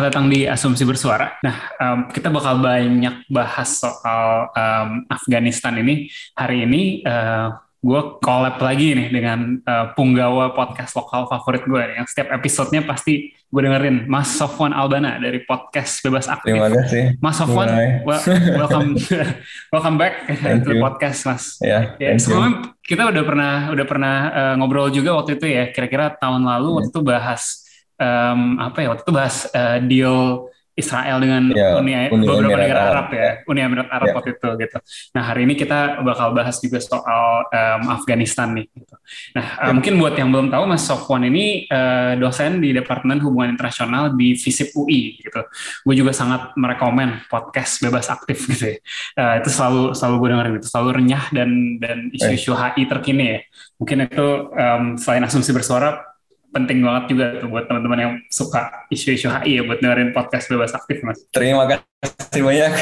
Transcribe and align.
Selamat 0.00 0.16
datang 0.16 0.32
di 0.32 0.48
Asumsi 0.48 0.88
Bersuara. 0.88 1.36
Nah, 1.44 1.76
um, 1.76 1.98
kita 2.08 2.32
bakal 2.32 2.56
banyak 2.56 3.28
bahas 3.28 3.84
soal 3.84 4.48
um, 4.48 5.04
Afghanistan 5.12 5.76
ini. 5.76 6.08
Hari 6.32 6.64
ini 6.64 7.04
uh, 7.04 7.52
gue 7.84 8.00
collab 8.24 8.56
lagi 8.64 8.96
nih 8.96 9.12
dengan 9.12 9.60
uh, 9.60 9.92
punggawa 9.92 10.56
podcast 10.56 10.96
lokal 10.96 11.28
favorit 11.28 11.68
gue 11.68 12.00
yang 12.00 12.08
setiap 12.08 12.32
episodenya 12.32 12.80
pasti 12.88 13.36
gue 13.44 13.60
dengerin 13.60 14.08
Mas 14.08 14.32
Sofwan 14.32 14.72
Albana 14.72 15.20
dari 15.20 15.44
podcast 15.44 16.00
Bebas 16.00 16.32
Aktif. 16.32 16.56
Terima 16.56 16.72
kasih. 16.72 17.20
Mas 17.20 17.36
Sofwan, 17.36 17.68
well, 18.08 18.20
welcome 18.56 18.96
welcome 19.76 20.00
back 20.00 20.32
to 20.64 20.80
podcast 20.80 21.28
Mas. 21.28 21.60
Ya, 21.60 21.92
ya 22.00 22.16
sebelumnya 22.16 22.72
kita 22.88 23.04
udah 23.04 23.20
pernah 23.28 23.54
udah 23.68 23.84
pernah 23.84 24.16
uh, 24.32 24.54
ngobrol 24.56 24.88
juga 24.88 25.12
waktu 25.12 25.36
itu 25.36 25.44
ya. 25.44 25.68
Kira-kira 25.68 26.16
tahun 26.16 26.40
lalu 26.40 26.72
yeah. 26.72 26.76
waktu 26.80 26.88
itu 26.88 27.00
bahas 27.04 27.59
um, 28.00 28.56
apa 28.56 28.78
ya 28.80 28.88
waktu 28.96 29.04
itu 29.04 29.12
bahas 29.12 29.36
uh, 29.52 29.78
deal 29.84 30.48
Israel 30.80 31.18
dengan 31.20 31.42
ya, 31.52 31.76
Uni, 31.76 31.92
Uni 32.08 32.24
beberapa 32.24 32.56
Emirat 32.56 32.64
negara 32.64 32.80
Arab, 32.80 32.94
Arab 32.94 33.08
ya, 33.12 33.30
Uni 33.44 33.60
Emirat 33.60 33.88
Arab 33.92 34.08
ya. 34.08 34.14
waktu 34.16 34.30
itu 34.32 34.48
gitu. 34.56 34.78
Nah 35.12 35.22
hari 35.28 35.40
ini 35.44 35.54
kita 35.58 36.00
bakal 36.00 36.32
bahas 36.32 36.56
juga 36.62 36.80
soal 36.80 37.44
um, 37.52 37.82
Afghanistan 37.92 38.56
nih. 38.56 38.66
Gitu. 38.72 38.96
Nah 39.36 39.46
ya. 39.60 39.62
uh, 39.68 39.72
mungkin 39.76 40.00
buat 40.00 40.14
yang 40.16 40.32
belum 40.32 40.48
tahu 40.48 40.64
Mas 40.64 40.82
Sofwan 40.88 41.28
ini 41.28 41.68
uh, 41.68 42.16
dosen 42.16 42.64
di 42.64 42.72
Departemen 42.72 43.20
Hubungan 43.20 43.52
Internasional 43.52 44.16
di 44.16 44.38
FISIP 44.38 44.72
UI 44.78 45.20
gitu. 45.20 45.40
Gue 45.84 45.94
juga 45.94 46.16
sangat 46.16 46.56
merekomen 46.56 47.28
podcast 47.28 47.84
bebas 47.84 48.08
aktif 48.08 48.48
gitu 48.48 48.64
ya. 48.72 48.76
Uh, 49.20 49.34
itu 49.44 49.50
selalu 49.52 49.92
selalu 49.92 50.14
gue 50.16 50.28
dengerin 50.32 50.54
itu 50.56 50.68
selalu 50.72 50.90
renyah 51.02 51.24
dan 51.34 51.50
dan 51.76 51.98
isu-isu 52.14 52.56
HI 52.56 52.88
terkini 52.88 53.24
ya. 53.36 53.40
Mungkin 53.76 54.08
itu 54.08 54.28
um, 54.48 54.84
selain 54.96 55.24
asumsi 55.24 55.52
bersuara 55.52 56.09
penting 56.50 56.82
banget 56.82 57.04
juga 57.14 57.24
tuh 57.38 57.48
buat 57.48 57.64
teman-teman 57.70 57.98
yang 57.98 58.12
suka 58.30 58.86
isu-isu 58.90 59.30
HI 59.30 59.58
ya 59.58 59.62
buat 59.62 59.78
dengerin 59.78 60.10
podcast 60.10 60.50
bebas 60.50 60.74
aktif 60.74 61.02
mas. 61.06 61.18
Terima 61.30 61.66
kasih 61.66 62.42
banyak. 62.42 62.72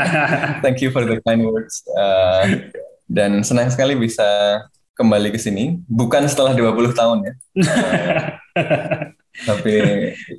Thank 0.64 0.82
you 0.82 0.90
for 0.90 1.06
the 1.06 1.22
kind 1.22 1.46
words. 1.46 1.86
Uh, 1.94 2.70
dan 3.06 3.46
senang 3.46 3.70
sekali 3.70 3.94
bisa 3.94 4.26
kembali 4.98 5.30
ke 5.30 5.38
sini. 5.38 5.78
Bukan 5.86 6.26
setelah 6.26 6.54
20 6.54 6.94
tahun 6.94 7.18
ya. 7.22 7.34
Uh, 7.54 8.18
tapi 9.48 9.74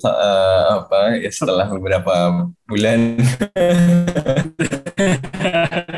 uh, 0.07 0.61
apa 0.83 1.19
ya 1.19 1.31
setelah 1.31 1.67
beberapa 1.71 2.47
bulan. 2.67 3.19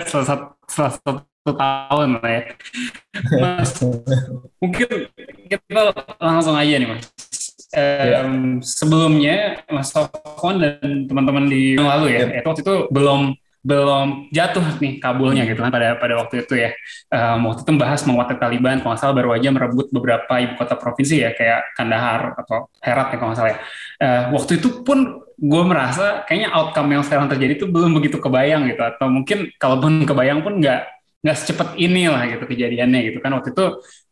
salah 0.07 0.27
satu, 0.27 0.45
salah 0.67 0.91
satu 0.97 1.51
tahun 1.55 2.19
lah 2.19 2.31
ya. 2.31 2.43
Mas, 3.39 3.71
mungkin 4.61 4.87
kita 5.47 5.79
langsung 6.19 6.55
aja 6.55 6.75
nih 6.75 6.89
mas. 6.89 7.05
Um, 7.75 7.83
ya. 8.07 8.19
Sebelumnya 8.63 9.37
Mas 9.67 9.91
Sofwan 9.91 10.63
dan 10.63 11.03
teman-teman 11.07 11.51
di 11.51 11.75
yang 11.75 11.87
lalu 11.87 12.15
ya, 12.15 12.23
ya. 12.31 12.39
itu 12.39 12.47
waktu 12.47 12.63
itu 12.63 12.75
belum 12.95 13.35
belum 13.67 14.31
jatuh 14.31 14.79
nih 14.79 15.03
kabulnya 15.03 15.43
gitu 15.43 15.59
kan 15.59 15.67
pada 15.67 15.99
pada 15.99 16.15
waktu 16.23 16.47
itu 16.47 16.55
ya. 16.55 16.71
Um, 17.11 17.51
waktu 17.51 17.67
itu 17.67 17.71
membahas 17.75 18.01
menguatkan 18.07 18.39
Taliban, 18.39 18.79
kalau 18.79 18.95
nggak 18.95 19.01
salah 19.03 19.15
baru 19.19 19.35
aja 19.35 19.51
merebut 19.51 19.91
beberapa 19.91 20.33
ibu 20.39 20.55
kota 20.55 20.79
provinsi 20.79 21.27
ya 21.27 21.35
kayak 21.35 21.75
Kandahar 21.75 22.39
atau 22.39 22.71
Herat 22.79 23.11
ya 23.11 23.17
kalau 23.19 23.29
nggak 23.35 23.39
salah 23.43 23.51
ya. 23.51 23.59
Uh, 23.99 24.23
waktu 24.39 24.51
itu 24.63 24.69
pun 24.87 25.26
gue 25.37 25.63
merasa 25.69 26.25
kayaknya 26.25 26.49
outcome 26.49 26.97
yang 26.97 27.03
sekarang 27.05 27.29
terjadi 27.29 27.61
itu 27.61 27.65
belum 27.69 27.93
begitu 27.93 28.17
kebayang 28.17 28.65
gitu. 28.73 28.81
Atau 28.81 29.07
mungkin 29.13 29.53
kalaupun 29.61 30.01
kebayang 30.09 30.41
pun 30.41 30.57
nggak 30.57 30.81
nggak 31.17 31.37
secepat 31.37 31.73
ini 31.77 32.09
lah 32.09 32.25
gitu 32.25 32.43
kejadiannya 32.49 32.99
gitu 33.13 33.21
kan. 33.21 33.37
Waktu 33.37 33.53
itu 33.53 33.65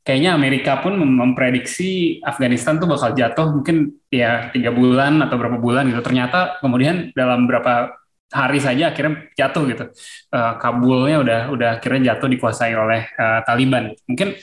kayaknya 0.05 0.37
Amerika 0.37 0.77
pun 0.85 0.93
memprediksi 1.01 2.21
Afghanistan 2.21 2.77
tuh 2.77 2.85
bakal 2.85 3.17
jatuh 3.17 3.49
mungkin 3.49 3.97
ya 4.13 4.53
tiga 4.53 4.69
bulan 4.69 5.25
atau 5.25 5.35
berapa 5.35 5.57
bulan 5.57 5.89
gitu. 5.89 6.01
Ternyata 6.05 6.61
kemudian 6.61 7.09
dalam 7.17 7.49
berapa 7.49 7.97
hari 8.29 8.59
saja 8.61 8.93
akhirnya 8.93 9.29
jatuh 9.33 9.63
gitu. 9.69 9.83
Uh, 10.29 10.53
Kabulnya 10.61 11.17
udah 11.21 11.41
udah 11.49 11.69
akhirnya 11.81 12.13
jatuh 12.13 12.29
dikuasai 12.29 12.73
oleh 12.77 13.09
uh, 13.17 13.41
Taliban. 13.45 13.93
Mungkin 14.05 14.37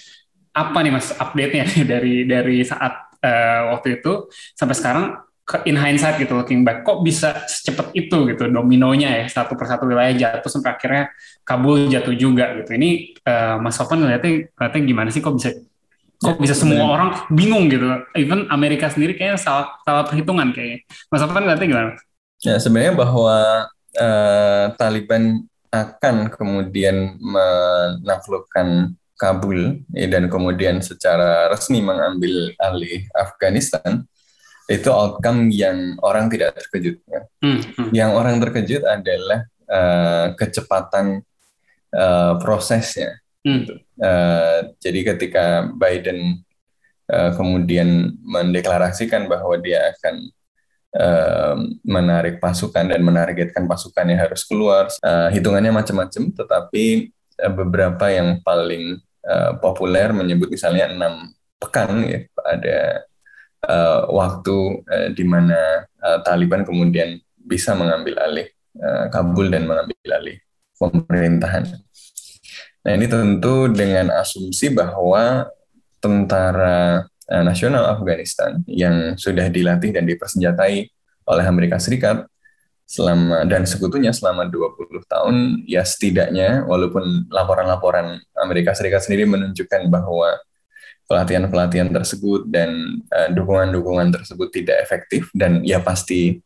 apa 0.52 0.78
nih 0.84 0.92
mas 0.92 1.14
update-nya 1.16 1.64
dari 1.92 2.26
dari 2.26 2.58
saat 2.66 3.12
uh, 3.22 3.76
waktu 3.76 4.02
itu 4.02 4.28
sampai 4.58 4.76
sekarang 4.76 5.04
in 5.68 5.76
hindsight 5.76 6.16
gitu 6.16 6.32
looking 6.32 6.64
back 6.64 6.80
kok 6.82 7.04
bisa 7.04 7.44
secepat 7.44 7.92
itu 7.92 8.32
gitu 8.32 8.48
dominonya 8.48 9.22
ya 9.22 9.24
satu 9.28 9.52
persatu 9.54 9.84
wilayah 9.84 10.12
jatuh 10.16 10.48
sampai 10.48 10.70
akhirnya 10.72 11.04
Kabul 11.42 11.90
jatuh 11.90 12.14
juga 12.14 12.54
gitu. 12.54 12.70
Ini 12.78 13.18
uh, 13.26 13.58
Mas 13.58 13.74
Sofan 13.74 13.98
ngeliatnya, 13.98 14.46
ngeliatnya 14.54 14.80
gimana 14.86 15.08
sih 15.10 15.18
kok 15.18 15.34
bisa 15.34 15.50
kok 16.22 16.38
bisa 16.38 16.54
semua 16.54 16.86
orang 16.86 17.10
bingung 17.34 17.66
gitu? 17.66 17.82
Even 18.14 18.46
Amerika 18.46 18.86
sendiri 18.86 19.18
kayaknya 19.18 19.42
salah 19.42 19.74
salah 19.82 20.06
perhitungan 20.06 20.54
kayaknya. 20.54 20.86
Mas 21.10 21.18
Sofan 21.18 21.42
ngeliatnya 21.42 21.66
gimana? 21.66 21.90
Ya 22.46 22.54
sebenarnya 22.62 22.94
bahwa 22.94 23.38
uh, 23.98 24.64
Taliban 24.78 25.42
akan 25.72 26.30
kemudian 26.30 27.18
menaklukkan 27.18 28.94
Kabul 29.18 29.82
ya, 29.94 30.06
dan 30.10 30.26
kemudian 30.26 30.82
secara 30.82 31.46
resmi 31.50 31.78
mengambil 31.78 32.54
alih 32.58 33.06
Afghanistan 33.14 34.06
itu 34.70 34.88
outcome 34.90 35.50
yang 35.50 35.98
orang 36.02 36.30
tidak 36.30 36.54
terkejut. 36.58 37.02
Ya. 37.08 37.22
Hmm, 37.42 37.60
hmm. 37.62 37.90
Yang 37.90 38.10
orang 38.14 38.36
terkejut 38.38 38.82
adalah 38.86 39.40
uh, 39.66 40.26
kecepatan 40.38 41.26
uh, 41.94 42.34
prosesnya. 42.38 43.18
Hmm. 43.42 43.66
Uh, 43.98 44.70
jadi 44.78 45.14
ketika 45.14 45.66
Biden 45.74 46.46
uh, 47.10 47.34
kemudian 47.34 48.14
mendeklarasikan 48.22 49.26
bahwa 49.26 49.58
dia 49.58 49.90
akan 49.98 50.16
uh, 50.94 51.56
menarik 51.82 52.38
pasukan 52.38 52.86
dan 52.86 53.02
menargetkan 53.02 53.66
pasukannya 53.66 54.14
harus 54.14 54.46
keluar, 54.46 54.86
uh, 55.02 55.28
hitungannya 55.34 55.74
macam-macam, 55.74 56.30
tetapi 56.30 57.10
uh, 57.42 57.52
beberapa 57.52 58.06
yang 58.14 58.38
paling 58.46 59.02
uh, 59.26 59.58
populer 59.58 60.14
menyebut 60.14 60.54
misalnya 60.54 60.86
enam 60.86 61.34
pekan 61.58 62.02
ya 62.06 62.26
ada 62.42 63.06
uh, 63.66 64.10
waktu 64.10 64.56
uh, 64.86 65.08
di 65.14 65.24
mana 65.26 65.86
uh, 66.02 66.18
Taliban 66.26 66.66
kemudian 66.66 67.18
bisa 67.38 67.74
mengambil 67.74 68.18
alih 68.22 68.48
uh, 68.78 69.06
Kabul 69.10 69.50
dan 69.50 69.66
mengambil 69.66 69.96
alih 70.18 70.38
pemerintahan. 70.78 71.68
Nah 72.82 72.92
ini 72.98 73.06
tentu 73.06 73.70
dengan 73.70 74.10
asumsi 74.18 74.74
bahwa 74.74 75.46
tentara 76.02 77.06
uh, 77.30 77.44
nasional 77.46 77.86
Afghanistan 77.94 78.62
yang 78.66 79.14
sudah 79.14 79.46
dilatih 79.46 79.94
dan 79.94 80.02
dipersenjatai 80.06 80.90
oleh 81.22 81.44
Amerika 81.46 81.78
Serikat 81.78 82.26
selama 82.82 83.46
dan 83.48 83.64
sekutunya 83.64 84.12
selama 84.12 84.50
20 84.50 85.06
tahun 85.06 85.64
ya 85.64 85.80
setidaknya 85.86 86.66
walaupun 86.66 87.30
laporan-laporan 87.30 88.20
Amerika 88.36 88.74
Serikat 88.76 89.06
sendiri 89.06 89.24
menunjukkan 89.24 89.88
bahwa 89.88 90.36
pelatihan-pelatihan 91.12 91.92
tersebut 91.92 92.48
dan 92.48 93.04
uh, 93.12 93.28
dukungan-dukungan 93.36 94.08
tersebut 94.16 94.48
tidak 94.48 94.80
efektif 94.80 95.28
dan 95.36 95.60
ya 95.60 95.84
pasti 95.84 96.40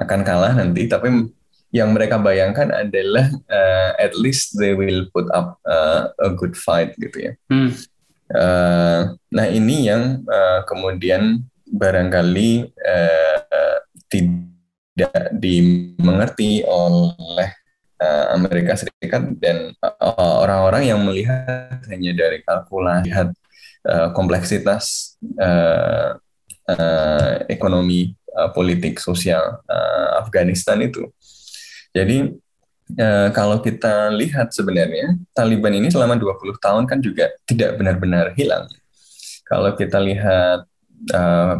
akan 0.00 0.24
kalah 0.24 0.56
nanti 0.56 0.88
tapi 0.88 1.28
yang 1.68 1.92
mereka 1.92 2.16
bayangkan 2.16 2.72
adalah 2.72 3.28
uh, 3.52 3.92
at 4.00 4.16
least 4.16 4.56
they 4.56 4.72
will 4.72 5.04
put 5.12 5.28
up 5.36 5.60
uh, 5.68 6.08
a 6.24 6.32
good 6.32 6.56
fight 6.56 6.96
gitu 6.96 7.28
ya. 7.28 7.32
Hmm. 7.52 7.76
Uh, 8.32 9.12
nah 9.28 9.44
ini 9.44 9.92
yang 9.92 10.24
uh, 10.24 10.64
kemudian 10.64 11.44
barangkali 11.68 12.72
uh, 12.72 13.78
tidak 14.08 15.36
dimengerti 15.36 16.64
oleh 16.64 17.50
uh, 18.00 18.26
Amerika 18.32 18.72
Serikat 18.78 19.36
dan 19.36 19.76
orang-orang 20.40 20.82
uh, 20.86 20.88
yang 20.96 21.00
melihat 21.04 21.82
hanya 21.92 22.12
dari 22.16 22.40
kalkulasi 22.40 23.12
lihat 23.12 23.36
uh, 23.86 24.10
kompleksitas 24.12 25.16
uh, 25.38 26.18
uh, 26.68 27.32
ekonomi 27.46 28.12
uh, 28.34 28.50
politik 28.50 28.98
sosial 28.98 29.62
uh, 29.66 30.20
Afghanistan 30.20 30.76
itu. 30.82 31.06
Jadi 31.94 32.34
uh, 32.98 33.28
kalau 33.32 33.62
kita 33.62 34.12
lihat 34.12 34.52
sebenarnya 34.52 35.16
Taliban 35.32 35.72
ini 35.72 35.88
selama 35.88 36.18
20 36.18 36.58
tahun 36.58 36.84
kan 36.84 36.98
juga 37.00 37.32
tidak 37.48 37.78
benar-benar 37.78 38.34
hilang. 38.36 38.68
Kalau 39.46 39.72
kita 39.78 40.02
lihat 40.02 40.66
uh, 41.14 41.56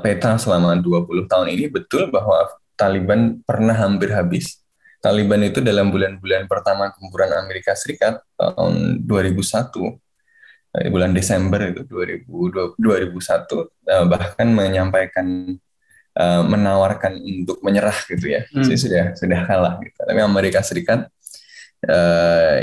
peta 0.00 0.38
selama 0.38 0.78
20 0.78 1.26
tahun 1.28 1.48
ini 1.52 1.68
betul 1.68 2.08
bahwa 2.08 2.48
Taliban 2.78 3.42
pernah 3.44 3.76
hampir 3.76 4.10
habis 4.14 4.62
Taliban 5.02 5.42
itu 5.42 5.58
dalam 5.58 5.90
bulan-bulan 5.90 6.46
pertama 6.46 6.94
gempuran 6.94 7.34
Amerika 7.34 7.74
Serikat 7.74 8.22
tahun 8.38 9.02
2001 9.02 9.34
di 9.34 9.98
bulan 10.72 11.12
Desember 11.12 11.60
itu 11.68 11.84
2000, 11.84 12.24
2001 12.80 14.08
bahkan 14.08 14.48
menyampaikan 14.48 15.26
uh, 16.16 16.42
menawarkan 16.44 17.20
untuk 17.20 17.60
menyerah 17.64 17.96
gitu 18.08 18.26
ya. 18.32 18.42
Hmm. 18.52 18.64
Jadi 18.64 18.76
sudah 18.76 19.04
sudah 19.16 19.40
kalah 19.44 19.74
gitu. 19.80 19.98
Tapi 20.00 20.20
Amerika 20.20 20.60
Serikat 20.64 21.08
uh, 21.88 22.56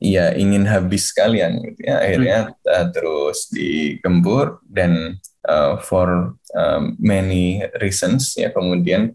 ya 0.00 0.32
ingin 0.32 0.64
habis 0.64 1.12
sekalian 1.12 1.60
gitu 1.72 1.80
ya. 1.84 1.94
Akhirnya 2.00 2.38
hmm. 2.52 2.68
uh, 2.68 2.86
terus 2.92 3.38
digembur 3.52 4.60
dan 4.64 5.20
uh, 5.48 5.80
for 5.80 6.36
uh, 6.56 6.82
many 7.00 7.64
reasons 7.80 8.36
ya 8.36 8.52
kemudian 8.52 9.12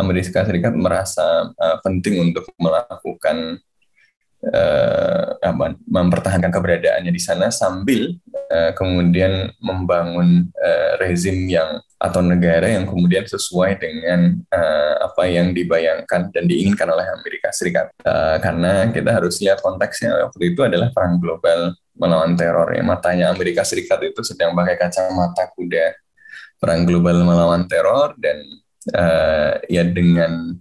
Amerika 0.00 0.44
Serikat 0.48 0.72
merasa 0.72 1.52
uh, 1.52 1.76
penting 1.84 2.32
untuk 2.32 2.48
melakukan 2.56 3.60
apa, 4.40 5.76
mempertahankan 5.84 6.48
keberadaannya 6.48 7.12
di 7.12 7.20
sana 7.20 7.52
sambil 7.52 8.16
uh, 8.48 8.72
kemudian 8.72 9.52
membangun 9.60 10.48
uh, 10.56 10.92
rezim 11.00 11.44
yang 11.48 11.80
atau 12.00 12.24
negara 12.24 12.64
yang 12.64 12.88
kemudian 12.88 13.28
sesuai 13.28 13.76
dengan 13.76 14.40
uh, 14.48 14.94
apa 15.04 15.28
yang 15.28 15.52
dibayangkan 15.52 16.32
dan 16.32 16.44
diinginkan 16.48 16.88
oleh 16.88 17.04
Amerika 17.12 17.52
Serikat. 17.52 17.92
Uh, 18.00 18.40
karena 18.40 18.88
kita 18.88 19.12
harus 19.12 19.36
lihat 19.44 19.60
konteksnya 19.60 20.16
waktu 20.24 20.56
itu 20.56 20.64
adalah 20.64 20.88
perang 20.96 21.20
global 21.20 21.76
melawan 21.92 22.32
teror. 22.32 22.72
Ya. 22.72 22.80
Matanya 22.80 23.28
Amerika 23.28 23.60
Serikat 23.68 24.00
itu 24.00 24.24
sedang 24.24 24.56
pakai 24.56 24.80
kacamata 24.80 25.52
kuda 25.52 25.92
perang 26.56 26.88
global 26.88 27.20
melawan 27.24 27.68
teror 27.68 28.16
dan 28.16 28.48
uh, 28.96 29.60
ya 29.68 29.84
dengan 29.84 30.56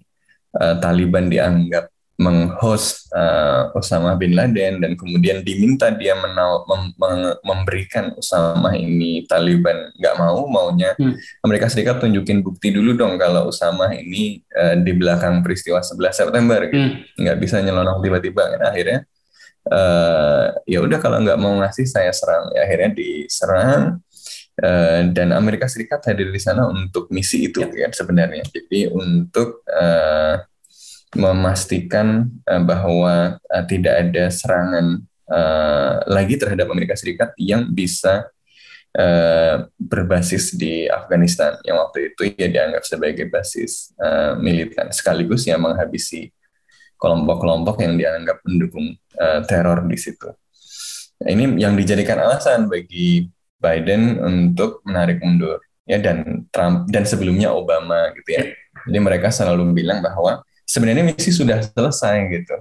uh, 0.59 0.75
Taliban 0.79 1.31
dianggap 1.31 1.87
menghost 2.19 3.07
uh, 3.16 3.71
Osama 3.71 4.12
bin 4.19 4.36
Laden 4.36 4.83
dan 4.83 5.00
kemudian 5.00 5.39
diminta 5.39 5.88
dia 5.88 6.19
menau, 6.19 6.68
mem, 6.68 6.92
mem, 7.00 7.19
memberikan 7.48 8.12
Osama 8.19 8.75
ini 8.75 9.24
Taliban 9.24 9.95
nggak 9.95 10.16
mau 10.19 10.44
maunya 10.51 11.00
hmm. 11.00 11.16
Amerika 11.48 11.71
Serikat 11.71 12.04
tunjukin 12.04 12.44
bukti 12.44 12.75
dulu 12.75 12.92
dong 13.00 13.16
kalau 13.16 13.48
Osama 13.48 13.95
ini 13.95 14.44
uh, 14.51 14.75
di 14.75 14.92
belakang 14.92 15.39
peristiwa 15.39 15.80
11 15.80 16.12
September 16.12 16.60
gitu. 16.68 16.75
hmm. 16.75 17.24
nggak 17.24 17.38
bisa 17.39 17.63
nyelonong 17.63 18.04
tiba-tiba 18.04 18.44
kan 18.51 18.62
akhirnya 18.68 19.00
uh, 19.72 20.60
ya 20.68 20.83
udah 20.83 21.00
kalau 21.00 21.24
nggak 21.24 21.39
mau 21.39 21.56
ngasih 21.63 21.88
saya 21.88 22.12
serang 22.12 22.51
ya 22.51 22.68
akhirnya 22.68 23.00
diserang 23.00 24.04
uh, 24.60 25.01
dan 25.07 25.31
Amerika 25.31 25.72
Serikat 25.72 26.04
hadir 26.04 26.36
di 26.36 26.42
sana 26.44 26.68
untuk 26.68 27.07
misi 27.15 27.48
itu 27.48 27.63
ya. 27.63 27.88
kan 27.88 27.95
sebenarnya 27.95 28.44
jadi 28.44 28.92
untuk 28.92 29.63
uh, 29.72 30.49
memastikan 31.15 32.29
uh, 32.45 32.61
bahwa 32.61 33.38
uh, 33.41 33.65
tidak 33.65 34.09
ada 34.09 34.29
serangan 34.29 35.01
uh, 35.29 36.06
lagi 36.06 36.38
terhadap 36.38 36.69
Amerika 36.69 36.94
Serikat 36.94 37.33
yang 37.41 37.69
bisa 37.73 38.29
uh, 38.97 39.65
berbasis 39.77 40.53
di 40.53 40.85
Afghanistan 40.85 41.57
yang 41.65 41.81
waktu 41.81 42.13
itu 42.13 42.33
ya 42.38 42.50
dianggap 42.50 42.85
sebagai 42.85 43.25
basis 43.29 43.94
uh, 43.97 44.38
militer 44.38 44.89
sekaligus 44.94 45.45
yang 45.50 45.61
menghabisi 45.61 46.29
kelompok-kelompok 47.00 47.79
yang 47.81 47.95
dianggap 47.95 48.44
mendukung 48.44 48.94
uh, 49.17 49.39
teror 49.47 49.88
di 49.88 49.97
situ. 49.97 50.29
Nah, 51.19 51.29
ini 51.31 51.59
yang 51.59 51.75
dijadikan 51.75 52.19
alasan 52.19 52.67
bagi 52.67 53.27
Biden 53.59 54.19
untuk 54.23 54.79
menarik 54.88 55.19
mundur 55.19 55.59
ya 55.83 56.00
dan 56.00 56.47
Trump 56.53 56.88
dan 56.88 57.03
sebelumnya 57.03 57.51
Obama 57.51 58.12
gitu 58.15 58.29
ya. 58.29 58.44
Jadi 58.88 59.00
mereka 59.00 59.27
selalu 59.33 59.75
bilang 59.75 60.00
bahwa 60.00 60.44
sebenarnya 60.69 61.01
misi 61.10 61.33
sudah 61.33 61.66
selesai 61.66 62.30
gitu. 62.30 62.56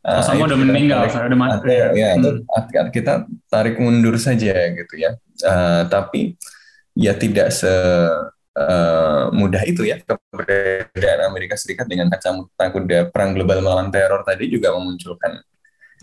Uh, 0.00 0.22
Sama 0.24 0.48
udah 0.48 0.56
meninggal, 0.56 1.10
tarik, 1.10 1.28
udah 1.28 1.38
mati. 1.38 1.68
Ya, 1.68 1.86
ya 1.92 2.08
hmm. 2.16 2.88
kita 2.88 3.28
tarik 3.50 3.76
mundur 3.76 4.16
saja 4.16 4.54
gitu 4.72 4.94
ya. 4.96 5.18
Uh, 5.44 5.84
tapi 5.92 6.40
ya 6.96 7.12
tidak 7.18 7.52
se 7.52 7.68
uh, 8.56 9.28
mudah 9.34 9.60
itu 9.68 9.84
ya 9.84 10.00
keberadaan 10.00 11.28
Amerika 11.28 11.58
Serikat 11.58 11.84
dengan 11.84 12.08
kacamata 12.08 12.72
kuda 12.72 13.12
perang 13.12 13.36
global 13.36 13.60
melawan 13.60 13.92
teror 13.92 14.24
tadi 14.24 14.48
juga 14.48 14.72
memunculkan 14.72 15.44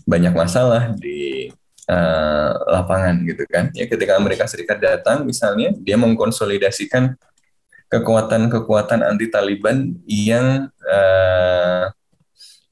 banyak 0.06 0.30
masalah 0.30 0.94
di 0.94 1.50
uh, 1.90 2.50
lapangan 2.70 3.18
gitu 3.26 3.42
kan. 3.50 3.74
Ya 3.74 3.90
ketika 3.90 4.14
Amerika 4.14 4.46
Serikat 4.46 4.78
datang 4.78 5.26
misalnya 5.26 5.74
dia 5.74 5.98
mengkonsolidasikan 5.98 7.18
kekuatan-kekuatan 7.88 9.00
anti 9.00 9.32
Taliban 9.32 9.96
yang 10.04 10.68
uh, 10.84 11.88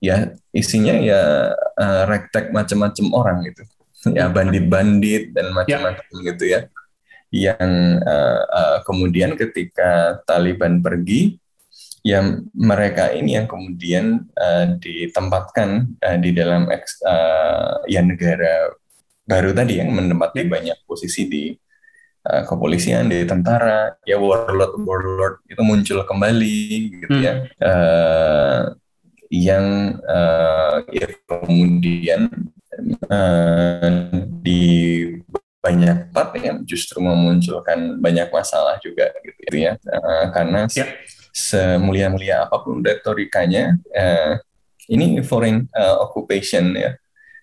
ya 0.00 0.36
isinya 0.52 0.92
ya 1.00 1.52
uh, 1.56 2.02
rektek 2.04 2.52
macam-macam 2.52 3.06
orang 3.16 3.38
gitu 3.48 3.62
ya 4.12 4.28
bandit-bandit 4.28 5.32
dan 5.32 5.50
macam-macam 5.56 6.04
ya. 6.04 6.24
gitu 6.32 6.44
ya 6.46 6.60
yang 7.32 8.00
uh, 8.04 8.42
uh, 8.46 8.78
kemudian 8.86 9.34
ketika 9.34 10.20
Taliban 10.28 10.84
pergi 10.84 11.40
ya 12.06 12.22
mereka 12.54 13.10
ini 13.10 13.34
yang 13.34 13.50
kemudian 13.50 14.30
uh, 14.38 14.78
ditempatkan 14.78 15.98
uh, 15.98 16.18
di 16.22 16.30
dalam 16.30 16.70
uh, 16.70 17.72
ya 17.90 18.00
negara 18.04 18.70
baru 19.26 19.50
tadi 19.50 19.82
yang 19.82 19.90
menempati 19.90 20.46
ya. 20.46 20.48
banyak 20.48 20.78
posisi 20.86 21.26
di 21.26 21.44
uh, 22.26 22.42
kepolisian, 22.42 23.06
di 23.06 23.22
tentara, 23.22 23.94
ya 24.02 24.18
warlord 24.18 24.74
warlord 24.82 25.36
itu 25.46 25.62
muncul 25.62 26.02
kembali 26.02 26.58
gitu 27.06 27.16
ya. 27.22 27.34
hmm. 27.46 27.62
ya, 27.62 27.66
uh, 27.66 28.60
yang 29.30 29.98
uh, 30.06 30.86
ya 30.90 31.06
kemudian 31.26 32.30
uh, 33.10 33.88
di 34.42 34.62
banyak 35.58 36.14
part 36.14 36.30
yang 36.38 36.62
justru 36.62 37.02
memunculkan 37.02 37.98
banyak 37.98 38.30
masalah 38.30 38.78
juga 38.78 39.10
gitu 39.26 39.66
ya, 39.66 39.74
uh, 39.90 40.30
karena 40.30 40.70
yeah. 40.70 40.94
semulia-mulia 41.34 42.46
apa 42.46 42.62
pun 42.62 42.86
retorikanya, 42.86 43.74
uh, 43.90 44.38
ini 44.86 45.18
foreign 45.26 45.66
uh, 45.74 46.06
occupation 46.06 46.70
ya, 46.70 46.94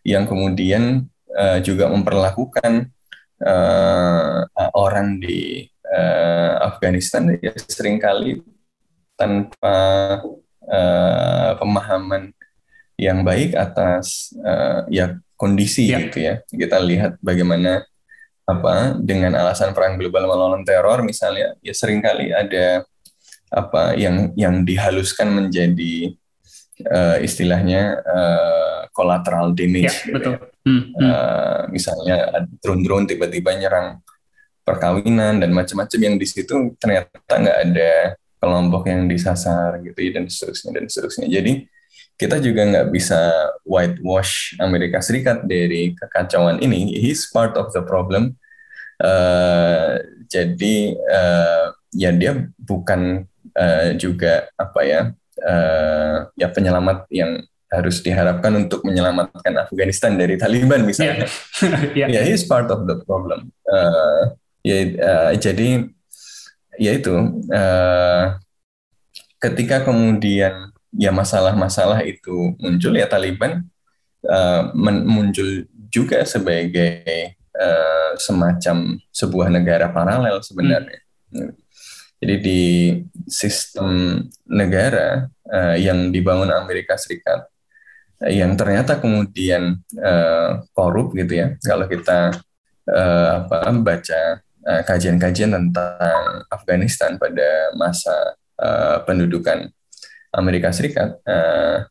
yang 0.07 0.23
kemudian 0.23 1.03
uh, 1.35 1.59
juga 1.59 1.91
memperlakukan 1.91 2.95
uh, 3.43 4.47
orang 4.73 5.19
di 5.19 5.67
uh, 5.87 6.73
Afghanistan 6.73 7.29
ya 7.39 7.53
sering 7.67 7.99
kali 7.99 8.41
tanpa 9.19 9.75
uh, 10.65 11.51
pemahaman 11.59 12.33
yang 12.97 13.21
baik 13.21 13.53
atas 13.53 14.31
uh, 14.41 14.87
ya 14.87 15.19
kondisi 15.35 15.91
ya. 15.91 15.99
gitu 16.07 16.17
ya. 16.23 16.39
Kita 16.47 16.79
lihat 16.79 17.19
bagaimana 17.19 17.83
apa 18.43 18.99
dengan 18.99 19.39
alasan 19.39 19.71
perang 19.71 19.95
global 19.95 20.27
melawan 20.27 20.67
teror 20.67 20.99
misalnya 20.99 21.55
ya 21.63 21.71
sering 21.71 22.03
kali 22.03 22.35
ada 22.35 22.83
apa 23.47 23.95
yang 23.95 24.35
yang 24.35 24.67
dihaluskan 24.67 25.31
menjadi 25.31 26.11
uh, 26.89 27.17
istilahnya 27.23 28.03
uh, 28.03 28.72
collateral 28.93 29.51
damage. 29.57 29.89
Ya, 29.89 29.93
gitu 30.07 30.13
betul. 30.15 30.33
Ya. 30.37 30.47
Hmm, 30.63 30.83
hmm. 30.95 31.01
Uh, 31.03 31.61
misalnya 31.73 32.17
drone-drone 32.63 33.05
tiba-tiba 33.09 33.51
nyerang 33.57 33.99
perkawinan 34.63 35.43
dan 35.43 35.51
macam-macam 35.51 35.99
yang 35.99 36.15
di 36.15 36.23
situ 36.23 36.71
ternyata 36.79 37.35
nggak 37.35 37.59
ada 37.67 38.15
kelompok 38.39 38.87
yang 38.87 39.07
disasar 39.11 39.83
gitu 39.83 39.99
ya 39.99 40.11
dan 40.19 40.31
seterusnya 40.31 40.71
dan 40.79 40.85
seterusnya. 40.87 41.27
Jadi 41.27 41.67
kita 42.15 42.39
juga 42.39 42.61
nggak 42.63 42.87
bisa 42.93 43.19
whitewash 43.67 44.55
Amerika 44.63 45.03
Serikat 45.03 45.43
dari 45.43 45.91
kekacauan 45.97 46.63
ini. 46.63 46.95
He's 46.95 47.27
part 47.27 47.59
of 47.59 47.75
the 47.75 47.83
problem. 47.83 48.39
Uh, 49.03 49.99
jadi 50.31 50.95
uh, 50.95 51.75
ya 51.91 52.15
dia 52.15 52.47
bukan 52.55 53.27
uh, 53.57 53.89
juga 53.99 54.47
apa 54.55 54.81
ya 54.85 55.01
uh, 55.43 56.17
ya 56.39 56.47
penyelamat 56.47 57.09
yang 57.11 57.43
harus 57.73 58.05
diharapkan 58.05 58.53
untuk 58.53 58.85
menyelamatkan 58.85 59.65
Afghanistan 59.65 60.13
dari 60.13 60.37
Taliban 60.37 60.85
misalnya. 60.85 61.25
Yeah. 61.63 61.95
yeah. 61.95 62.07
yeah, 62.19 62.23
he's 62.25 62.43
part 62.43 62.67
of 62.69 62.85
the 62.85 62.99
problem. 63.07 63.49
Uh, 63.63 64.35
ya, 64.65 64.77
uh, 64.99 65.31
jadi 65.37 65.87
ya 66.75 66.91
itu 66.97 67.13
uh, 67.53 68.35
ketika 69.39 69.87
kemudian 69.87 70.73
ya 70.93 71.09
masalah-masalah 71.09 72.03
itu 72.03 72.53
muncul 72.59 72.93
ya 72.93 73.07
Taliban 73.07 73.65
uh, 74.27 74.73
muncul 75.05 75.65
juga 75.87 76.25
sebagai 76.25 77.37
uh, 77.55 78.11
semacam 78.17 78.97
sebuah 79.13 79.47
negara 79.53 79.89
paralel 79.89 80.41
sebenarnya. 80.41 80.99
Hmm. 81.31 81.53
Jadi 82.23 82.35
di 82.39 82.61
sistem 83.27 84.23
negara 84.47 85.27
uh, 85.51 85.75
yang 85.75 86.07
dibangun 86.09 86.55
Amerika 86.55 86.95
Serikat 86.95 87.52
yang 88.29 88.55
ternyata 88.55 88.99
kemudian 89.01 89.79
uh, 89.99 90.63
korup 90.71 91.11
gitu 91.17 91.33
ya 91.43 91.47
kalau 91.59 91.87
kita 91.89 92.31
uh, 92.87 93.29
apa 93.43 93.71
baca 93.79 94.39
eh, 94.63 94.81
kajian-kajian 94.87 95.51
tentang 95.51 96.47
Afghanistan 96.47 97.19
pada 97.19 97.75
masa 97.75 98.15
uh, 98.59 99.03
pendudukan 99.03 99.67
Amerika 100.31 100.71
Serikat 100.71 101.19
uh, 101.27 101.83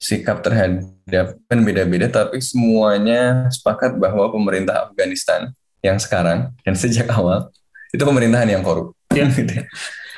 sikap 0.00 0.40
terhadap 0.40 1.36
kan 1.46 1.60
beda-beda 1.60 2.08
tapi 2.08 2.40
semuanya 2.40 3.46
sepakat 3.52 3.94
bahwa 4.00 4.32
pemerintah 4.32 4.88
Afghanistan 4.88 5.52
yang 5.84 6.00
sekarang 6.00 6.50
dan 6.64 6.74
sejak 6.74 7.06
awal 7.12 7.52
itu 7.90 8.02
pemerintahan 8.02 8.48
yang 8.48 8.64
korup. 8.64 8.94
Ya. 9.10 9.26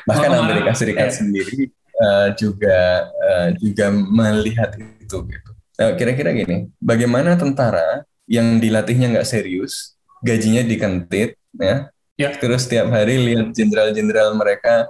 Bahkan 0.05 0.31
oh, 0.37 0.43
Amerika 0.45 0.77
Serikat 0.77 1.09
ya. 1.09 1.17
sendiri 1.25 1.73
uh, 1.97 2.29
juga 2.37 3.09
uh, 3.09 3.49
juga 3.57 3.89
melihat 3.89 4.77
itu 5.13 5.29
gitu. 5.29 5.51
Nah, 5.77 5.93
kira-kira 5.97 6.33
gini, 6.33 6.73
bagaimana 6.81 7.37
tentara 7.37 8.09
yang 8.25 8.57
dilatihnya 8.57 9.13
nggak 9.13 9.29
serius, 9.29 9.97
gajinya 10.25 10.65
dikentit, 10.65 11.37
ya, 11.57 11.93
ya. 12.17 12.29
terus 12.41 12.65
setiap 12.65 12.89
hari 12.89 13.21
lihat 13.21 13.53
jenderal-jenderal 13.53 14.33
mereka 14.33 14.89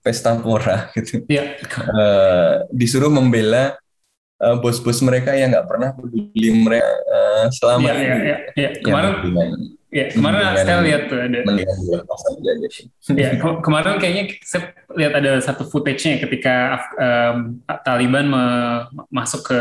pesta 0.00 0.32
pora 0.40 0.88
gitu, 0.96 1.20
ya. 1.28 1.58
uh, 1.84 2.64
disuruh 2.72 3.12
membela 3.12 3.76
uh, 4.40 4.56
bos-bos 4.56 5.04
mereka 5.04 5.36
yang 5.36 5.52
nggak 5.52 5.68
pernah 5.68 5.90
peduli 5.92 6.48
mereka 6.54 6.88
uh, 6.88 7.44
selama 7.52 7.88
ya, 7.88 7.92
ini. 7.92 8.04
Ya, 8.04 8.16
ya, 8.16 8.38
ya. 8.56 8.70
Kemarin, 8.80 9.12
ya, 9.88 10.04
kemarin 10.12 10.54
saya 10.60 10.78
lihat 10.84 11.02
tuh 11.08 11.18
ada. 11.20 11.38
ya, 13.16 13.30
ke 13.36 13.48
kemarin 13.64 13.96
kayaknya 13.96 14.24
saya 14.44 14.76
lihat 14.94 15.12
ada 15.16 15.32
satu 15.40 15.64
footage-nya 15.68 16.20
ketika 16.20 16.80
um, 16.96 17.62
Taliban 17.84 18.28
masuk 19.08 19.48
ke 19.48 19.60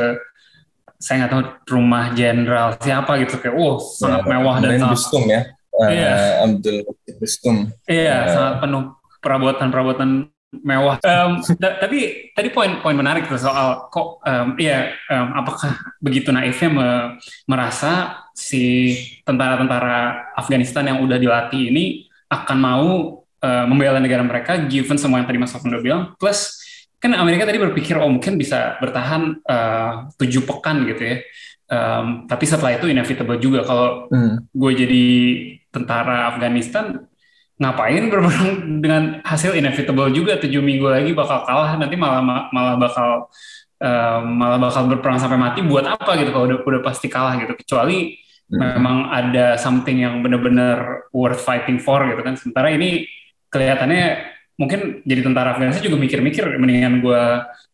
saya 0.97 1.25
nggak 1.25 1.31
tahu 1.31 1.43
rumah 1.77 2.09
jenderal 2.17 2.73
siapa 2.81 3.21
gitu 3.21 3.37
kayak, 3.37 3.53
wow 3.53 3.77
sangat 3.77 4.21
ya, 4.25 4.29
mewah 4.33 4.55
dan 4.59 4.71
sangat. 4.81 4.93
Bustum 4.97 5.23
ya. 5.29 5.41
Iya. 5.77 6.09
Uh, 6.09 6.33
Abdul 6.49 6.77
Bustum. 7.21 7.55
Iya, 7.85 8.17
uh, 8.17 8.29
sangat 8.33 8.53
penuh 8.65 8.83
perabotan-perabotan 9.21 10.09
mewah. 10.63 10.97
Um, 11.03 11.43
tapi 11.59 12.31
tadi 12.33 12.49
poin 12.49 12.79
poin 12.81 12.95
menarik 12.95 13.27
tuh 13.27 13.37
soal 13.37 13.91
kok 13.91 14.23
um, 14.23 14.55
ya 14.57 14.95
um, 15.11 15.27
apakah 15.43 15.75
begitu 15.99 16.31
naifnya 16.31 16.69
me, 16.71 16.87
merasa 17.45 18.23
si 18.37 18.93
tentara-tentara 19.25 20.29
Afghanistan 20.37 20.85
yang 20.85 21.01
udah 21.01 21.17
dilatih 21.17 21.73
ini 21.73 22.05
akan 22.29 22.57
mau 22.61 22.87
uh, 23.41 23.65
membela 23.65 23.97
negara 23.97 24.21
mereka 24.21 24.61
given 24.69 25.01
semua 25.01 25.17
yang 25.17 25.25
tadi 25.25 25.41
Mas 25.41 25.57
udah 25.57 25.81
bilang 25.81 26.13
plus 26.21 26.61
kan 27.01 27.17
Amerika 27.17 27.49
tadi 27.49 27.57
berpikir 27.57 27.97
oh 27.97 28.09
mungkin 28.09 28.37
bisa 28.37 28.77
bertahan 28.77 29.41
uh, 29.41 30.13
tujuh 30.21 30.45
pekan 30.45 30.85
gitu 30.85 31.01
ya. 31.01 31.17
Um, 31.67 32.23
tapi 32.31 32.47
setelah 32.47 32.79
itu 32.79 32.87
inevitable 32.87 33.35
juga 33.43 33.59
kalau 33.67 34.07
hmm. 34.07 34.55
gue 34.55 34.71
jadi 34.85 35.05
tentara 35.67 36.31
Afghanistan 36.31 37.03
ngapain 37.57 38.07
berperang 38.07 38.79
dengan 38.85 39.19
hasil 39.25 39.57
inevitable 39.57 40.07
juga 40.13 40.39
tujuh 40.39 40.63
minggu 40.63 40.87
lagi 40.87 41.11
bakal 41.11 41.43
kalah 41.43 41.75
nanti 41.75 41.99
malah 41.99 42.23
malah 42.53 42.79
bakal 42.79 43.27
uh, 43.83 44.19
malah 44.23 44.61
bakal 44.61 44.87
berperang 44.87 45.19
sampai 45.19 45.35
mati 45.35 45.59
buat 45.65 45.83
apa 45.83 46.15
gitu 46.21 46.31
kalau 46.31 46.45
udah 46.47 46.57
udah 46.63 46.81
pasti 46.85 47.11
kalah 47.11 47.35
gitu 47.35 47.51
kecuali 47.57 48.15
hmm. 48.51 48.59
memang 48.59 48.97
ada 49.11 49.55
something 49.59 50.03
yang 50.03 50.19
benar-benar 50.23 51.09
worth 51.11 51.43
fighting 51.43 51.79
for 51.79 52.03
gitu 52.07 52.21
kan 52.23 52.35
sementara 52.35 52.73
ini 52.73 53.07
kelihatannya 53.51 54.35
mungkin 54.57 55.05
jadi 55.05 55.21
tentara 55.21 55.53
Afghanistan 55.53 55.85
juga 55.85 56.01
mikir-mikir 56.01 56.57
mendingan 56.57 56.99
gue 57.05 57.23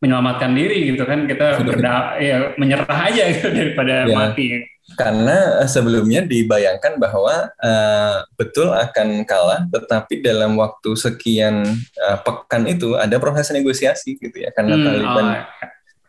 menyelamatkan 0.03 0.51
diri 0.51 0.91
gitu 0.91 1.07
kan 1.07 1.23
kita 1.25 1.63
berda 1.63 2.19
ya 2.19 2.51
menyerah 2.59 2.99
aja 3.07 3.23
gitu 3.33 3.47
daripada 3.55 4.03
ya. 4.03 4.15
mati 4.15 4.67
karena 4.99 5.63
eh, 5.63 5.69
sebelumnya 5.71 6.27
dibayangkan 6.27 6.99
bahwa 6.99 7.47
uh, 7.55 8.17
betul 8.35 8.67
akan 8.67 9.23
kalah, 9.23 9.63
tetapi 9.71 10.19
dalam 10.19 10.59
waktu 10.59 10.91
sekian 10.99 11.63
uh, 12.03 12.17
pekan 12.19 12.67
itu 12.67 12.99
ada 12.99 13.15
proses 13.15 13.47
negosiasi 13.55 14.19
gitu 14.19 14.43
ya, 14.43 14.51
karena 14.51 14.75
hmm, 14.75 14.83
Taliban 14.83 15.27
oh. 15.39 15.43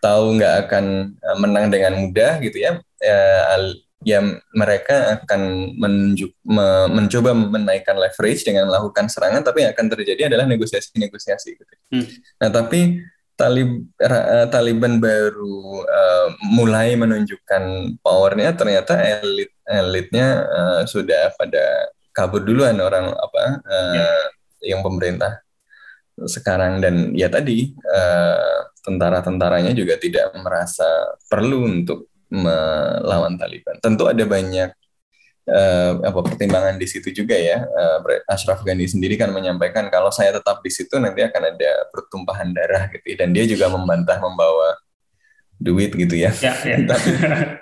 tahu 0.02 0.25
nggak 0.37 0.54
akan 0.66 0.85
menang 1.38 1.71
dengan 1.71 2.02
mudah 2.02 2.42
gitu 2.42 2.66
ya, 2.66 2.83
uh, 2.83 3.42
ya 4.04 4.20
mereka 4.52 5.20
akan 5.20 5.75
menunjuk, 5.80 6.30
me, 6.44 6.88
mencoba 6.92 7.32
menaikkan 7.34 7.96
leverage 7.96 8.44
dengan 8.44 8.68
melakukan 8.68 9.08
serangan, 9.11 9.42
tapi 9.42 9.64
yang 9.64 9.73
akan 9.73 9.87
terjadi 9.90 10.28
adalah 10.30 10.44
negosiasi-negosiasi 10.46 11.50
gitu. 11.56 11.75
Hmm. 11.90 12.06
Nah 12.40 12.50
tapi 12.52 13.00
Talib, 13.34 13.90
uh, 13.99 14.46
Taliban 14.46 15.02
baru 15.02 15.82
uh, 15.82 16.28
mulai 16.54 16.94
menunjukkan 16.94 17.96
powernya 17.99 18.54
ternyata 18.54 18.94
elit 18.94 19.50
elitnya 19.66 20.46
uh, 20.46 20.82
sudah 20.87 21.34
pada 21.34 21.90
kabur 22.14 22.46
duluan 22.46 22.78
orang 22.78 23.11
apa 23.11 23.44
uh, 23.66 23.94
ya. 23.99 24.06
yang 24.70 24.87
pemerintah 24.87 25.42
sekarang 26.14 26.78
dan 26.78 27.11
ya 27.11 27.26
tadi 27.26 27.75
uh, 27.75 28.70
tentara-tentaranya 28.87 29.75
juga 29.75 29.99
tidak 29.99 30.30
merasa 30.38 30.87
perlu 31.26 31.66
untuk 31.66 32.13
melawan 32.34 33.38
Taliban. 33.38 33.78
Tentu 33.78 34.10
ada 34.10 34.26
banyak 34.26 34.70
uh, 35.48 35.92
apa 36.02 36.20
pertimbangan 36.24 36.76
di 36.76 36.86
situ 36.88 37.14
juga 37.14 37.36
ya. 37.38 37.62
Uh, 37.64 38.20
Ashraf 38.26 38.66
Ghani 38.66 38.88
sendiri 38.88 39.14
kan 39.14 39.30
menyampaikan 39.30 39.88
kalau 39.92 40.10
saya 40.10 40.34
tetap 40.34 40.60
di 40.64 40.70
situ 40.72 40.98
nanti 40.98 41.22
akan 41.22 41.42
ada 41.54 41.72
pertumpahan 41.94 42.50
darah 42.50 42.90
gitu 42.90 43.14
ya. 43.14 43.16
dan 43.24 43.28
dia 43.30 43.44
juga 43.46 43.70
membantah 43.70 44.18
membawa 44.18 44.76
duit 45.60 45.94
gitu 45.94 46.18
ya. 46.18 46.34
Ya, 46.42 46.54
ya. 46.66 46.76
Tapi 46.90 47.10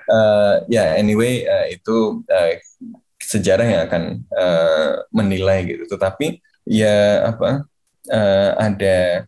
uh, 0.09 0.55
ya 0.67 0.97
anyway 0.97 1.45
uh, 1.45 1.67
itu 1.69 2.25
uh, 2.26 2.50
sejarah 3.23 3.67
yang 3.67 3.83
akan 3.87 4.02
uh, 4.35 4.91
menilai 5.12 5.69
gitu. 5.69 5.85
Tetapi 5.87 6.41
ya 6.67 7.29
apa 7.35 7.67
uh, 8.11 8.50
ada 8.59 9.26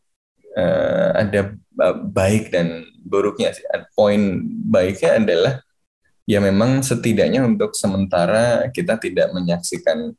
uh, 0.55 1.11
ada 1.19 1.55
baik 2.11 2.55
dan 2.55 2.87
buruknya 3.03 3.53
sih. 3.53 3.67
Poin 3.93 4.43
baiknya 4.71 5.21
adalah 5.21 5.55
ya 6.25 6.41
memang 6.41 6.81
setidaknya 6.81 7.45
untuk 7.45 7.77
sementara 7.77 8.71
kita 8.73 8.97
tidak 8.97 9.31
menyaksikan 9.37 10.15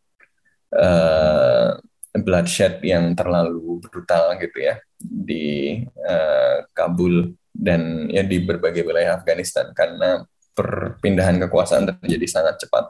uh, 0.75 1.69
bloodshed 2.15 2.79
yang 2.85 3.11
terlalu 3.17 3.83
brutal 3.83 4.37
gitu 4.39 4.57
ya 4.63 4.79
di 4.99 5.81
uh, 5.83 6.63
Kabul 6.71 7.35
dan 7.51 8.11
ya 8.11 8.23
di 8.23 8.43
berbagai 8.43 8.83
wilayah 8.83 9.19
Afghanistan 9.19 9.71
karena 9.71 10.23
perpindahan 10.55 11.39
kekuasaan 11.47 11.99
terjadi 11.99 12.27
sangat 12.27 12.55
cepat. 12.63 12.85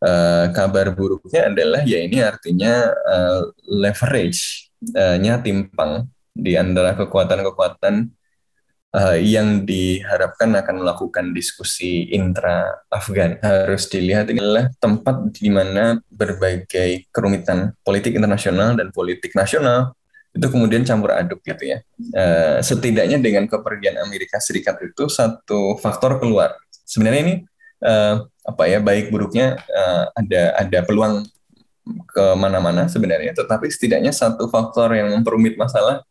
Uh, 0.00 0.48
kabar 0.56 0.96
buruknya 0.96 1.52
adalah 1.52 1.84
ya 1.84 2.00
ini 2.00 2.24
artinya 2.24 2.88
uh, 2.88 3.52
leverage-nya 3.68 5.44
timpang 5.44 6.08
di 6.34 6.54
antara 6.54 6.94
kekuatan-kekuatan 6.94 8.08
uh, 8.94 9.18
yang 9.18 9.66
diharapkan 9.66 10.54
akan 10.54 10.82
melakukan 10.82 11.30
diskusi 11.34 12.10
intra 12.10 12.82
Afgan. 12.90 13.38
Harus 13.42 13.86
dilihat 13.90 14.30
ini 14.30 14.42
adalah 14.42 14.70
tempat 14.78 15.30
di 15.34 15.48
mana 15.50 15.98
berbagai 16.10 17.10
kerumitan 17.10 17.74
politik 17.82 18.14
internasional 18.14 18.74
dan 18.74 18.90
politik 18.94 19.34
nasional 19.34 19.94
itu 20.30 20.46
kemudian 20.46 20.86
campur 20.86 21.10
aduk 21.10 21.42
gitu 21.42 21.74
ya. 21.74 21.78
Uh, 22.14 22.62
setidaknya 22.62 23.18
dengan 23.18 23.50
kepergian 23.50 23.98
Amerika 23.98 24.38
Serikat 24.38 24.78
itu 24.78 25.10
satu 25.10 25.74
faktor 25.82 26.22
keluar. 26.22 26.54
Sebenarnya 26.86 27.20
ini 27.26 27.34
uh, 27.82 28.26
apa 28.46 28.62
ya 28.70 28.78
baik 28.78 29.10
buruknya 29.10 29.58
uh, 29.58 30.04
ada 30.14 30.42
ada 30.58 30.78
peluang 30.86 31.26
ke 32.14 32.24
mana-mana 32.38 32.86
sebenarnya, 32.86 33.34
tetapi 33.34 33.66
setidaknya 33.66 34.14
satu 34.14 34.46
faktor 34.46 34.94
yang 34.94 35.10
memperumit 35.10 35.58
masalah 35.58 36.06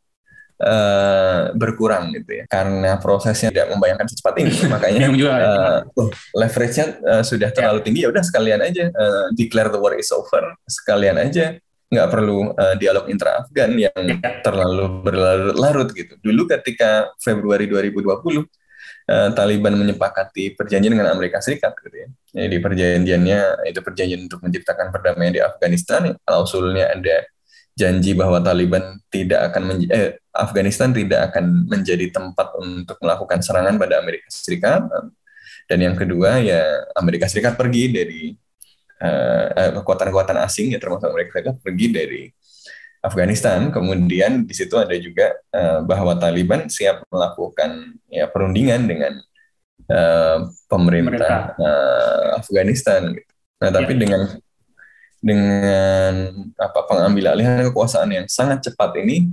uh, 0.60 1.52
berkurang 1.56 2.12
gitu 2.16 2.44
ya 2.44 2.44
karena 2.52 3.00
prosesnya 3.00 3.50
tidak 3.50 3.68
membayangkan 3.74 4.08
secepat 4.08 4.34
ini 4.44 4.54
makanya 4.74 5.08
uh, 5.10 5.80
oh, 5.96 6.10
leverage-nya 6.36 6.86
uh, 7.04 7.24
sudah 7.24 7.50
terlalu 7.56 7.80
tinggi 7.84 8.06
ya 8.06 8.10
udah 8.12 8.24
sekalian 8.24 8.60
aja 8.64 8.92
uh, 8.92 9.32
declare 9.34 9.72
the 9.72 9.80
war 9.80 9.96
is 9.96 10.12
over 10.12 10.56
sekalian 10.68 11.18
aja 11.20 11.58
nggak 11.90 12.10
perlu 12.14 12.54
uh, 12.54 12.76
dialog 12.78 13.10
intra 13.10 13.42
Afgan 13.42 13.74
yang 13.74 13.98
ya. 13.98 14.46
terlalu 14.46 15.02
berlarut-larut 15.02 15.90
gitu 15.98 16.14
dulu 16.22 16.46
ketika 16.46 17.10
Februari 17.18 17.66
2020 17.66 18.46
Uh, 19.10 19.34
Taliban 19.34 19.74
menyepakati 19.74 20.54
perjanjian 20.54 20.94
dengan 20.94 21.10
Amerika 21.10 21.42
Serikat 21.42 21.74
gitu 21.82 21.98
ya. 21.98 22.08
Jadi 22.46 22.62
perjanjiannya 22.62 23.66
itu 23.66 23.82
perjanjian 23.82 24.30
untuk 24.30 24.46
menciptakan 24.46 24.94
perdamaian 24.94 25.34
di 25.34 25.42
Afghanistan. 25.42 26.14
Klausulnya 26.22 26.94
ada 26.94 27.26
janji 27.80 28.12
bahwa 28.12 28.44
Taliban 28.44 29.00
tidak 29.08 29.56
akan 29.56 29.80
eh, 29.88 30.20
Afghanistan 30.36 30.92
tidak 30.92 31.32
akan 31.32 31.64
menjadi 31.72 32.12
tempat 32.12 32.60
untuk 32.60 33.00
melakukan 33.00 33.40
serangan 33.40 33.80
pada 33.80 34.04
Amerika 34.04 34.28
Serikat 34.28 34.84
dan 35.72 35.80
yang 35.80 35.96
kedua 35.96 36.44
ya 36.44 36.60
Amerika 37.00 37.32
Serikat 37.32 37.56
pergi 37.56 37.88
dari 37.88 38.24
uh, 39.00 39.80
kekuatan-kekuatan 39.80 40.38
asing 40.44 40.76
ya 40.76 40.80
termasuk 40.82 41.08
Amerika 41.08 41.40
Serikat 41.40 41.56
pergi 41.64 41.88
dari 41.88 42.24
Afghanistan 43.00 43.72
kemudian 43.72 44.44
di 44.44 44.52
situ 44.52 44.76
ada 44.76 44.92
juga 45.00 45.32
uh, 45.56 45.80
bahwa 45.88 46.20
Taliban 46.20 46.68
siap 46.68 47.08
melakukan 47.08 47.96
ya 48.12 48.28
perundingan 48.28 48.92
dengan 48.92 49.14
uh, 49.88 50.52
pemerintah, 50.68 51.16
pemerintah. 51.16 51.40
Uh, 51.56 52.28
Afghanistan 52.44 53.02
gitu. 53.16 53.32
Nah 53.64 53.70
tapi 53.72 53.94
ya. 53.96 54.00
dengan 54.04 54.22
dengan 55.20 56.32
apa 56.56 56.80
pengambil 56.88 57.36
alihan 57.36 57.60
kekuasaan 57.70 58.10
yang 58.12 58.26
sangat 58.32 58.72
cepat 58.72 58.96
ini 59.04 59.28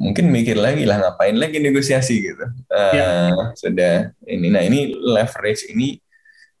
mungkin 0.00 0.32
mikir 0.32 0.56
lagi 0.56 0.88
lah 0.88 0.96
ngapain 0.96 1.36
lagi 1.36 1.60
negosiasi 1.60 2.24
gitu. 2.24 2.46
Uh, 2.72 2.94
ya. 2.96 3.08
Sudah 3.52 3.94
ini, 4.24 4.48
nah 4.48 4.64
ini 4.64 4.96
leverage 4.96 5.68
ini 5.68 6.00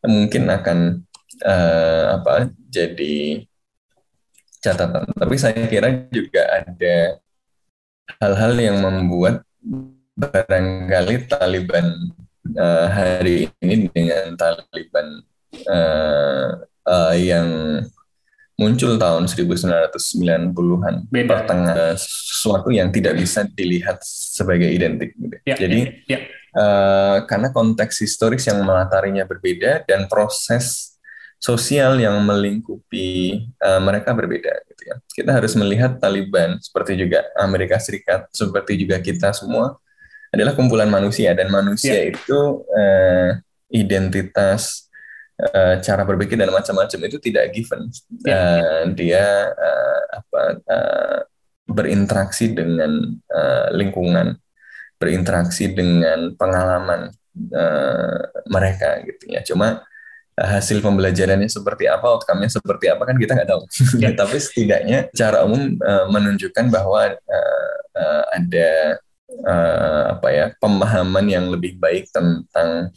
mungkin 0.04 0.48
akan 0.48 0.78
uh, 1.44 2.20
apa 2.20 2.52
jadi 2.68 3.44
catatan. 4.60 5.08
Tapi 5.16 5.34
saya 5.40 5.64
kira 5.68 5.88
juga 6.12 6.44
ada 6.52 6.96
hal-hal 8.20 8.52
yang 8.60 8.76
membuat 8.84 9.40
barangkali 10.20 11.24
Taliban 11.24 12.12
uh, 12.60 12.86
hari 12.92 13.48
ini 13.64 13.88
dengan 13.88 14.36
Taliban 14.36 15.24
uh, 15.64 16.60
uh, 16.84 17.14
yang 17.16 17.48
muncul 18.60 19.00
tahun 19.00 19.24
1990-an 19.24 21.08
pertengahan 21.08 21.96
sesuatu 21.96 22.68
yang 22.68 22.92
tidak 22.92 23.16
bisa 23.16 23.48
dilihat 23.48 24.04
sebagai 24.04 24.68
identik 24.68 25.16
gitu. 25.16 25.36
Ya, 25.48 25.56
Jadi 25.56 26.04
ya, 26.04 26.20
ya. 26.20 26.20
Uh, 26.50 27.16
karena 27.24 27.48
konteks 27.56 28.04
historis 28.04 28.44
yang 28.44 28.60
melatarinya 28.60 29.24
berbeda 29.24 29.88
dan 29.88 30.04
proses 30.12 30.98
sosial 31.40 31.96
yang 31.96 32.20
melingkupi 32.20 33.48
uh, 33.64 33.80
mereka 33.80 34.12
berbeda 34.12 34.52
gitu 34.68 34.82
ya. 34.92 34.96
Kita 35.08 35.30
harus 35.32 35.56
melihat 35.56 35.96
Taliban 35.96 36.60
seperti 36.60 37.00
juga 37.00 37.24
Amerika 37.40 37.80
Serikat 37.80 38.28
seperti 38.28 38.76
juga 38.76 39.00
kita 39.00 39.32
semua 39.32 39.80
adalah 40.30 40.52
kumpulan 40.52 40.92
manusia 40.92 41.32
dan 41.32 41.48
manusia 41.48 41.96
ya. 41.96 42.12
itu 42.12 42.60
uh, 42.68 43.40
identitas 43.72 44.89
uh, 45.40 45.74
cara 45.80 46.02
berpikir 46.04 46.36
dan 46.36 46.52
macam-macam 46.52 47.00
itu 47.08 47.18
tidak 47.18 47.50
given. 47.56 47.88
Uh, 48.28 48.92
dia 48.92 49.50
uh, 49.50 50.02
apa 50.20 50.42
uh, 50.68 51.18
berinteraksi 51.70 52.52
dengan 52.52 53.16
uh, 53.30 53.68
lingkungan, 53.72 54.36
berinteraksi 55.00 55.70
dengan 55.72 56.34
pengalaman 56.36 57.14
uh, 57.54 58.20
mereka 58.50 59.00
gitu 59.06 59.24
ya. 59.30 59.40
Cuma 59.46 59.86
hasil 60.40 60.80
pembelajarannya 60.80 61.52
seperti 61.52 61.84
apa, 61.84 62.16
outcome-nya 62.16 62.48
seperti 62.48 62.88
apa 62.88 63.04
kan 63.04 63.16
kita 63.20 63.36
nggak 63.36 63.50
tahu. 63.50 63.62
Ya. 64.00 64.10
Tapi 64.20 64.36
setidaknya 64.40 65.12
cara 65.12 65.44
umum 65.44 65.76
uh, 65.80 66.08
menunjukkan 66.08 66.72
bahwa 66.72 67.12
uh, 67.12 67.74
uh, 67.92 68.24
ada 68.32 68.70
uh, 69.44 70.02
apa 70.16 70.28
ya 70.32 70.46
pemahaman 70.56 71.26
yang 71.28 71.46
lebih 71.52 71.76
baik 71.76 72.08
tentang 72.08 72.90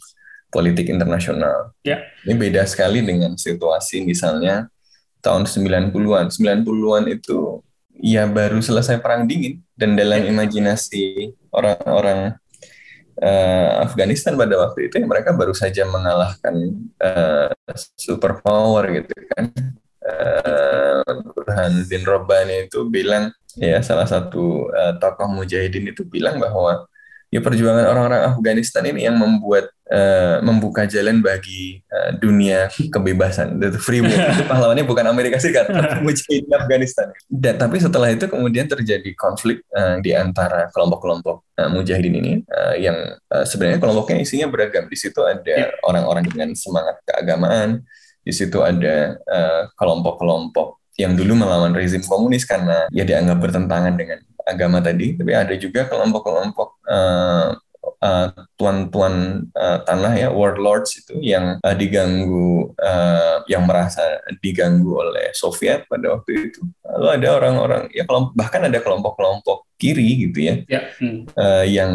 politik 0.54 0.86
internasional. 0.86 1.74
Ya. 1.82 2.06
Ini 2.22 2.38
beda 2.38 2.62
sekali 2.70 3.02
dengan 3.02 3.34
situasi 3.34 4.06
misalnya 4.06 4.70
tahun 5.18 5.50
90-an. 5.50 6.30
90-an 6.30 7.04
itu 7.10 7.58
ya 7.98 8.30
baru 8.30 8.62
selesai 8.62 9.02
perang 9.02 9.26
dingin 9.26 9.58
dan 9.74 9.98
dalam 9.98 10.22
ya. 10.22 10.30
imajinasi 10.30 11.34
orang-orang 11.50 12.38
uh, 13.18 13.70
Afghanistan 13.82 14.38
pada 14.38 14.54
waktu 14.54 14.86
itu 14.86 15.02
ya 15.02 15.06
mereka 15.06 15.34
baru 15.34 15.54
saja 15.54 15.82
mengalahkan 15.90 16.54
uh, 17.02 17.50
superpower 17.98 19.02
gitu 19.02 19.14
kan. 19.34 19.50
Uh, 20.04 21.00
Burhanuddin 21.32 22.04
Rabbani 22.04 22.68
itu 22.68 22.84
bilang 22.86 23.32
ya 23.58 23.80
salah 23.80 24.04
satu 24.04 24.68
uh, 24.68 24.94
tokoh 25.00 25.32
mujahidin 25.32 25.90
itu 25.90 26.04
bilang 26.04 26.36
bahwa 26.36 26.84
ya 27.32 27.42
perjuangan 27.42 27.90
orang-orang 27.90 28.22
Afghanistan 28.30 28.86
ini 28.86 29.10
yang 29.10 29.18
membuat 29.18 29.73
uh, 29.90 30.40
membuka 30.40 30.88
jalan 30.88 31.20
bagi 31.20 31.82
uh, 31.92 32.16
dunia 32.16 32.70
kebebasan. 32.70 33.60
Itu 33.60 33.80
free 33.80 34.00
world 34.00 34.16
itu 34.36 34.44
pahlawannya 34.48 34.84
bukan 34.86 35.04
Amerika 35.08 35.36
Serikat 35.36 35.68
tapi 35.72 36.12
Afghanistan. 36.48 37.12
Dan 37.28 37.60
tapi 37.60 37.76
setelah 37.80 38.08
itu 38.12 38.30
kemudian 38.30 38.64
terjadi 38.70 39.10
konflik 39.16 39.64
uh, 39.74 40.00
di 40.00 40.16
antara 40.16 40.70
kelompok-kelompok 40.72 41.44
uh, 41.60 41.68
mujahidin 41.68 42.14
ini 42.14 42.32
uh, 42.48 42.74
yang 42.78 42.96
uh, 43.28 43.44
sebenarnya 43.44 43.80
kelompoknya 43.82 44.24
isinya 44.24 44.48
beragam. 44.48 44.88
Di 44.88 44.96
situ 44.96 45.20
ada 45.20 45.44
ya. 45.44 45.68
orang-orang 45.84 46.24
dengan 46.24 46.52
semangat 46.56 47.00
keagamaan. 47.04 47.84
Di 48.24 48.32
situ 48.32 48.64
ada 48.64 49.20
kelompok-kelompok 49.76 50.68
uh, 50.72 50.80
yang 50.96 51.12
dulu 51.12 51.36
melawan 51.36 51.76
rezim 51.76 52.00
komunis 52.00 52.48
karena 52.48 52.88
ya 52.88 53.04
dianggap 53.04 53.36
bertentangan 53.36 53.92
dengan 54.00 54.24
agama 54.48 54.80
tadi, 54.80 55.12
tapi 55.12 55.32
ada 55.36 55.52
juga 55.60 55.84
kelompok-kelompok 55.88 56.68
uh, 56.88 57.52
tuan-tuan 58.60 59.48
uh, 59.56 59.78
tanah 59.88 60.12
ya 60.12 60.28
warlords 60.28 60.92
itu 61.00 61.16
yang 61.24 61.56
uh, 61.64 61.72
diganggu 61.72 62.68
uh, 62.76 63.40
yang 63.48 63.64
merasa 63.64 64.20
diganggu 64.44 65.00
oleh 65.00 65.32
Soviet 65.32 65.88
pada 65.88 66.20
waktu 66.20 66.52
itu 66.52 66.60
lalu 66.84 67.08
ada 67.16 67.28
orang-orang 67.40 67.82
ya 67.96 68.04
kelompok 68.04 68.32
bahkan 68.36 68.62
ada 68.68 68.78
kelompok-kelompok 68.84 69.64
kiri 69.80 70.28
gitu 70.30 70.38
ya, 70.48 70.54
ya. 70.68 70.80
Hmm. 71.00 71.26
Uh, 71.34 71.64
yang 71.66 71.92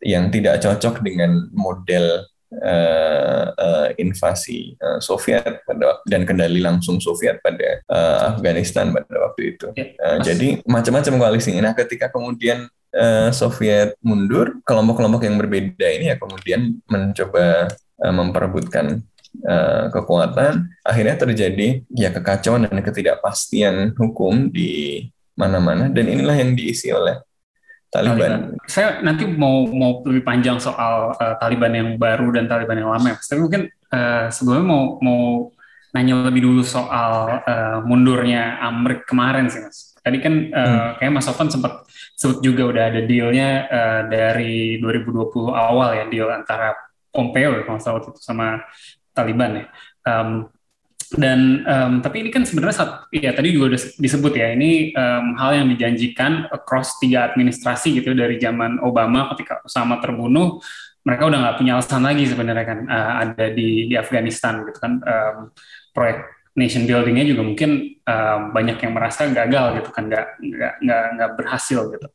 yang 0.00 0.32
tidak 0.32 0.60
cocok 0.60 1.04
dengan 1.04 1.48
model 1.54 2.26
uh, 2.58 3.44
uh, 3.54 3.88
invasi 3.96 4.74
uh, 4.82 4.98
Soviet 4.98 5.62
pada 5.64 6.02
dan 6.04 6.26
kendali 6.26 6.58
langsung 6.58 6.98
Soviet 6.98 7.38
pada 7.40 7.80
uh, 7.86 8.34
Afghanistan 8.34 8.90
pada 8.90 9.14
waktu 9.30 9.56
itu. 9.56 9.66
Ya, 9.78 9.86
uh, 10.02 10.18
jadi 10.20 10.60
macam-macam 10.66 11.14
koalisi. 11.20 11.54
Nah, 11.56 11.76
ketika 11.76 12.10
kemudian 12.10 12.66
uh, 12.94 13.28
Soviet 13.30 13.96
mundur, 14.02 14.62
kelompok-kelompok 14.66 15.22
yang 15.26 15.36
berbeda 15.38 15.86
ini 15.86 16.10
ya 16.10 16.16
kemudian 16.18 16.78
mencoba 16.90 17.70
uh, 18.02 18.14
memperebutkan 18.14 19.02
uh, 19.46 19.90
kekuatan. 19.90 20.70
Akhirnya 20.82 21.16
terjadi 21.18 21.82
ya 21.94 22.10
kekacauan 22.10 22.66
dan 22.66 22.80
ketidakpastian 22.82 23.94
hukum 23.94 24.50
di 24.50 25.04
mana-mana 25.38 25.88
dan 25.88 26.04
inilah 26.04 26.36
yang 26.36 26.52
diisi 26.52 26.92
oleh 26.92 27.16
Taliban. 27.90 28.54
Saya 28.70 29.02
nanti 29.02 29.26
mau 29.26 29.66
mau 29.66 29.98
lebih 30.06 30.22
panjang 30.22 30.62
soal 30.62 31.10
uh, 31.18 31.34
Taliban 31.42 31.74
yang 31.74 31.88
baru 31.98 32.30
dan 32.38 32.46
Taliban 32.46 32.78
yang 32.78 32.94
lama. 32.94 33.18
Tapi 33.18 33.40
mungkin 33.42 33.66
uh, 33.90 34.30
sebelumnya 34.30 34.66
mau 34.66 34.82
mau 35.02 35.22
nanya 35.90 36.22
lebih 36.22 36.46
dulu 36.46 36.62
soal 36.62 37.42
uh, 37.42 37.82
mundurnya 37.82 38.62
Amrik 38.62 39.10
kemarin 39.10 39.50
sih 39.50 39.58
mas. 39.58 39.90
Tadi 40.00 40.22
kan 40.22 40.34
uh, 40.54 40.62
hmm. 40.62 40.90
kayak 41.02 41.12
Mas 41.12 41.26
Sofan 41.26 41.50
sempat 41.50 41.84
sebut 42.20 42.44
juga 42.44 42.68
udah 42.68 42.84
ada 42.92 43.00
dealnya 43.00 43.64
uh, 43.64 44.02
dari 44.12 44.76
2020 44.76 45.56
awal 45.56 45.96
ya 45.96 46.04
deal 46.12 46.28
antara 46.28 46.76
Pompeo 47.08 47.56
ya 47.56 47.62
kalau 47.64 47.80
salah 47.80 48.04
itu 48.04 48.12
sama 48.20 48.60
Taliban 49.16 49.64
ya. 49.64 49.66
Um, 50.04 50.52
dan 51.10 51.66
um, 51.66 51.92
tapi 51.98 52.22
ini 52.22 52.30
kan 52.30 52.46
sebenarnya 52.46 53.02
ya 53.10 53.34
tadi 53.34 53.50
juga 53.50 53.74
udah 53.74 53.80
disebut 53.98 54.30
ya 54.30 54.54
ini 54.54 54.94
um, 54.94 55.34
hal 55.34 55.58
yang 55.58 55.66
dijanjikan 55.74 56.46
across 56.54 57.02
tiga 57.02 57.26
administrasi 57.26 57.98
gitu 57.98 58.14
dari 58.14 58.38
zaman 58.38 58.78
Obama 58.78 59.26
ketika 59.34 59.58
Osama 59.66 59.98
terbunuh 59.98 60.62
mereka 61.02 61.26
udah 61.26 61.38
nggak 61.42 61.56
punya 61.58 61.72
alasan 61.80 62.06
lagi 62.06 62.30
sebenarnya 62.30 62.62
kan 62.62 62.78
uh, 62.86 63.12
ada 63.26 63.50
di 63.50 63.90
di 63.90 63.94
Afghanistan 63.98 64.62
gitu 64.70 64.78
kan 64.78 65.02
um, 65.02 65.36
proyek 65.90 66.39
nation 66.58 66.86
buildingnya 66.86 67.30
juga 67.30 67.42
mungkin 67.46 68.00
um, 68.02 68.40
banyak 68.50 68.82
yang 68.82 68.92
merasa 68.92 69.30
gagal 69.30 69.82
gitu 69.82 69.90
kan 69.94 70.10
nggak 70.10 70.26
nggak 70.42 70.74
nggak 70.82 71.04
nggak 71.14 71.30
berhasil 71.38 71.80
gitu 71.94 72.08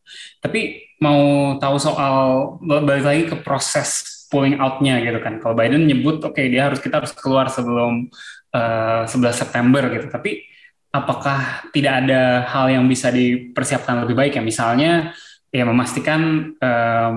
tapi 0.43 0.83
mau 0.99 1.55
tahu 1.59 1.75
soal 1.79 2.15
balik 2.61 3.05
lagi 3.05 3.23
ke 3.31 3.35
proses 3.39 4.11
pulling 4.27 4.59
outnya 4.59 4.99
gitu 4.99 5.19
kan 5.23 5.39
kalau 5.39 5.55
Biden 5.55 5.87
nyebut 5.87 6.19
oke 6.19 6.35
okay, 6.35 6.51
dia 6.51 6.67
harus 6.67 6.83
kita 6.83 6.99
harus 6.99 7.15
keluar 7.15 7.47
sebelum 7.47 8.11
11 8.55 9.11
eh, 9.11 9.35
September 9.35 9.83
gitu. 9.91 10.07
Tapi 10.07 10.31
apakah 10.95 11.69
tidak 11.75 12.05
ada 12.05 12.47
hal 12.47 12.71
yang 12.71 12.85
bisa 12.87 13.11
dipersiapkan 13.11 14.07
lebih 14.07 14.15
baik 14.15 14.33
ya? 14.39 14.43
Misalnya 14.43 14.91
ya 15.51 15.63
memastikan 15.67 16.51
um, 16.55 17.15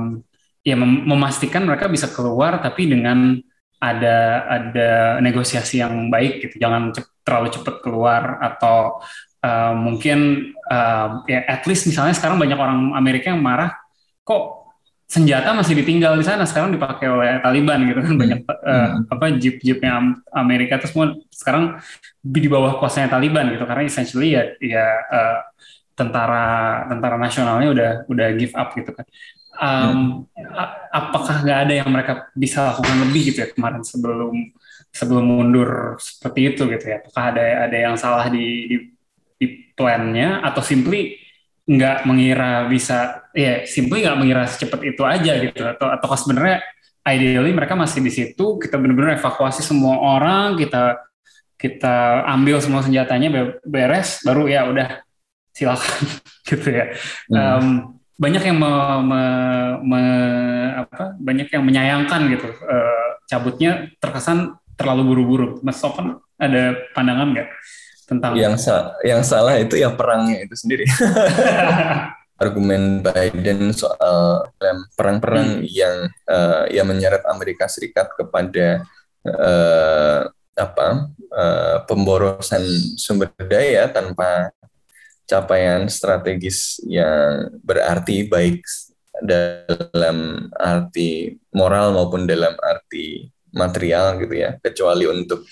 ya 0.62 0.74
mem 0.74 1.06
memastikan 1.06 1.66
mereka 1.66 1.86
bisa 1.86 2.10
keluar 2.10 2.58
tapi 2.58 2.90
dengan 2.90 3.38
ada 3.78 4.46
ada 4.46 4.90
negosiasi 5.22 5.80
yang 5.82 6.10
baik 6.10 6.46
gitu. 6.46 6.62
Jangan 6.62 6.90
cep 6.94 7.06
terlalu 7.22 7.48
cepat 7.52 7.74
keluar 7.84 8.22
atau 8.40 8.98
uh, 9.44 9.74
mungkin 9.76 10.50
uh, 10.66 11.22
ya 11.28 11.44
at 11.44 11.62
least 11.68 11.86
misalnya 11.86 12.16
sekarang 12.16 12.40
banyak 12.40 12.56
orang 12.56 12.96
Amerika 12.96 13.30
yang 13.30 13.44
marah 13.44 13.76
kok 14.24 14.72
senjata 15.08 15.56
masih 15.56 15.78
ditinggal 15.78 16.16
di 16.20 16.24
sana? 16.24 16.44
Sekarang 16.44 16.72
dipakai 16.72 17.08
oleh 17.08 17.40
Taliban 17.40 17.80
gitu 17.88 18.00
kan. 18.00 18.12
Hmm. 18.12 18.20
banyak 18.20 18.40
uh, 18.44 18.88
apa 19.08 19.24
jeep-jeepnya 19.40 20.20
Amerika 20.36 20.76
itu 20.80 20.88
semua 20.92 21.16
sekarang 21.32 21.80
di 22.20 22.48
bawah 22.48 22.76
kuasanya 22.76 23.16
Taliban 23.16 23.48
gitu. 23.52 23.64
Karena 23.64 23.84
essentially 23.88 24.36
ya 24.36 24.42
ya 24.60 24.86
uh, 25.08 25.36
tentara 25.98 26.46
tentara 26.86 27.16
nasionalnya 27.18 27.68
udah 27.74 27.90
udah 28.06 28.28
give 28.38 28.54
up 28.54 28.70
gitu 28.78 28.94
kan 28.94 29.02
um, 29.58 30.24
apakah 30.90 31.42
nggak 31.44 31.58
ada 31.68 31.74
yang 31.84 31.88
mereka 31.90 32.30
bisa 32.32 32.72
lakukan 32.72 32.96
lebih 33.08 33.34
gitu 33.34 33.38
ya 33.44 33.48
kemarin 33.52 33.82
sebelum 33.82 34.34
sebelum 34.94 35.24
mundur 35.26 36.00
seperti 36.00 36.54
itu 36.54 36.62
gitu 36.70 36.84
ya? 36.88 36.96
Apakah 37.04 37.24
ada 37.34 37.42
ada 37.68 37.76
yang 37.76 37.94
salah 37.98 38.26
di 38.30 38.70
di, 38.70 38.76
di 39.36 39.46
plannya? 39.74 40.40
Atau 40.46 40.64
simply 40.64 41.18
nggak 41.68 42.08
mengira 42.08 42.64
bisa 42.64 43.28
ya 43.36 43.68
simply 43.68 44.00
nggak 44.00 44.18
mengira 44.18 44.42
secepat 44.48 44.80
itu 44.86 45.02
aja 45.04 45.32
gitu? 45.42 45.60
Atau 45.62 45.88
atau 45.90 46.08
sebenarnya 46.16 46.64
ideally 47.04 47.52
mereka 47.52 47.74
masih 47.76 48.00
di 48.00 48.12
situ 48.12 48.56
kita 48.56 48.76
benar-benar 48.80 49.16
evakuasi 49.20 49.64
semua 49.64 49.98
orang 50.00 50.56
kita 50.56 51.02
kita 51.58 52.22
ambil 52.30 52.62
semua 52.62 52.86
senjatanya 52.86 53.58
beres 53.66 54.22
baru 54.22 54.46
ya 54.46 54.70
udah 54.70 55.02
silakan 55.50 56.02
gitu 56.48 56.68
ya. 56.70 56.94
Hmm. 57.28 57.34
um, 57.34 57.97
banyak 58.18 58.42
yang 58.50 58.58
me, 58.58 58.72
me, 59.06 59.22
me, 59.86 60.02
apa 60.74 61.14
banyak 61.22 61.48
yang 61.54 61.62
menyayangkan 61.62 62.20
gitu 62.34 62.50
uh, 62.66 63.08
cabutnya 63.30 63.94
terkesan 64.02 64.58
terlalu 64.74 65.14
buru-buru. 65.14 65.48
Mas 65.62 65.78
Sofan 65.78 66.18
ada 66.38 66.74
pandangan 66.94 67.30
nggak 67.34 67.48
tentang 68.10 68.32
yang 68.34 68.56
sa 68.58 68.98
yang 69.06 69.22
salah 69.22 69.54
itu 69.62 69.78
ya 69.78 69.94
perangnya 69.94 70.42
itu 70.42 70.54
sendiri. 70.58 70.84
Argumen 72.38 73.02
Biden 73.02 73.74
soal 73.74 74.46
perang-perang 74.94 75.62
hmm. 75.62 75.66
yang 75.66 76.06
uh, 76.30 76.70
yang 76.70 76.86
menyeret 76.86 77.26
Amerika 77.26 77.66
Serikat 77.66 78.14
kepada 78.14 78.86
uh, 79.26 80.22
apa 80.54 81.10
uh, 81.34 81.76
pemborosan 81.86 82.62
sumber 82.94 83.34
daya 83.42 83.90
tanpa 83.90 84.54
capaian 85.28 85.84
strategis 85.92 86.80
yang 86.88 87.52
berarti 87.60 88.24
baik 88.24 88.64
dalam 89.20 90.48
arti 90.56 91.36
moral 91.52 91.92
maupun 91.92 92.24
dalam 92.24 92.56
arti 92.58 93.28
material 93.52 94.16
gitu 94.24 94.34
ya 94.34 94.56
kecuali 94.62 95.04
untuk 95.04 95.44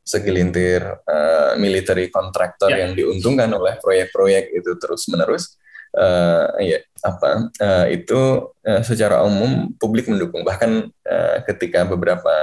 segelintir 0.00 0.82
uh, 1.04 1.54
military 1.60 2.08
contractor 2.08 2.72
yeah. 2.72 2.86
yang 2.86 2.96
diuntungkan 2.96 3.50
oleh 3.52 3.76
proyek-proyek 3.78 4.56
itu 4.56 4.70
terus 4.80 5.06
menerus 5.12 5.60
uh, 5.94 6.50
ya 6.58 6.80
apa 7.04 7.50
uh, 7.60 7.86
itu 7.90 8.50
uh, 8.64 8.82
secara 8.82 9.22
umum 9.22 9.70
publik 9.76 10.08
mendukung 10.10 10.42
bahkan 10.42 10.88
uh, 11.06 11.36
ketika 11.46 11.86
beberapa 11.86 12.34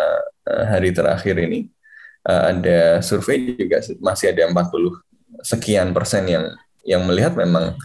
uh, 0.47 0.63
hari 0.69 0.93
terakhir 0.93 1.35
ini 1.41 1.67
uh, 2.27 2.53
ada 2.55 3.01
survei 3.03 3.55
juga 3.57 3.83
masih 3.99 4.31
ada 4.31 4.47
40 4.47 5.43
sekian 5.43 5.91
persen 5.91 6.23
yang 6.27 6.45
yang 6.87 7.03
melihat 7.03 7.35
memang 7.35 7.75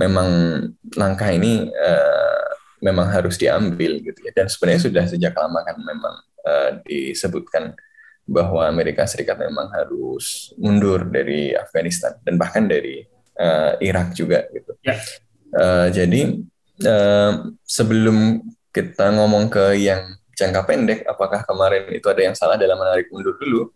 memang 0.00 0.28
langkah 0.96 1.28
ini 1.28 1.68
uh, 1.68 2.48
memang 2.80 3.12
harus 3.12 3.36
diambil 3.36 4.00
gitu 4.00 4.16
ya 4.24 4.32
dan 4.32 4.48
sebenarnya 4.48 4.88
sudah 4.88 5.04
sejak 5.04 5.36
lama 5.36 5.60
kan 5.60 5.76
memang 5.76 6.14
uh, 6.48 6.70
disebutkan 6.88 7.76
bahwa 8.24 8.64
Amerika 8.64 9.04
Serikat 9.04 9.36
memang 9.36 9.68
harus 9.74 10.54
mundur 10.56 11.04
dari 11.04 11.52
Afghanistan 11.52 12.16
dan 12.24 12.38
bahkan 12.38 12.64
dari 12.64 13.02
uh, 13.36 13.74
Irak 13.82 14.14
juga 14.14 14.46
gitu. 14.54 14.72
Ya. 14.86 14.94
Uh, 15.50 15.90
jadi 15.90 16.38
uh, 16.86 17.50
sebelum 17.66 18.46
kita 18.70 19.10
ngomong 19.18 19.50
ke 19.50 19.82
yang 19.82 20.14
jangka 20.38 20.62
pendek, 20.62 21.00
apakah 21.10 21.42
kemarin 21.42 21.90
itu 21.90 22.06
ada 22.06 22.22
yang 22.22 22.36
salah 22.38 22.54
dalam 22.54 22.78
menarik 22.78 23.10
mundur 23.10 23.34
dulu? 23.36 23.74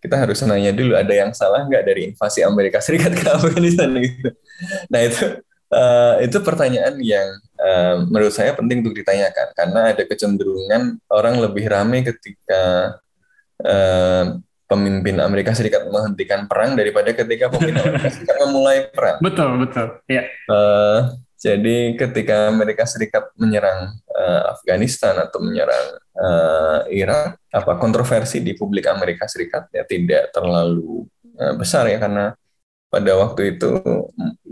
Kita 0.00 0.16
harus 0.16 0.40
nanya 0.48 0.72
dulu 0.72 0.96
ada 0.96 1.12
yang 1.12 1.30
salah 1.36 1.68
nggak 1.68 1.84
dari 1.84 2.00
invasi 2.10 2.40
Amerika 2.40 2.80
Serikat 2.80 3.12
ke 3.12 3.28
Afghanistan 3.28 3.92
gitu. 4.00 4.32
Nah 4.88 5.00
itu 5.04 5.24
uh, 5.70 6.14
itu 6.24 6.36
pertanyaan 6.40 6.96
yang 7.00 7.28
uh, 7.60 8.04
menurut 8.08 8.32
saya 8.32 8.56
penting 8.56 8.80
untuk 8.80 8.96
ditanyakan 8.96 9.52
karena 9.52 9.80
ada 9.94 10.02
kecenderungan 10.08 10.98
orang 11.12 11.34
lebih 11.38 11.68
ramai 11.68 12.00
ketika 12.00 12.96
uh, 13.62 14.24
pemimpin 14.70 15.18
Amerika 15.18 15.50
Serikat 15.52 15.84
menghentikan 15.90 16.46
perang 16.46 16.78
daripada 16.78 17.10
ketika 17.10 17.50
pemimpin 17.50 17.82
Amerika 17.82 18.08
Serikat 18.08 18.36
memulai 18.46 18.88
perang. 18.88 19.18
Betul 19.20 19.60
betul. 19.60 19.86
Ya. 20.06 20.24
Uh, 20.46 21.12
jadi 21.40 21.96
ketika 21.96 22.52
Amerika 22.52 22.84
Serikat 22.84 23.32
menyerang 23.40 23.96
uh, 24.12 24.52
Afghanistan 24.52 25.16
atau 25.16 25.40
menyerang 25.40 25.96
uh, 26.12 26.84
Irak, 26.92 27.40
apa 27.48 27.80
kontroversi 27.80 28.44
di 28.44 28.52
publik 28.52 28.84
Amerika 28.84 29.24
Serikat 29.24 29.72
ya 29.72 29.88
tidak 29.88 30.36
terlalu 30.36 31.08
uh, 31.40 31.56
besar 31.56 31.88
ya 31.88 31.96
karena 31.96 32.36
pada 32.92 33.16
waktu 33.16 33.56
itu 33.56 33.80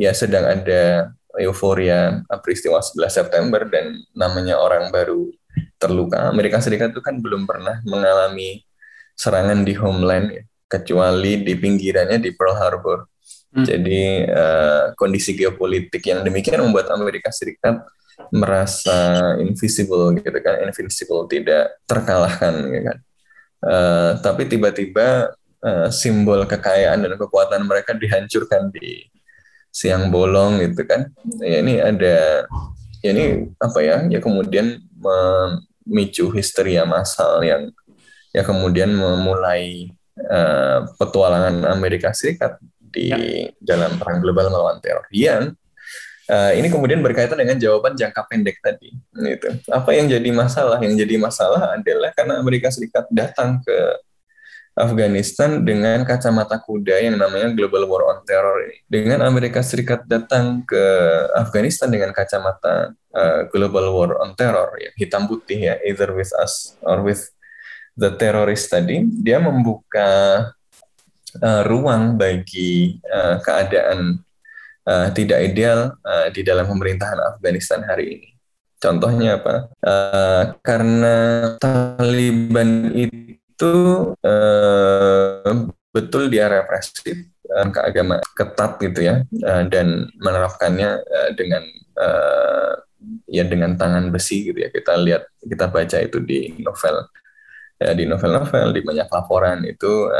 ya 0.00 0.16
sedang 0.16 0.48
ada 0.48 1.12
euforia 1.36 2.24
peristiwa 2.40 2.80
11 2.80 3.04
September 3.12 3.68
dan 3.68 3.92
namanya 4.16 4.56
orang 4.56 4.88
baru 4.88 5.28
terluka. 5.76 6.32
Amerika 6.32 6.56
Serikat 6.64 6.96
itu 6.96 7.04
kan 7.04 7.20
belum 7.20 7.44
pernah 7.44 7.84
mengalami 7.84 8.64
serangan 9.12 9.60
di 9.60 9.76
homeland 9.76 10.26
ya, 10.32 10.42
kecuali 10.72 11.44
di 11.44 11.52
pinggirannya 11.52 12.16
di 12.16 12.32
Pearl 12.32 12.56
Harbor 12.56 13.04
Hmm. 13.48 13.64
Jadi 13.64 14.28
uh, 14.28 14.92
kondisi 14.92 15.32
geopolitik 15.32 16.04
yang 16.04 16.20
demikian 16.20 16.60
membuat 16.68 16.92
Amerika 16.92 17.32
Serikat 17.32 17.80
merasa 18.28 19.34
invisible 19.40 20.12
gitu 20.20 20.38
kan, 20.44 20.60
invincible 20.66 21.24
tidak 21.30 21.80
terkalahkan 21.88 22.54
gitu 22.68 22.82
kan. 22.92 22.98
Uh, 23.58 24.10
tapi 24.20 24.46
tiba-tiba 24.46 25.32
uh, 25.64 25.88
simbol 25.88 26.44
kekayaan 26.44 27.02
dan 27.02 27.14
kekuatan 27.16 27.64
mereka 27.64 27.96
dihancurkan 27.96 28.70
di 28.70 29.08
siang 29.72 30.12
bolong 30.12 30.60
gitu 30.62 30.84
kan. 30.84 31.08
Ya, 31.40 31.64
ini 31.64 31.80
ada 31.80 32.44
ya 33.00 33.08
ini 33.16 33.48
apa 33.58 33.78
ya? 33.80 34.04
Ya 34.12 34.20
kemudian 34.20 34.82
memicu 34.92 36.28
histeria 36.34 36.84
massal 36.84 37.40
yang 37.46 37.72
ya 38.34 38.44
kemudian 38.44 38.92
memulai 38.92 39.88
uh, 40.26 40.84
petualangan 41.00 41.64
Amerika 41.72 42.12
Serikat 42.12 42.60
di 42.90 43.12
ya. 43.12 43.18
dalam 43.60 43.96
perang 44.00 44.18
global 44.24 44.48
melawan 44.50 44.78
teror 44.82 45.04
yang 45.12 45.52
uh, 46.28 46.52
ini 46.52 46.68
kemudian 46.68 47.00
berkaitan 47.00 47.38
dengan 47.38 47.56
jawaban 47.56 47.96
jangka 47.96 48.24
pendek 48.28 48.60
tadi 48.60 48.92
gitu 49.14 49.48
apa 49.68 49.90
yang 49.92 50.06
jadi 50.08 50.30
masalah 50.32 50.78
yang 50.80 50.94
jadi 50.96 51.14
masalah 51.20 51.76
adalah 51.76 52.10
karena 52.16 52.40
Amerika 52.40 52.68
Serikat 52.72 53.08
datang 53.12 53.60
ke 53.64 53.76
Afghanistan 54.78 55.58
dengan 55.66 56.06
kacamata 56.06 56.62
kuda 56.62 57.02
yang 57.02 57.18
namanya 57.18 57.50
Global 57.50 57.82
War 57.90 58.14
on 58.14 58.22
Terror 58.22 58.62
ini. 58.62 58.78
Dengan 58.86 59.26
Amerika 59.26 59.58
Serikat 59.58 60.06
datang 60.06 60.62
ke 60.62 60.84
Afghanistan 61.34 61.90
dengan 61.90 62.14
kacamata 62.14 62.94
uh, 63.10 63.42
Global 63.50 63.90
War 63.90 64.10
on 64.22 64.38
Terror, 64.38 64.70
ya, 64.78 64.94
hitam 64.94 65.26
putih 65.26 65.58
ya, 65.58 65.74
either 65.82 66.14
with 66.14 66.30
us 66.38 66.78
or 66.86 67.02
with 67.02 67.26
the 67.98 68.14
terrorist 68.14 68.70
tadi, 68.70 69.02
dia 69.18 69.42
membuka 69.42 70.46
uh, 71.42 71.62
ruang 71.66 72.18
bagi 72.18 72.98
uh, 73.08 73.38
keadaan 73.42 74.20
uh, 74.88 75.08
tidak 75.12 75.38
ideal 75.52 75.92
uh, 76.02 76.28
di 76.32 76.40
dalam 76.40 76.64
pemerintahan 76.64 77.20
Afghanistan 77.36 77.84
hari 77.84 78.18
ini. 78.18 78.28
Contohnya 78.78 79.42
apa? 79.42 79.54
Uh, 79.82 80.42
karena 80.62 81.16
Taliban 81.58 82.94
itu 82.94 83.74
uh, 84.22 85.52
betul 85.90 86.30
dia 86.30 86.46
represif 86.46 87.26
ke 87.48 87.80
agama 87.80 88.20
ketat 88.36 88.76
gitu 88.76 89.08
ya 89.08 89.24
dan 89.72 90.04
menerapkannya 90.20 91.00
dengan 91.32 91.64
ya 93.24 93.48
dengan 93.48 93.72
tangan 93.72 94.12
besi 94.12 94.52
gitu 94.52 94.60
ya 94.60 94.68
kita 94.68 95.00
lihat 95.00 95.32
kita 95.40 95.72
baca 95.72 95.96
itu 95.96 96.20
di 96.20 96.52
novel 96.60 97.08
ya 97.80 97.96
di 97.96 98.04
novel-novel 98.04 98.74
di 98.76 98.80
banyak 98.84 99.08
laporan 99.08 99.64
itu 99.64 100.12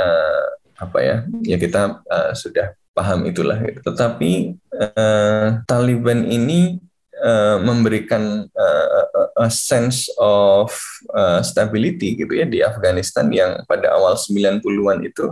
apa 0.79 0.99
ya 1.03 1.17
ya 1.43 1.57
kita 1.59 2.01
uh, 2.07 2.33
sudah 2.33 2.73
paham 2.95 3.27
itulah 3.27 3.59
gitu. 3.63 3.83
tetapi 3.83 4.59
uh, 4.75 5.63
Taliban 5.67 6.27
ini 6.27 6.79
uh, 7.19 7.59
memberikan 7.63 8.47
uh, 8.51 9.05
a 9.39 9.51
sense 9.51 10.11
of 10.19 10.75
uh, 11.15 11.43
stability 11.43 12.19
gitu 12.19 12.35
ya 12.35 12.47
di 12.47 12.63
Afghanistan 12.63 13.31
yang 13.31 13.63
pada 13.71 13.95
awal 13.95 14.19
90-an 14.19 14.99
itu 15.07 15.31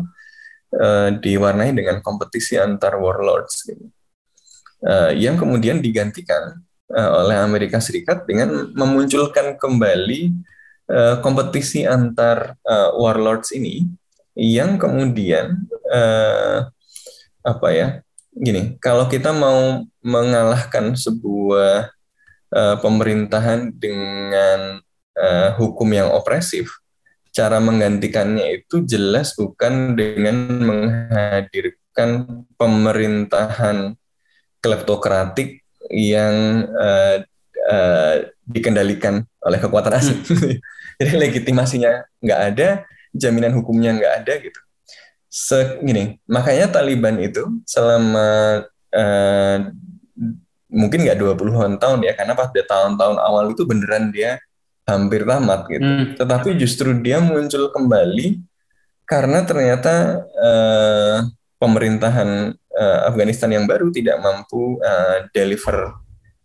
uh, 0.78 1.11
diwarnai 1.14 1.74
dengan 1.74 1.98
kompetisi 2.02 2.54
antar 2.59 2.98
warlords 2.98 3.66
gitu. 3.66 3.87
uh, 4.87 5.11
yang 5.11 5.35
kemudian 5.35 5.82
digantikan 5.82 6.59
uh, 6.94 7.11
oleh 7.22 7.38
Amerika 7.38 7.82
Serikat 7.82 8.26
dengan 8.30 8.70
memunculkan 8.74 9.59
kembali 9.59 10.35
uh, 10.90 11.18
kompetisi 11.22 11.82
antar 11.82 12.54
uh, 12.62 12.94
warlords 12.94 13.50
ini 13.50 13.87
yang 14.37 14.77
kemudian 14.77 15.64
uh, 15.88 16.68
apa 17.40 17.68
ya 17.72 17.88
gini 18.37 18.77
kalau 18.79 19.09
kita 19.09 19.33
mau 19.33 19.88
mengalahkan 20.05 20.92
sebuah 20.92 21.88
uh, 22.53 22.77
pemerintahan 22.85 23.72
dengan 23.72 24.85
uh, 25.16 25.51
hukum 25.57 25.88
yang 25.88 26.12
opresif 26.12 26.68
cara 27.33 27.61
menggantikannya 27.61 28.64
itu 28.64 28.85
jelas 28.85 29.37
bukan 29.37 29.92
dengan 29.92 30.37
menghadirkan 30.61 32.44
pemerintahan 32.57 33.96
kleptokratik 34.64 35.61
yang 35.92 36.64
uh, 36.72 37.20
uh, 37.68 38.14
dikendalikan 38.49 39.22
oleh 39.44 39.59
kekuatan 39.61 39.94
asing. 40.01 40.18
Hmm. 40.25 40.57
Jadi 40.99 41.12
legitimasinya 41.12 42.09
nggak 42.25 42.40
ada, 42.40 42.68
jaminan 43.16 43.52
hukumnya 43.57 43.96
nggak 43.96 44.14
ada 44.24 44.33
gitu. 44.40 44.61
Se 45.26 45.81
gini, 45.85 46.16
makanya 46.24 46.81
Taliban 46.81 47.20
itu 47.20 47.44
selama 47.68 48.62
uh, 48.94 49.59
mungkin 50.70 50.98
nggak 51.05 51.18
20-an 51.18 51.76
tahun 51.76 52.00
ya, 52.07 52.12
karena 52.16 52.33
pada 52.33 52.61
tahun-tahun 52.64 53.16
awal 53.20 53.52
itu 53.52 53.68
beneran 53.68 54.14
dia 54.14 54.40
hampir 54.87 55.26
tamat 55.26 55.66
gitu. 55.66 55.83
Hmm. 55.83 56.05
Tetapi 56.14 56.48
justru 56.57 56.94
dia 57.02 57.18
muncul 57.18 57.68
kembali 57.74 58.40
karena 59.07 59.42
ternyata 59.46 60.24
uh, 60.35 61.26
pemerintahan 61.59 62.55
uh, 62.55 63.00
Afghanistan 63.11 63.50
yang 63.50 63.66
baru 63.66 63.90
tidak 63.90 64.18
mampu 64.22 64.79
uh, 64.83 65.26
deliver 65.35 65.94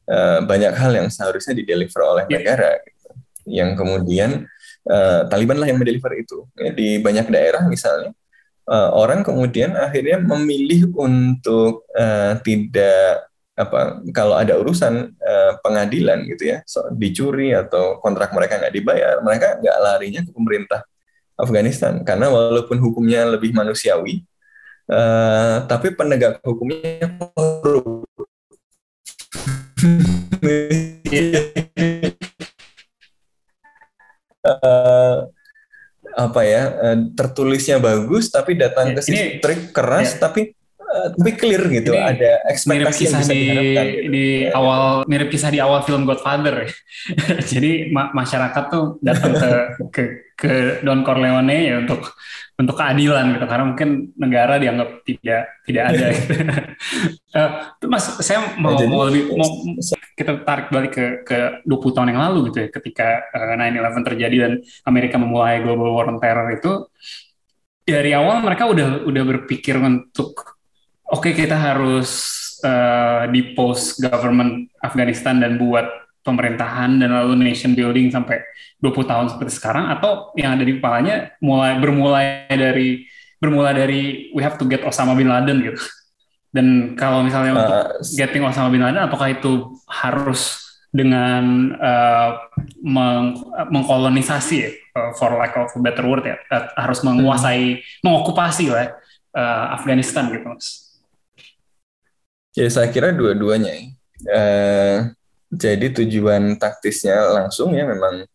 uh, 0.09 0.39
banyak 0.45 0.73
hal 0.73 0.91
yang 0.93 1.07
seharusnya 1.09 1.57
dideliver 1.57 2.01
oleh 2.05 2.25
yeah. 2.27 2.33
negara 2.37 2.71
gitu. 2.85 3.09
yang 3.49 3.73
kemudian 3.73 4.45
uh, 4.87 5.27
Taliban 5.29 5.59
lah 5.59 5.67
yang 5.69 5.77
mendeliver 5.77 6.13
itu 6.17 6.47
ya, 6.57 6.71
di 6.73 6.97
banyak 6.97 7.27
daerah 7.29 7.65
misalnya. 7.67 8.13
Uh, 8.61 8.93
orang 8.93 9.25
kemudian 9.25 9.73
akhirnya 9.73 10.21
memilih 10.21 10.93
untuk 10.93 11.89
uh, 11.97 12.37
tidak 12.45 13.27
apa 13.51 13.99
kalau 14.15 14.39
ada 14.39 14.57
urusan 14.57 15.11
pengadilan 15.59 16.23
gitu 16.23 16.55
ya 16.55 16.63
so, 16.65 16.87
dicuri 16.95 17.51
atau 17.51 17.99
kontrak 17.99 18.31
mereka 18.31 18.57
nggak 18.57 18.73
dibayar 18.73 19.19
mereka 19.21 19.59
nggak 19.59 19.77
larinya 19.77 20.21
ke 20.23 20.31
pemerintah 20.33 20.81
Afghanistan. 21.35 22.01
Karena 22.01 22.31
walaupun 22.31 22.79
hukumnya 22.79 23.27
lebih 23.27 23.51
manusiawi 23.53 24.23
tapi 25.67 25.93
penegak 25.93 26.41
hukumnya 26.41 27.11
korup 27.37 28.07
uh, 34.45 35.27
apa 36.11 36.41
ya 36.43 36.63
uh, 36.67 36.97
tertulisnya 37.15 37.79
bagus 37.79 38.27
tapi 38.33 38.59
datang 38.59 38.91
ya, 38.91 38.95
ke 38.99 39.01
sini 39.01 39.21
trik 39.39 39.71
keras 39.71 40.17
ya. 40.17 40.27
tapi 40.27 40.51
uh, 40.81 41.07
tapi 41.15 41.31
clear 41.39 41.63
gitu 41.71 41.95
ini 41.95 42.03
ada 42.03 42.31
ekspektasi 42.51 43.01
yang 43.07 43.15
bisa 43.21 43.31
di, 43.31 43.39
diharapkan 43.39 43.85
gitu. 43.87 44.09
di 44.11 44.25
ya. 44.27 44.49
awal 44.57 44.83
mirip 45.07 45.29
kisah 45.31 45.51
di 45.53 45.59
awal 45.63 45.79
film 45.87 46.03
Godfather 46.03 46.67
jadi 47.51 47.93
ma 47.93 48.11
masyarakat 48.11 48.63
tuh 48.67 48.85
datang 48.99 49.33
ke 49.37 49.51
ke 49.93 50.03
ke 50.35 50.51
Don 50.83 51.05
Corleone 51.05 51.57
ya 51.69 51.75
untuk 51.79 52.11
untuk 52.61 52.77
keadilan 52.77 53.37
gitu 53.37 53.45
karena 53.49 53.65
mungkin 53.65 53.89
negara 54.17 54.61
dianggap 54.61 55.01
tidak 55.01 55.41
tidak 55.65 55.83
ada 55.93 56.05
gitu. 56.13 56.33
uh, 57.37 57.49
Mas 57.89 58.05
saya 58.21 58.53
mau, 58.61 58.77
ya, 58.77 58.85
mau 58.85 59.09
lebih 59.09 59.33
mau 59.33 59.49
kita 60.17 60.43
tarik 60.43 60.67
balik 60.69 60.91
ke 60.93 61.05
ke 61.23 61.37
20 61.63 61.95
tahun 61.95 62.11
yang 62.13 62.21
lalu 62.29 62.51
gitu 62.51 62.57
ya 62.65 62.69
ketika 62.69 63.07
uh, 63.31 63.55
eh, 63.55 63.71
9/11 63.77 64.07
terjadi 64.13 64.35
dan 64.47 64.53
Amerika 64.87 65.15
memulai 65.17 65.63
global 65.63 65.95
war 65.95 66.07
on 66.11 66.19
terror 66.19 66.47
itu 66.51 66.87
dari 67.81 68.11
awal 68.13 68.43
mereka 68.45 68.69
udah 68.69 69.07
udah 69.07 69.23
berpikir 69.25 69.79
untuk 69.79 70.57
oke 71.09 71.21
okay, 71.21 71.33
kita 71.33 71.57
harus 71.57 72.09
uh, 72.63 73.27
di 73.31 73.55
post 73.57 73.99
government 73.99 74.69
Afghanistan 74.79 75.41
dan 75.41 75.57
buat 75.57 75.87
pemerintahan 76.21 77.01
dan 77.01 77.09
lalu 77.09 77.49
nation 77.49 77.73
building 77.73 78.13
sampai 78.13 78.45
20 78.77 79.09
tahun 79.09 79.27
seperti 79.33 79.53
sekarang 79.57 79.89
atau 79.89 80.33
yang 80.37 80.53
ada 80.53 80.61
di 80.65 80.77
kepalanya 80.77 81.33
mulai 81.41 81.77
bermulai 81.81 82.45
dari 82.49 83.09
bermula 83.41 83.73
dari 83.73 84.29
we 84.37 84.45
have 84.45 84.55
to 84.61 84.69
get 84.69 84.85
Osama 84.85 85.17
bin 85.17 85.25
Laden 85.25 85.65
gitu. 85.65 85.81
Dan 86.51 86.99
kalau 86.99 87.23
misalnya 87.23 87.55
uh, 87.55 87.59
untuk 87.63 87.79
getting 88.19 88.43
Osama 88.43 88.67
bin 88.67 88.83
Laden 88.83 89.07
apakah 89.07 89.31
itu 89.31 89.79
harus 89.87 90.59
dengan 90.91 91.71
uh, 91.79 92.51
meng 92.83 93.39
mengkolonisasi 93.71 94.55
ya, 94.59 94.71
uh, 94.99 95.11
for 95.15 95.31
lack 95.39 95.55
of 95.55 95.71
a 95.71 95.79
better 95.79 96.03
word 96.03 96.27
ya, 96.27 96.35
uh, 96.51 96.67
harus 96.75 96.99
menguasai, 97.07 97.79
hmm. 97.79 98.03
mengokupasi 98.03 98.67
lah 98.67 98.99
uh, 99.31 99.65
Afghanistan 99.79 100.27
gitu 100.27 100.51
mas. 100.51 100.91
Ya 102.51 102.67
saya 102.67 102.91
kira 102.91 103.15
dua-duanya. 103.15 103.95
Uh, 104.27 105.15
jadi 105.51 105.87
tujuan 106.03 106.59
taktisnya 106.59 107.31
langsung 107.31 107.71
ya 107.71 107.87
memang 107.87 108.27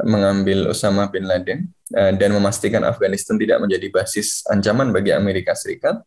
mengambil 0.00 0.72
Osama 0.72 1.08
bin 1.12 1.28
Laden 1.28 1.68
uh, 1.92 2.12
dan 2.16 2.32
memastikan 2.32 2.80
Afghanistan 2.88 3.36
tidak 3.36 3.60
menjadi 3.60 3.92
basis 3.92 4.44
ancaman 4.48 4.92
bagi 4.92 5.12
Amerika 5.12 5.52
Serikat. 5.52 6.00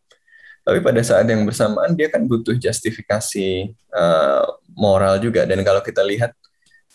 Tapi 0.63 0.79
pada 0.79 1.03
saat 1.03 1.27
yang 1.27 1.43
bersamaan 1.43 1.91
dia 1.91 2.07
kan 2.07 2.23
butuh 2.23 2.55
justifikasi 2.55 3.75
uh, 3.91 4.47
moral 4.73 5.19
juga 5.19 5.43
dan 5.43 5.59
kalau 5.59 5.83
kita 5.83 5.99
lihat 5.99 6.31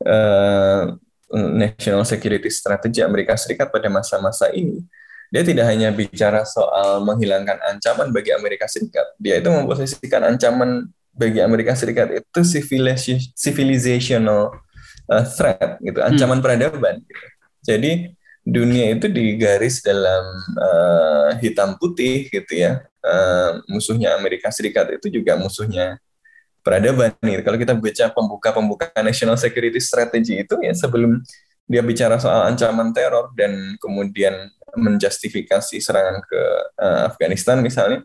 uh, 0.09 0.96
national 1.37 2.09
security 2.09 2.48
strategy 2.48 3.04
Amerika 3.04 3.37
Serikat 3.37 3.68
pada 3.68 3.92
masa-masa 3.92 4.48
ini 4.57 4.81
dia 5.28 5.44
tidak 5.44 5.68
hanya 5.68 5.92
bicara 5.92 6.40
soal 6.48 7.04
menghilangkan 7.04 7.61
ancaman 7.68 8.09
bagi 8.09 8.33
Amerika 8.33 8.64
Serikat, 8.64 9.12
dia 9.20 9.37
itu 9.37 9.52
memposisikan 9.52 10.24
ancaman 10.24 10.88
bagi 11.12 11.44
Amerika 11.44 11.76
Serikat 11.76 12.09
itu 12.24 12.40
civilizational 13.37 14.57
uh, 15.12 15.24
threat 15.28 15.76
gitu, 15.85 16.00
ancaman 16.00 16.40
hmm. 16.40 16.44
peradaban. 16.44 16.96
Gitu. 17.04 17.26
Jadi 17.61 17.90
dunia 18.49 18.97
itu 18.97 19.13
digaris 19.13 19.85
dalam 19.85 20.25
uh, 20.57 21.31
hitam 21.37 21.77
putih 21.77 22.33
gitu 22.33 22.53
ya. 22.57 22.81
Uh, 23.05 23.61
musuhnya 23.69 24.17
Amerika 24.17 24.49
Serikat 24.49 24.89
itu 24.97 25.21
juga 25.21 25.37
musuhnya 25.37 26.01
peradaban 26.65 27.13
nih. 27.21 27.45
Kalau 27.45 27.61
kita 27.61 27.77
baca 27.77 28.05
pembuka-pembuka 28.13 28.89
national 29.05 29.37
security 29.37 29.81
strategy 29.81 30.41
itu 30.41 30.57
ya 30.65 30.73
sebelum 30.73 31.21
dia 31.69 31.85
bicara 31.85 32.17
soal 32.17 32.49
ancaman 32.49 32.97
teror 32.97 33.29
dan 33.37 33.77
kemudian 33.77 34.49
menjustifikasi 34.77 35.77
serangan 35.81 36.25
ke 36.25 36.43
uh, 36.81 37.01
Afghanistan 37.13 37.61
misalnya, 37.61 38.05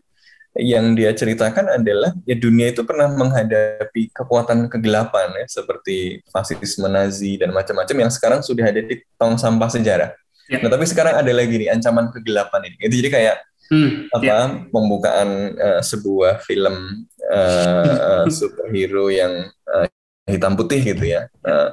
yang 0.54 0.94
dia 0.94 1.10
ceritakan 1.10 1.66
adalah 1.82 2.14
ya 2.28 2.36
dunia 2.38 2.70
itu 2.70 2.86
pernah 2.86 3.10
menghadapi 3.10 4.14
kekuatan 4.14 4.70
kegelapan 4.70 5.34
ya 5.34 5.46
seperti 5.50 6.22
fasisme 6.30 6.86
Nazi 6.86 7.34
dan 7.40 7.50
macam-macam 7.50 8.06
yang 8.06 8.12
sekarang 8.12 8.40
sudah 8.40 8.70
ada 8.70 8.80
di 8.80 9.02
tong 9.18 9.34
sampah 9.34 9.66
sejarah. 9.72 10.23
Ya. 10.50 10.60
Nah 10.60 10.70
tapi 10.70 10.84
sekarang 10.84 11.14
ada 11.20 11.32
lagi 11.32 11.54
nih 11.56 11.72
ancaman 11.72 12.12
kegelapan 12.12 12.68
ini. 12.68 12.76
Itu 12.84 12.94
jadi 13.00 13.10
kayak 13.10 13.36
hmm, 13.72 13.90
apa 14.12 14.24
ya. 14.24 14.38
pembukaan 14.68 15.28
uh, 15.56 15.80
sebuah 15.80 16.44
film 16.44 17.06
uh, 17.32 18.24
superhero 18.28 19.08
yang 19.08 19.48
uh, 19.68 19.86
hitam 20.28 20.56
putih 20.56 20.84
gitu 20.84 21.04
ya. 21.04 21.28
Uh, 21.44 21.72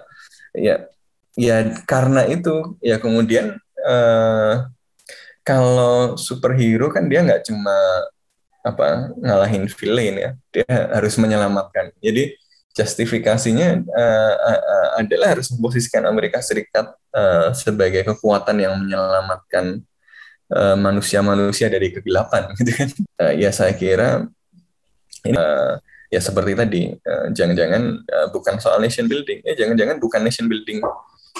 ya 0.55 0.87
ya 1.35 1.63
karena 1.87 2.27
itu 2.27 2.75
ya 2.83 2.99
kemudian 2.99 3.55
uh, 3.87 4.67
kalau 5.47 6.19
superhero 6.19 6.91
kan 6.91 7.07
dia 7.07 7.23
nggak 7.23 7.47
cuma 7.47 7.75
apa 8.61 9.09
ngalahin 9.17 9.65
villain 9.65 10.15
ya 10.15 10.31
dia 10.53 10.69
harus 10.93 11.17
menyelamatkan 11.17 11.89
jadi 11.97 12.37
justifikasinya 12.71 13.83
uh, 13.83 14.35
uh, 14.39 14.89
adalah 15.03 15.35
harus 15.35 15.51
memposisikan 15.51 16.07
Amerika 16.07 16.39
Serikat 16.39 16.95
uh, 17.11 17.51
sebagai 17.51 18.07
kekuatan 18.07 18.57
yang 18.59 18.79
menyelamatkan 18.79 19.83
manusia-manusia 20.75 21.71
uh, 21.71 21.73
dari 21.79 21.95
kegelapan 21.95 22.51
gitu 22.59 22.75
kan 22.75 22.89
uh, 23.23 23.33
ya 23.35 23.55
saya 23.55 23.71
kira 23.71 24.27
ini 25.23 25.39
uh, 25.39 25.79
ya 26.11 26.19
seperti 26.19 26.51
tadi 26.59 26.91
jangan-jangan 27.31 28.03
uh, 28.03 28.27
bukan 28.35 28.59
soal 28.59 28.83
nation 28.83 29.07
building 29.07 29.39
ya 29.47 29.55
jangan-jangan 29.55 29.95
bukan 29.95 30.19
nation 30.27 30.51
building 30.51 30.83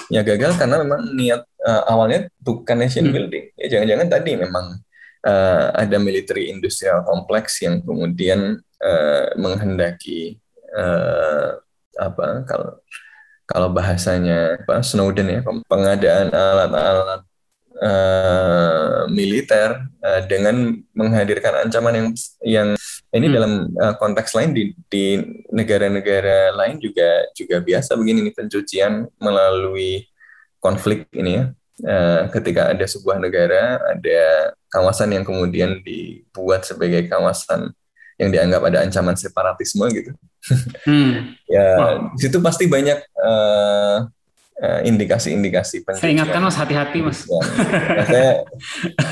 ya 0.08 0.24
gagal 0.24 0.56
karena 0.56 0.80
memang 0.80 1.12
niat 1.12 1.44
uh, 1.64 1.82
awalnya 1.92 2.28
bukan 2.40 2.76
nation 2.80 3.08
hmm. 3.08 3.14
building 3.14 3.44
ya 3.60 3.66
jangan-jangan 3.68 4.08
tadi 4.08 4.32
memang 4.40 4.80
uh, 5.26 5.66
ada 5.76 5.96
military 6.00 6.50
industrial 6.50 7.04
kompleks 7.04 7.60
yang 7.62 7.84
kemudian 7.84 8.60
uh, 8.80 9.26
menghendaki 9.36 10.40
uh, 10.76 11.60
apa 12.00 12.26
kalau 12.48 12.70
kalau 13.44 13.68
bahasanya 13.68 14.56
apa 14.64 14.80
Snowden 14.80 15.28
ya 15.28 15.40
pengadaan 15.68 16.32
alat-alat 16.32 17.22
uh, 17.82 19.04
militer 19.12 19.84
uh, 20.00 20.20
dengan 20.24 20.78
menghadirkan 20.96 21.68
ancaman 21.68 21.94
yang 21.94 22.08
yang 22.42 22.68
ini 23.12 23.26
hmm. 23.28 23.34
dalam 23.36 23.52
uh, 23.76 23.94
konteks 24.00 24.32
lain 24.32 24.56
di 24.56 24.72
di 24.88 25.20
negara-negara 25.52 26.54
lain 26.56 26.80
juga 26.80 27.28
juga 27.36 27.60
biasa 27.60 27.98
begini 27.98 28.24
nih 28.24 28.34
pencucian 28.34 29.04
melalui 29.20 30.08
konflik 30.62 31.10
ini 31.12 31.42
ya 31.42 31.44
uh, 31.84 32.22
ketika 32.32 32.72
ada 32.72 32.86
sebuah 32.88 33.20
negara 33.20 33.82
ada 33.92 34.54
kawasan 34.72 35.12
yang 35.12 35.24
kemudian 35.26 35.84
dibuat 35.84 36.64
sebagai 36.64 37.04
kawasan 37.10 37.74
yang 38.20 38.30
dianggap 38.32 38.62
ada 38.68 38.78
ancaman 38.84 39.16
separatisme 39.16 39.86
gitu. 39.92 40.12
Hmm. 40.84 41.32
ya 41.54 41.66
wow. 41.78 41.96
di 42.16 42.20
situ 42.26 42.38
pasti 42.42 42.66
banyak 42.66 42.98
uh, 43.14 44.10
uh, 44.62 44.80
indikasi-indikasi 44.86 45.86
Saya 45.98 46.10
ingatkan 46.14 46.42
mas 46.42 46.58
hati-hati 46.58 46.98
mas. 47.02 47.24
Ya, 47.26 47.40
nah, 47.96 48.06
saya 48.06 48.30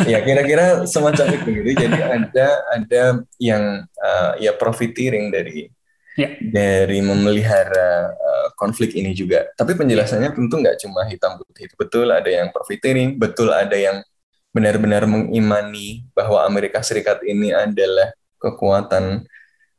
ya 0.06 0.18
kira-kira 0.22 0.84
semacam 0.86 1.26
itu 1.34 1.48
gitu. 1.62 1.70
Jadi 1.74 1.98
ada 1.98 2.48
ada 2.70 3.02
yang 3.42 3.86
uh, 3.98 4.32
ya 4.38 4.52
profiteering 4.54 5.34
dari 5.34 5.70
ya. 6.14 6.36
dari 6.38 7.00
memelihara 7.02 8.14
uh, 8.14 8.48
konflik 8.54 8.94
ini 8.94 9.16
juga. 9.16 9.50
Tapi 9.58 9.74
penjelasannya 9.74 10.30
tentu 10.34 10.54
nggak 10.60 10.78
cuma 10.86 11.06
hitam 11.10 11.40
putih. 11.40 11.66
Betul 11.74 12.12
ada 12.14 12.30
yang 12.30 12.54
profiteering, 12.54 13.18
betul 13.18 13.50
ada 13.50 13.74
yang 13.74 14.04
benar-benar 14.50 15.06
mengimani 15.06 16.02
bahwa 16.10 16.42
Amerika 16.42 16.82
Serikat 16.82 17.22
ini 17.22 17.54
adalah 17.54 18.10
kekuatan 18.40 19.28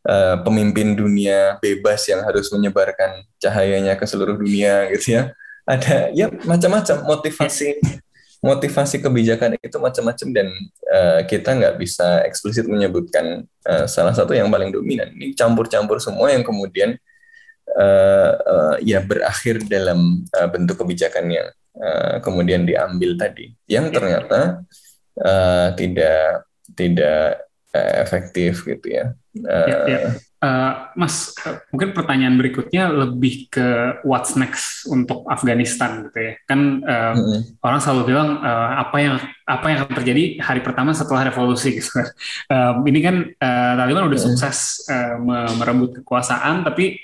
uh, 0.06 0.36
pemimpin 0.46 0.94
dunia 0.94 1.58
bebas 1.60 2.06
yang 2.08 2.22
harus 2.22 2.48
menyebarkan 2.54 3.26
cahayanya 3.42 3.98
ke 3.98 4.06
seluruh 4.06 4.38
dunia 4.38 4.88
gitu 4.94 5.18
ya. 5.18 5.24
Ada 5.66 6.10
ya 6.14 6.30
macam-macam 6.46 7.06
motivasi 7.06 7.78
motivasi 8.42 8.98
kebijakan 9.06 9.54
itu 9.62 9.78
macam-macam 9.78 10.28
dan 10.34 10.48
uh, 10.90 11.22
kita 11.30 11.54
nggak 11.54 11.76
bisa 11.78 12.26
eksplisit 12.26 12.66
menyebutkan 12.66 13.46
uh, 13.70 13.86
salah 13.86 14.18
satu 14.18 14.34
yang 14.34 14.50
paling 14.50 14.74
dominan. 14.74 15.14
Ini 15.14 15.38
campur-campur 15.38 16.02
semua 16.02 16.34
yang 16.34 16.42
kemudian 16.42 16.98
uh, 17.78 18.32
uh, 18.42 18.76
ya 18.82 19.06
berakhir 19.06 19.62
dalam 19.70 20.26
uh, 20.34 20.50
bentuk 20.50 20.82
kebijakan 20.82 21.30
yang 21.30 21.48
uh, 21.78 22.18
kemudian 22.26 22.66
diambil 22.66 23.14
tadi 23.16 23.54
yang 23.70 23.90
ya. 23.90 23.94
ternyata 23.94 24.40
uh, 25.22 25.70
tidak 25.78 26.50
tidak 26.74 27.51
efektif 27.80 28.68
gitu 28.68 28.88
ya. 28.92 29.16
Uh, 29.32 29.68
ya, 29.68 29.78
ya. 29.88 30.00
Uh, 30.42 30.74
Mas, 30.98 31.32
uh, 31.46 31.62
mungkin 31.72 31.96
pertanyaan 31.96 32.36
berikutnya 32.36 32.92
lebih 32.92 33.48
ke 33.48 34.02
what's 34.04 34.36
next 34.36 34.84
untuk 34.92 35.24
Afghanistan 35.32 36.10
gitu 36.10 36.20
ya. 36.20 36.34
Kan 36.50 36.84
uh, 36.84 37.14
mm 37.16 37.22
-hmm. 37.22 37.40
orang 37.64 37.80
selalu 37.80 38.02
bilang 38.12 38.30
uh, 38.44 38.82
apa 38.82 38.98
yang 39.00 39.16
apa 39.48 39.66
yang 39.72 39.78
akan 39.86 39.96
terjadi 40.04 40.24
hari 40.44 40.60
pertama 40.66 40.92
setelah 40.92 41.30
revolusi 41.30 41.80
gitu. 41.80 41.94
Uh, 42.52 42.84
ini 42.90 43.00
kan 43.00 43.16
uh, 43.24 43.74
Taliban 43.80 44.10
udah 44.10 44.20
mm 44.20 44.20
-hmm. 44.20 44.36
sukses 44.36 44.58
uh, 44.92 45.16
merebut 45.56 46.04
kekuasaan, 46.04 46.68
tapi 46.68 47.00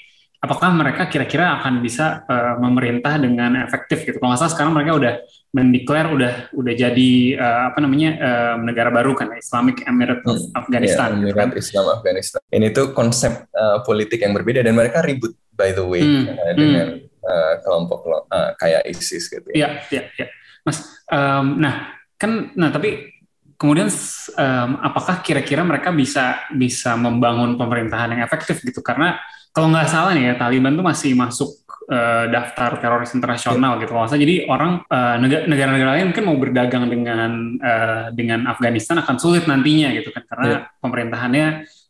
apakah 0.48 0.72
mereka 0.72 1.12
kira-kira 1.12 1.60
akan 1.60 1.84
bisa 1.84 2.24
uh, 2.24 2.56
memerintah 2.64 3.20
dengan 3.20 3.60
efektif 3.68 4.08
gitu. 4.08 4.24
Kalau 4.24 4.32
nggak 4.32 4.40
salah 4.40 4.54
sekarang 4.56 4.74
mereka 4.74 4.92
udah 4.96 5.14
mendeklar 5.52 6.06
udah 6.16 6.32
udah 6.56 6.74
jadi 6.74 7.12
uh, 7.36 7.62
apa 7.76 7.80
namanya 7.84 8.10
uh, 8.16 8.56
negara 8.64 8.88
baru 8.88 9.12
kan 9.12 9.36
Islamic 9.36 9.84
Emirate 9.84 10.24
of 10.24 10.40
hmm, 10.40 10.56
Afghanistan. 10.56 11.20
Emirat 11.20 11.28
gitu 11.28 11.36
kan. 11.36 11.50
Islam 11.60 11.86
Afghanistan. 11.92 12.40
Ini 12.48 12.68
tuh 12.72 12.96
konsep 12.96 13.52
uh, 13.52 13.84
politik 13.84 14.24
yang 14.24 14.32
berbeda 14.32 14.64
dan 14.64 14.72
mereka 14.72 15.04
ribut 15.04 15.36
by 15.52 15.76
the 15.76 15.84
way 15.84 16.00
hmm, 16.08 16.32
uh, 16.32 16.54
dengan 16.56 16.88
hmm. 17.04 17.28
uh, 17.28 17.54
kelompok 17.68 18.00
uh, 18.08 18.56
kayak 18.56 18.88
ISIS 18.88 19.28
gitu. 19.28 19.52
Ya, 19.52 19.84
ya, 19.92 20.08
ya. 20.16 20.24
ya. 20.24 20.28
Mas, 20.64 20.84
um, 21.12 21.60
nah 21.60 22.00
kan, 22.16 22.56
nah 22.56 22.72
tapi 22.72 23.18
kemudian 23.58 23.90
um, 23.90 24.70
apakah 24.86 25.26
kira-kira 25.26 25.66
mereka 25.66 25.90
bisa 25.90 26.48
bisa 26.54 26.94
membangun 26.96 27.58
pemerintahan 27.58 28.16
yang 28.16 28.24
efektif 28.24 28.62
gitu? 28.62 28.80
Karena 28.86 29.18
kalau 29.58 29.74
nggak 29.74 29.90
salah 29.90 30.14
nih 30.14 30.30
ya 30.30 30.34
Taliban 30.38 30.78
tuh 30.78 30.86
masih 30.86 31.18
masuk 31.18 31.50
uh, 31.90 32.30
daftar 32.30 32.78
teroris 32.78 33.10
internasional 33.18 33.82
gitu 33.82 33.90
kalau 33.90 34.06
Jadi 34.06 34.46
orang 34.46 34.86
uh, 34.86 35.18
negara-negara 35.50 35.98
lain 35.98 36.14
mungkin 36.14 36.26
mau 36.30 36.38
berdagang 36.38 36.86
dengan 36.86 37.58
uh, 37.58 38.14
dengan 38.14 38.46
Afghanistan 38.46 39.02
akan 39.02 39.18
sulit 39.18 39.50
nantinya 39.50 39.90
gitu 39.98 40.14
kan 40.14 40.30
karena 40.30 40.46
yeah. 40.46 40.62
pemerintahannya 40.78 41.48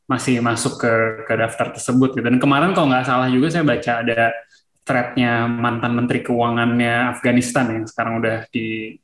masih 0.08 0.40
masuk 0.40 0.80
ke 0.80 0.94
ke 1.28 1.34
daftar 1.36 1.76
tersebut 1.76 2.16
gitu. 2.16 2.24
Dan 2.24 2.40
kemarin 2.40 2.72
kalau 2.72 2.88
nggak 2.88 3.04
salah 3.04 3.28
juga 3.28 3.52
saya 3.52 3.68
baca 3.68 4.00
ada 4.00 4.32
threadnya 4.88 5.52
mantan 5.52 5.92
Menteri 5.92 6.24
Keuangannya 6.24 7.12
Afghanistan 7.12 7.68
yang 7.76 7.84
sekarang 7.84 8.24
udah 8.24 8.48
di 8.48 8.96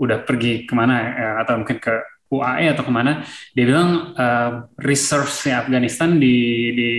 udah 0.00 0.24
pergi 0.24 0.64
ke 0.64 0.72
mana 0.72 0.96
ya, 1.12 1.30
atau 1.44 1.60
mungkin 1.60 1.76
ke 1.76 2.13
UAE 2.32 2.72
atau 2.72 2.84
ke 2.86 2.92
mana 2.92 3.22
dia 3.52 3.64
bilang 3.68 4.16
uh, 4.16 4.68
reserve-nya 4.80 5.64
Afghanistan 5.66 6.16
di 6.16 6.36
di 6.72 6.90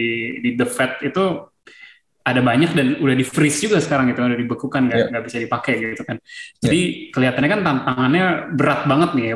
di 0.42 0.50
the 0.54 0.68
Fed 0.68 1.02
itu 1.02 1.50
ada 2.26 2.42
banyak 2.42 2.74
dan 2.74 2.88
udah 2.98 3.14
di 3.14 3.22
freeze 3.22 3.70
juga 3.70 3.78
sekarang 3.78 4.10
gitu 4.10 4.26
udah 4.26 4.40
dibekukan 4.40 4.90
nggak 4.90 5.14
yeah. 5.14 5.22
bisa 5.22 5.38
dipakai 5.38 5.94
gitu 5.94 6.02
kan 6.02 6.18
jadi 6.58 6.80
yeah. 6.82 7.12
kelihatannya 7.14 7.50
kan 7.54 7.62
tantangannya 7.62 8.26
berat 8.58 8.82
banget 8.90 9.10
nih 9.14 9.26
ya 9.30 9.36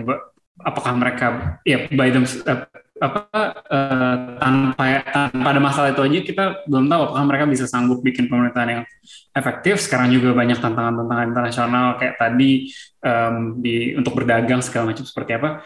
apakah 0.64 0.94
mereka 0.96 1.26
ya 1.64 1.88
by 1.92 2.12
them 2.12 2.28
uh, 2.28 2.68
apa 3.00 3.32
uh, 3.72 4.16
tanpa 4.44 4.84
tanpa 5.08 5.48
ada 5.56 5.62
masalah 5.64 5.90
itu 5.96 6.04
aja 6.04 6.20
kita 6.20 6.44
belum 6.68 6.92
tahu 6.92 7.02
apakah 7.10 7.24
mereka 7.32 7.46
bisa 7.48 7.66
sanggup 7.66 8.04
bikin 8.04 8.28
pemerintahan 8.28 8.70
yang 8.70 8.84
efektif. 9.32 9.80
Sekarang 9.80 10.12
juga 10.12 10.36
banyak 10.36 10.60
tantangan-tantangan 10.60 11.28
internasional 11.32 11.96
kayak 11.96 12.20
tadi 12.20 12.68
um, 13.00 13.64
di 13.64 13.96
untuk 13.96 14.20
berdagang 14.20 14.60
segala 14.60 14.92
macam 14.92 15.08
seperti 15.08 15.40
apa. 15.40 15.64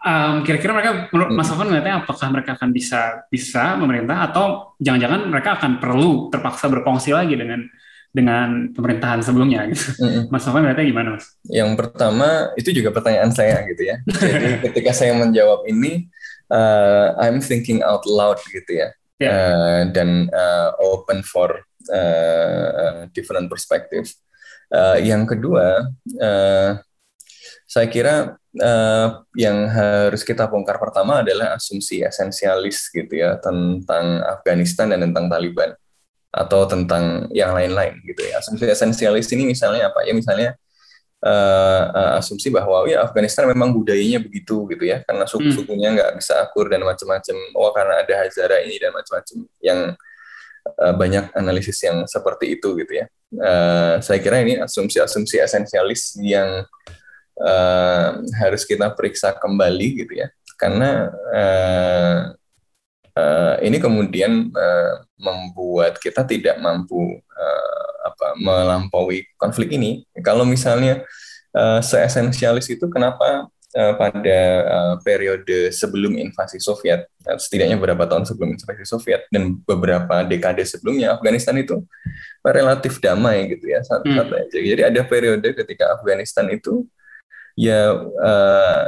Um, 0.00 0.46
kira-kira 0.46 0.72
mereka 0.72 1.12
menurut 1.12 1.30
Mas 1.36 1.52
Alvan 1.52 1.68
melihatnya 1.68 2.06
apakah 2.06 2.32
mereka 2.32 2.56
akan 2.56 2.72
bisa 2.72 3.28
bisa 3.28 3.76
memerintah 3.76 4.32
atau 4.32 4.72
jangan-jangan 4.80 5.28
mereka 5.28 5.60
akan 5.60 5.76
perlu 5.76 6.32
terpaksa 6.32 6.72
berkongsi 6.72 7.12
lagi 7.12 7.36
dengan 7.36 7.68
dengan 8.10 8.74
pemerintahan 8.74 9.22
sebelumnya 9.22 9.70
gitu. 9.70 10.02
Mm-hmm. 10.02 10.22
Mas 10.34 10.46
Alvan 10.46 10.66
melihatnya 10.66 10.86
gimana 10.86 11.08
Mas? 11.14 11.26
Yang 11.46 11.70
pertama 11.78 12.28
itu 12.58 12.70
juga 12.74 12.90
pertanyaan 12.90 13.30
saya 13.30 13.62
gitu 13.70 13.82
ya. 13.86 13.96
Jadi 14.06 14.48
ketika 14.70 14.90
saya 14.90 15.14
menjawab 15.14 15.62
ini 15.70 16.10
uh, 16.50 17.14
I'm 17.22 17.38
thinking 17.38 17.86
out 17.86 18.02
loud 18.04 18.42
gitu 18.50 18.70
ya. 18.70 18.90
Yeah. 19.22 19.30
Ya. 19.30 19.30
Uh, 19.30 19.82
dan 19.94 20.08
uh, 20.34 20.74
open 20.82 21.22
for 21.22 21.62
uh, 21.94 23.06
different 23.14 23.46
perspective. 23.46 24.10
Uh, 24.70 24.98
yang 25.02 25.26
kedua, 25.26 25.90
uh, 26.18 26.70
saya 27.70 27.86
kira 27.86 28.34
uh, 28.58 29.08
yang 29.38 29.70
harus 29.70 30.26
kita 30.26 30.50
bongkar 30.50 30.78
pertama 30.82 31.22
adalah 31.22 31.54
asumsi 31.54 32.02
esensialis 32.02 32.90
gitu 32.90 33.14
ya 33.14 33.38
tentang 33.38 34.22
Afghanistan 34.26 34.90
dan 34.90 35.06
tentang 35.06 35.30
Taliban 35.30 35.74
atau 36.30 36.62
tentang 36.66 37.26
yang 37.34 37.50
lain-lain 37.52 37.98
gitu 38.06 38.22
ya. 38.22 38.38
Asumsi 38.38 38.70
esensialis 38.70 39.26
ini 39.34 39.50
misalnya 39.50 39.90
apa 39.90 40.06
ya? 40.06 40.14
Misalnya 40.14 40.54
uh, 41.26 41.84
uh, 41.90 42.10
asumsi 42.22 42.48
bahwa 42.54 42.86
ya 42.86 43.02
Afghanistan 43.02 43.50
memang 43.50 43.74
budayanya 43.74 44.22
begitu 44.22 44.66
gitu 44.70 44.84
ya, 44.86 45.02
karena 45.02 45.26
suku-sukunya 45.26 45.88
hmm. 45.90 45.96
nggak 45.98 46.10
bisa 46.22 46.32
akur 46.38 46.70
dan 46.70 46.86
macam-macam. 46.86 47.36
Oh 47.58 47.70
karena 47.74 47.94
ada 48.02 48.14
Hazara 48.22 48.62
ini 48.62 48.78
dan 48.78 48.94
macam-macam 48.94 49.36
yang 49.58 49.80
uh, 50.78 50.94
banyak 50.94 51.24
analisis 51.34 51.78
yang 51.82 52.06
seperti 52.06 52.58
itu 52.58 52.78
gitu 52.78 52.92
ya. 52.94 53.06
Uh, 53.30 53.94
saya 54.02 54.18
kira 54.18 54.42
ini 54.42 54.58
asumsi-asumsi 54.58 55.38
esensialis 55.38 56.18
yang 56.18 56.66
uh, 57.38 58.08
harus 58.42 58.62
kita 58.66 58.90
periksa 58.94 59.34
kembali 59.38 60.02
gitu 60.02 60.14
ya 60.18 60.28
karena 60.60 61.08
uh, 61.32 62.18
uh, 63.20 63.54
ini 63.60 63.76
kemudian 63.76 64.48
uh, 64.50 65.04
membuat 65.20 66.00
kita 66.00 66.24
tidak 66.24 66.56
mampu 66.56 67.20
uh, 67.20 67.90
apa 68.08 68.26
melampaui 68.40 69.28
konflik 69.36 69.76
ini 69.76 70.08
kalau 70.24 70.48
misalnya 70.48 71.04
uh, 71.52 71.84
seesensialis 71.84 72.72
itu 72.72 72.88
kenapa 72.88 73.46
uh, 73.76 73.94
pada 74.00 74.40
uh, 74.64 74.94
periode 75.04 75.68
sebelum 75.70 76.16
invasi 76.16 76.56
Soviet 76.56 77.06
setidaknya 77.20 77.76
beberapa 77.76 78.08
tahun 78.08 78.24
sebelum 78.24 78.56
invasi 78.56 78.88
Soviet 78.88 79.28
dan 79.28 79.60
beberapa 79.62 80.24
dekade 80.24 80.64
sebelumnya 80.64 81.20
Afghanistan 81.20 81.54
itu 81.60 81.84
relatif 82.40 82.96
damai 82.98 83.52
gitu 83.52 83.68
ya 83.68 83.84
satu 83.84 84.08
satu 84.08 84.32
hmm. 84.32 84.42
aja 84.48 84.58
jadi 84.58 84.82
ada 84.88 85.00
periode 85.04 85.52
ketika 85.52 85.92
Afghanistan 86.00 86.48
itu 86.48 86.88
ya 87.60 87.92
uh, 88.00 88.82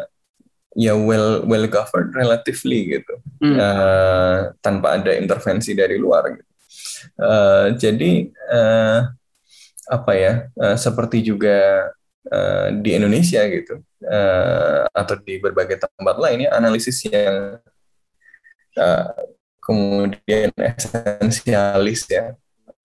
ya 0.73 0.97
well 0.97 1.45
well 1.45 1.67
governed 1.69 2.17
relatively 2.17 2.97
gitu 2.97 3.15
hmm. 3.45 3.57
uh, 3.61 4.57
tanpa 4.65 5.01
ada 5.01 5.13
intervensi 5.17 5.77
dari 5.77 6.01
luar 6.01 6.33
gitu. 6.33 6.51
Uh, 7.19 7.75
jadi 7.77 8.31
uh, 8.49 9.11
apa 9.93 10.13
ya 10.15 10.33
uh, 10.57 10.77
seperti 10.79 11.21
juga 11.21 11.91
uh, 12.31 12.69
di 12.79 12.97
Indonesia 12.97 13.43
gitu 13.51 13.83
uh, 14.07 14.89
atau 14.89 15.15
di 15.21 15.37
berbagai 15.43 15.83
tempat 15.83 16.17
lain 16.17 16.49
ya 16.49 16.51
analisis 16.57 17.03
yang 17.05 17.59
uh, 18.79 19.13
kemudian 19.61 20.51
esensialis 20.57 22.09
ya 22.09 22.33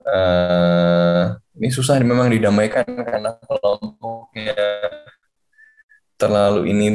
uh, 0.04 1.38
ini 1.58 1.70
susah 1.72 1.98
memang 2.02 2.30
didamaikan 2.34 2.86
karena 2.86 3.38
kelompoknya 3.46 4.58
terlalu 6.18 6.74
ini 6.74 6.88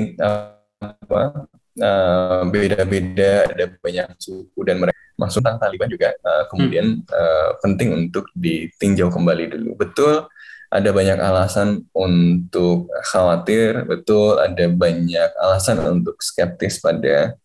apa 0.82 1.46
uh, 1.78 2.42
beda-beda 2.50 3.46
ada 3.48 3.64
banyak 3.78 4.06
suku 4.18 4.60
dan 4.66 4.82
mereka 4.82 4.98
masuk 5.16 5.40
tentang 5.44 5.62
Taliban 5.62 5.88
juga 5.88 6.10
uh, 6.24 6.44
kemudian 6.50 7.00
hmm. 7.00 7.08
uh, 7.08 7.50
penting 7.62 7.94
untuk 7.94 8.26
ditinjau 8.34 9.08
kembali 9.08 9.54
dulu 9.54 9.78
betul 9.78 10.26
ada 10.72 10.88
banyak 10.88 11.20
alasan 11.20 11.84
untuk 11.92 12.88
khawatir 13.04 13.84
betul 13.84 14.40
ada 14.40 14.66
banyak 14.72 15.30
alasan 15.36 15.78
untuk 15.84 16.16
skeptis 16.24 16.80
pada 16.80 17.36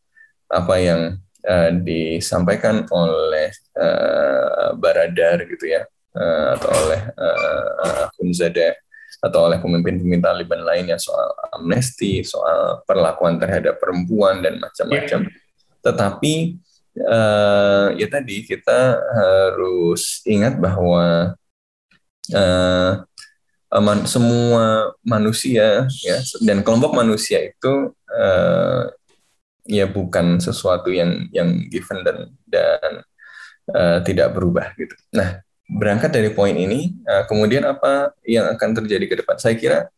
apa 0.47 0.75
yang 0.79 1.01
uh, 1.43 1.71
disampaikan 1.83 2.87
oleh 2.87 3.51
uh, 3.75 4.71
Baradar 4.79 5.43
gitu 5.43 5.67
ya 5.67 5.83
uh, 6.15 6.55
atau 6.55 6.71
oleh 6.71 7.01
uh, 7.19 8.07
Akhundzada 8.07 8.79
atau 9.17 9.49
oleh 9.49 9.57
pemimpin-pemimpin 9.57 10.21
Taliban 10.21 10.61
lainnya 10.61 11.01
soal 11.01 11.33
amnesti, 11.57 12.21
soal 12.21 12.85
perlakuan 12.85 13.41
terhadap 13.41 13.81
perempuan 13.81 14.45
dan 14.45 14.61
macam-macam. 14.61 15.25
Yeah. 15.25 15.81
Tetapi 15.81 16.33
uh, 17.01 17.87
ya 17.97 18.07
tadi 18.09 18.45
kita 18.45 18.79
harus 18.97 20.21
ingat 20.25 20.61
bahwa 20.61 21.33
uh, 22.33 22.91
man, 23.81 24.05
semua 24.05 24.93
manusia 25.01 25.85
ya 26.05 26.17
dan 26.45 26.61
kelompok 26.61 26.93
manusia 26.93 27.41
itu 27.41 27.93
uh, 28.13 28.83
ya 29.67 29.85
bukan 29.89 30.39
sesuatu 30.39 30.89
yang 30.93 31.27
yang 31.35 31.67
given 31.67 32.01
dan 32.05 32.17
dan 32.47 32.91
uh, 33.75 33.99
tidak 34.01 34.31
berubah 34.33 34.71
gitu. 34.79 34.95
Nah, 35.11 35.43
berangkat 35.67 36.15
dari 36.15 36.31
poin 36.31 36.55
ini, 36.55 36.95
uh, 37.03 37.27
kemudian 37.27 37.67
apa 37.67 38.15
yang 38.23 38.47
akan 38.47 38.69
terjadi 38.83 39.05
ke 39.05 39.15
depan? 39.19 39.35
Saya 39.35 39.55
kira 39.59 39.91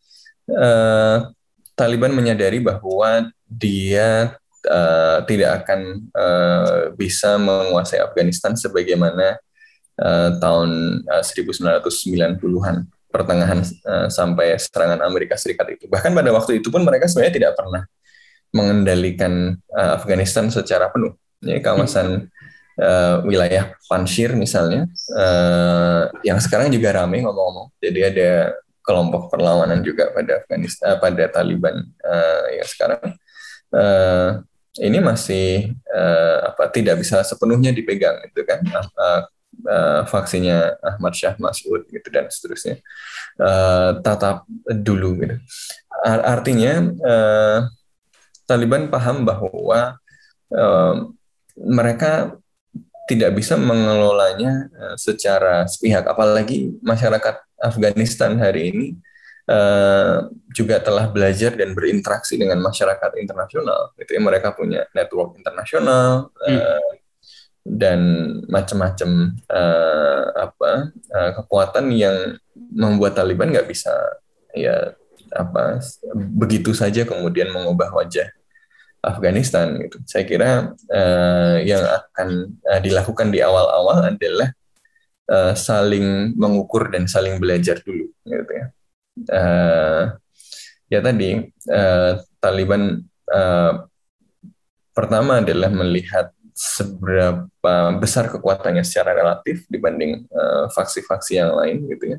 uh, 0.49 1.29
Taliban 1.77 2.11
menyadari 2.11 2.59
bahwa 2.59 3.31
dia 3.47 4.35
uh, 4.67 5.17
tidak 5.23 5.63
akan 5.63 6.09
uh, 6.11 6.91
bisa 6.97 7.39
menguasai 7.39 8.03
Afghanistan 8.03 8.57
sebagaimana 8.57 9.39
uh, 10.01 10.29
tahun 10.41 11.01
uh, 11.07 11.23
1990-an 11.23 12.89
pertengahan 13.09 13.63
uh, 13.89 14.07
sampai 14.11 14.57
serangan 14.59 15.01
Amerika 15.05 15.39
Serikat 15.39 15.65
itu. 15.73 15.85
Bahkan 15.89 16.13
pada 16.13 16.29
waktu 16.33 16.61
itu 16.61 16.69
pun 16.69 16.85
mereka 16.85 17.09
sebenarnya 17.09 17.35
tidak 17.41 17.53
pernah 17.57 17.83
mengendalikan 18.53 19.57
uh, 19.73 19.97
Afghanistan 19.97 20.49
secara 20.49 20.89
penuh. 20.89 21.13
Jadi 21.39 21.61
kawasan 21.63 22.27
uh, 22.79 23.21
wilayah 23.27 23.75
Panjshir 23.85 24.33
misalnya, 24.33 24.87
uh, 25.13 26.09
yang 26.23 26.39
sekarang 26.39 26.71
juga 26.71 26.95
ramai 26.95 27.21
ngomong-ngomong. 27.21 27.75
Jadi 27.83 27.99
ada 28.01 28.31
kelompok 28.81 29.29
perlawanan 29.29 29.83
juga 29.85 30.09
pada 30.15 30.41
Afghanistan, 30.41 30.95
uh, 30.95 30.97
pada 30.97 31.23
Taliban 31.29 31.83
uh, 32.03 32.45
yang 32.55 32.67
sekarang. 32.67 33.03
Uh, 33.69 34.41
ini 34.79 34.97
masih 35.03 35.75
uh, 35.91 36.53
apa 36.53 36.71
tidak 36.71 37.01
bisa 37.03 37.21
sepenuhnya 37.21 37.75
dipegang 37.75 38.21
itu 38.23 38.41
kan 38.47 38.63
uh, 38.95 39.21
uh, 39.65 40.01
vaksinnya 40.07 40.79
Ahmad 40.79 41.13
Syah 41.17 41.35
Masud 41.41 41.89
gitu 41.89 42.07
dan 42.13 42.31
seterusnya 42.31 42.79
uh, 43.41 43.99
tatap 43.99 44.47
dulu 44.69 45.19
gitu 45.19 45.35
artinya 46.05 46.73
uh, 47.03 47.59
Taliban 48.47 48.87
paham 48.89 49.27
bahwa 49.27 49.99
uh, 50.53 50.95
mereka 51.59 52.39
tidak 53.09 53.33
bisa 53.33 53.57
mengelolanya 53.57 54.69
uh, 54.77 54.95
secara 54.95 55.65
sepihak 55.65 56.05
apalagi 56.05 56.69
masyarakat 56.85 57.41
Afghanistan 57.57 58.37
hari 58.37 58.69
ini 58.69 58.87
uh, 59.49 60.29
juga 60.53 60.77
telah 60.77 61.09
belajar 61.09 61.57
dan 61.57 61.73
berinteraksi 61.73 62.37
dengan 62.37 62.61
masyarakat 62.61 63.17
internasional. 63.17 63.91
Itu 63.97 64.13
ya 64.13 64.21
mereka 64.21 64.53
punya 64.53 64.85
network 64.93 65.41
internasional 65.41 66.29
hmm. 66.45 66.53
uh, 66.53 66.91
dan 67.65 67.99
macam-macam 68.45 69.35
uh, 69.49 70.25
apa 70.37 70.71
uh, 70.93 71.31
kekuatan 71.41 71.89
yang 71.91 72.37
membuat 72.69 73.17
Taliban 73.17 73.49
nggak 73.49 73.67
bisa 73.67 73.91
ya 74.53 74.93
apa 75.29 75.77
begitu 76.17 76.73
saja 76.73 77.05
kemudian 77.05 77.53
mengubah 77.53 77.93
wajah 77.93 78.25
Afghanistan 78.99 79.79
gitu. 79.79 79.97
Saya 80.03 80.23
kira 80.27 80.75
uh, 80.75 81.55
yang 81.63 81.83
akan 81.83 82.59
uh, 82.67 82.79
dilakukan 82.83 83.31
di 83.31 83.39
awal-awal 83.39 84.11
adalah 84.11 84.51
uh, 85.29 85.53
saling 85.53 86.33
mengukur 86.35 86.89
dan 86.89 87.05
saling 87.05 87.37
belajar 87.37 87.79
dulu 87.85 88.09
gitu 88.25 88.51
ya 88.51 88.65
uh, 89.29 90.03
ya 90.89 90.99
tadi 90.99 91.47
uh, 91.69 92.19
Taliban 92.41 93.05
uh, 93.29 93.73
pertama 94.91 95.39
adalah 95.39 95.69
melihat 95.71 96.33
seberapa 96.51 97.95
besar 98.03 98.27
kekuatannya 98.27 98.83
secara 98.83 99.15
relatif 99.15 99.63
dibanding 99.71 100.27
faksi-faksi 100.75 101.33
uh, 101.35 101.37
yang 101.39 101.51
lain 101.55 101.77
gitu 101.87 102.05
ya 102.15 102.17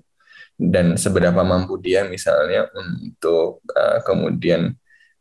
dan 0.57 0.97
seberapa 0.97 1.45
mampu 1.45 1.77
dia 1.77 2.09
misalnya 2.09 2.69
untuk 2.73 3.61
uh, 3.69 4.01
kemudian 4.01 4.73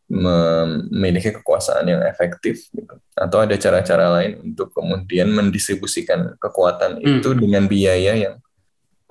memiliki 0.09 1.29
kekuasaan 1.37 1.85
yang 1.85 2.01
efektif 2.01 2.65
gitu. 2.73 2.97
atau 3.13 3.45
ada 3.45 3.53
cara-cara 3.53 4.09
lain 4.19 4.41
untuk 4.41 4.73
kemudian 4.73 5.29
mendistribusikan 5.29 6.33
kekuatan 6.41 6.97
hmm. 6.97 7.21
itu 7.21 7.29
dengan 7.37 7.69
biaya 7.69 8.17
yang 8.17 8.35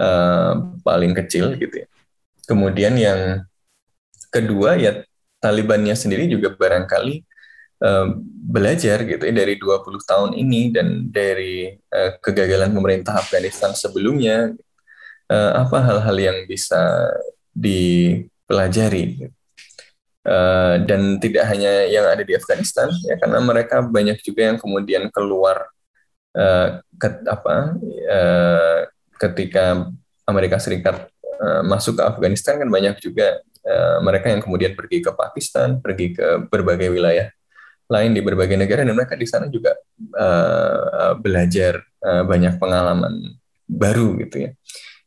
uh, 0.03 0.75
paling 0.83 1.15
kecil 1.15 1.55
gitu 1.55 1.87
ya 1.87 1.89
Kemudian 2.49 2.97
yang 2.97 3.45
kedua 4.33 4.81
ya 4.81 5.05
Talibannya 5.39 5.95
sendiri 5.95 6.27
juga 6.27 6.51
barangkali 6.51 7.15
uh, 7.85 8.09
belajar 8.49 9.07
gitu 9.07 9.23
ya 9.23 9.31
dari 9.31 9.55
20 9.55 9.85
tahun 10.03 10.31
ini 10.35 10.75
dan 10.75 11.07
dari 11.13 11.79
uh, 11.95 12.19
kegagalan 12.19 12.75
pemerintah 12.75 13.23
Afghanistan 13.23 13.71
sebelumnya 13.77 14.51
uh, 15.31 15.53
apa 15.63 15.79
hal-hal 15.79 16.17
yang 16.19 16.39
bisa 16.51 17.13
dipelajari 17.55 19.31
uh, 20.25 20.81
dan 20.83 21.23
tidak 21.23 21.45
hanya 21.51 21.87
yang 21.87 22.09
ada 22.09 22.25
di 22.25 22.35
Afghanistan 22.35 22.91
ya 23.07 23.15
karena 23.21 23.39
mereka 23.45 23.85
banyak 23.85 24.19
juga 24.25 24.51
yang 24.51 24.59
kemudian 24.59 25.07
keluar 25.13 25.69
uh, 26.35 26.81
ke, 26.97 27.09
apa 27.29 27.79
uh, 28.09 28.79
ketika 29.19 29.91
Amerika 30.25 30.57
Serikat 30.59 31.11
Eh, 31.39 31.63
masuk 31.63 31.95
ke 31.95 32.03
Afghanistan 32.03 32.59
kan 32.59 32.67
banyak 32.67 32.99
juga 32.99 33.39
uh, 33.63 34.03
mereka 34.03 34.27
yang 34.27 34.43
kemudian 34.43 34.75
pergi 34.75 34.99
ke 34.99 35.15
Pakistan, 35.15 35.79
pergi 35.79 36.11
ke 36.11 36.51
berbagai 36.51 36.91
wilayah 36.91 37.31
lain 37.87 38.11
di 38.11 38.19
berbagai 38.19 38.59
negara 38.59 38.83
dan 38.83 38.91
mereka 38.91 39.15
di 39.15 39.23
sana 39.23 39.47
juga 39.47 39.79
uh, 40.19 41.15
belajar 41.15 41.79
uh, 42.03 42.27
banyak 42.27 42.59
pengalaman 42.59 43.39
baru 43.71 44.19
gitu 44.19 44.51
ya. 44.51 44.51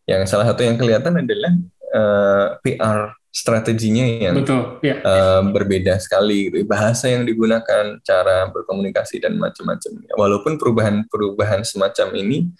Yang 0.07 0.31
salah 0.31 0.47
satu 0.47 0.63
yang 0.63 0.79
kelihatan 0.79 1.19
adalah 1.19 1.51
uh, 1.99 2.47
PR 2.63 3.11
strateginya 3.31 4.03
yang 4.03 4.35
Betul, 4.43 4.83
ya. 4.83 4.99
uh, 4.99 5.41
berbeda 5.55 5.95
sekali 6.03 6.51
bahasa 6.67 7.07
yang 7.07 7.23
digunakan 7.23 7.95
cara 8.03 8.51
berkomunikasi 8.51 9.23
dan 9.23 9.39
macam-macam 9.39 10.03
walaupun 10.19 10.59
perubahan-perubahan 10.59 11.63
semacam 11.63 12.11
ini 12.19 12.51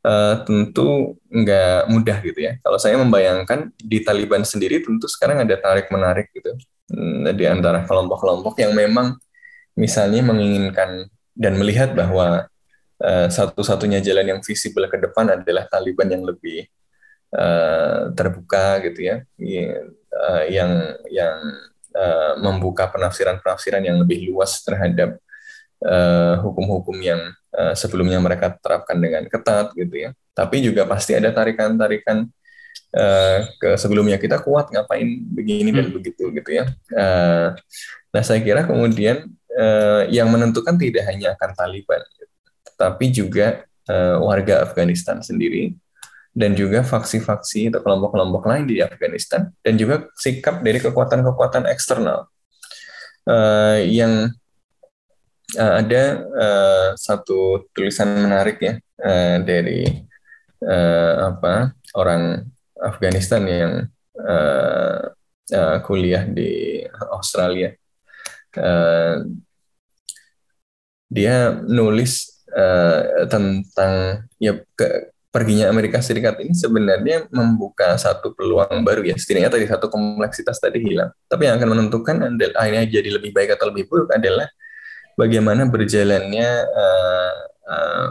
uh, 0.00 0.40
tentu 0.48 1.20
nggak 1.28 1.92
mudah 1.92 2.18
gitu 2.24 2.40
ya. 2.40 2.56
Kalau 2.64 2.80
saya 2.80 2.96
membayangkan 2.96 3.68
di 3.76 4.00
Taliban 4.00 4.48
sendiri 4.48 4.80
tentu 4.80 5.04
sekarang 5.12 5.44
ada 5.44 5.60
tarik 5.60 5.92
menarik 5.92 6.32
gitu 6.32 6.56
hmm, 6.96 7.28
di 7.36 7.44
antara 7.44 7.84
kelompok-kelompok 7.84 8.56
yang 8.64 8.72
memang 8.72 9.20
misalnya 9.76 10.24
menginginkan 10.24 11.04
dan 11.36 11.58
melihat 11.60 11.92
bahwa 11.92 12.48
uh, 13.04 13.28
satu-satunya 13.28 14.00
jalan 14.00 14.36
yang 14.36 14.40
visible 14.40 14.88
ke 14.88 14.96
depan 14.96 15.36
adalah 15.36 15.68
Taliban 15.68 16.08
yang 16.08 16.24
lebih 16.24 16.64
uh, 17.34 18.14
terbuka 18.14 18.80
gitu 18.86 19.00
ya, 19.10 19.16
uh, 20.14 20.42
yang 20.46 20.72
yang 21.10 21.36
uh, 21.94 22.32
membuka 22.38 22.86
penafsiran-penafsiran 22.88 23.82
yang 23.82 23.98
lebih 24.00 24.30
luas 24.30 24.62
terhadap 24.62 25.18
hukum-hukum 26.40 26.96
uh, 26.96 27.04
yang 27.04 27.20
uh, 27.52 27.76
sebelumnya 27.76 28.16
mereka 28.16 28.56
terapkan 28.56 28.96
dengan 28.96 29.28
ketat 29.28 29.76
gitu 29.76 30.08
ya. 30.08 30.10
Tapi 30.32 30.64
juga 30.64 30.88
pasti 30.88 31.12
ada 31.12 31.28
tarikan-tarikan 31.28 32.24
uh, 32.96 33.38
ke 33.60 33.76
sebelumnya 33.76 34.16
kita 34.16 34.40
kuat 34.40 34.72
ngapain 34.72 35.22
begini 35.28 35.70
dan 35.70 35.92
hmm. 35.92 35.94
begitu 35.94 36.32
gitu 36.32 36.50
ya. 36.50 36.64
Uh, 36.88 37.52
nah 38.14 38.22
saya 38.24 38.40
kira 38.40 38.64
kemudian 38.64 39.28
uh, 39.54 40.08
yang 40.08 40.30
menentukan 40.30 40.78
tidak 40.80 41.04
hanya 41.10 41.36
akan 41.36 41.50
Taliban, 41.52 42.02
tapi 42.80 43.12
juga 43.12 43.66
uh, 43.90 44.18
warga 44.24 44.64
Afghanistan 44.64 45.20
sendiri 45.20 45.76
dan 46.34 46.58
juga 46.58 46.82
faksi-faksi 46.82 47.70
atau 47.70 47.80
kelompok-kelompok 47.80 48.42
lain 48.50 48.66
di 48.66 48.82
Afghanistan 48.82 49.54
dan 49.62 49.78
juga 49.78 50.10
sikap 50.18 50.60
dari 50.66 50.82
kekuatan-kekuatan 50.82 51.70
eksternal 51.70 52.26
uh, 53.30 53.78
yang 53.78 54.34
uh, 55.54 55.74
ada 55.78 56.02
uh, 56.34 56.88
satu 56.98 57.70
tulisan 57.70 58.10
menarik 58.18 58.58
ya 58.58 58.74
uh, 58.98 59.38
dari 59.46 59.86
uh, 60.66 61.14
apa 61.30 61.78
orang 61.94 62.42
Afghanistan 62.82 63.42
yang 63.46 63.72
uh, 64.18 65.14
uh, 65.54 65.78
kuliah 65.86 66.26
di 66.26 66.82
Australia. 67.12 67.72
Uh, 68.54 69.26
dia 71.10 71.54
nulis 71.62 72.42
uh, 72.50 73.26
tentang 73.30 74.26
ya 74.38 74.58
ke, 74.74 75.13
perginya 75.34 75.66
Amerika 75.66 75.98
Serikat 75.98 76.38
ini 76.38 76.54
sebenarnya 76.54 77.26
membuka 77.34 77.98
satu 77.98 78.30
peluang 78.38 78.86
baru 78.86 79.02
ya 79.02 79.18
setidaknya 79.18 79.50
tadi 79.50 79.66
satu 79.66 79.90
kompleksitas 79.90 80.62
tadi 80.62 80.78
hilang 80.78 81.10
tapi 81.26 81.50
yang 81.50 81.58
akan 81.58 81.68
menentukan 81.74 82.16
adalah 82.30 82.62
akhirnya 82.62 82.86
jadi 82.86 83.18
lebih 83.18 83.34
baik 83.34 83.58
atau 83.58 83.74
lebih 83.74 83.90
buruk 83.90 84.14
adalah 84.14 84.46
bagaimana 85.18 85.66
berjalannya 85.66 86.48
uh, 86.70 87.34
uh, 87.66 88.08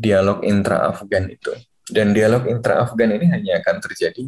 dialog 0.00 0.40
intra-Afgan 0.40 1.28
itu. 1.28 1.52
Dan 1.84 2.16
dialog 2.16 2.48
intra-Afgan 2.48 3.20
ini 3.20 3.26
hanya 3.28 3.60
akan 3.60 3.76
terjadi 3.84 4.24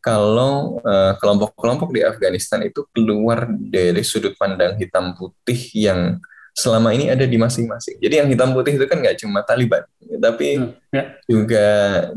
kalau 0.00 0.78
eh, 0.86 1.18
kelompok-kelompok 1.18 1.90
di 1.90 1.98
Afghanistan 2.06 2.62
itu 2.62 2.86
keluar 2.94 3.50
dari 3.50 4.06
sudut 4.06 4.38
pandang 4.38 4.78
hitam 4.78 5.18
putih 5.18 5.58
yang 5.74 6.22
selama 6.56 6.96
ini 6.96 7.12
ada 7.12 7.28
di 7.28 7.36
masing-masing. 7.36 8.00
Jadi 8.00 8.14
yang 8.24 8.28
hitam 8.32 8.56
putih 8.56 8.80
itu 8.80 8.88
kan 8.88 8.96
nggak 8.96 9.20
cuma 9.20 9.44
Taliban, 9.44 9.84
tapi 10.16 10.56
hmm, 10.56 10.72
ya. 10.88 11.02
juga 11.28 11.66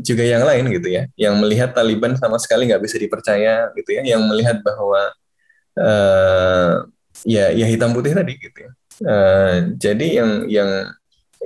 juga 0.00 0.24
yang 0.24 0.42
lain 0.48 0.64
gitu 0.72 0.88
ya, 0.88 1.04
yang 1.20 1.36
melihat 1.36 1.76
Taliban 1.76 2.16
sama 2.16 2.40
sekali 2.40 2.64
nggak 2.72 2.80
bisa 2.80 2.96
dipercaya 2.96 3.68
gitu 3.76 3.90
ya, 4.00 4.02
yang 4.16 4.24
melihat 4.24 4.64
bahwa 4.64 5.12
uh, 5.76 6.72
ya 7.28 7.52
ya 7.52 7.66
hitam 7.68 7.92
putih 7.92 8.16
tadi 8.16 8.32
gitu 8.40 8.58
ya. 8.64 8.70
Uh, 9.00 9.56
jadi 9.76 10.24
yang 10.24 10.30
yang 10.48 10.70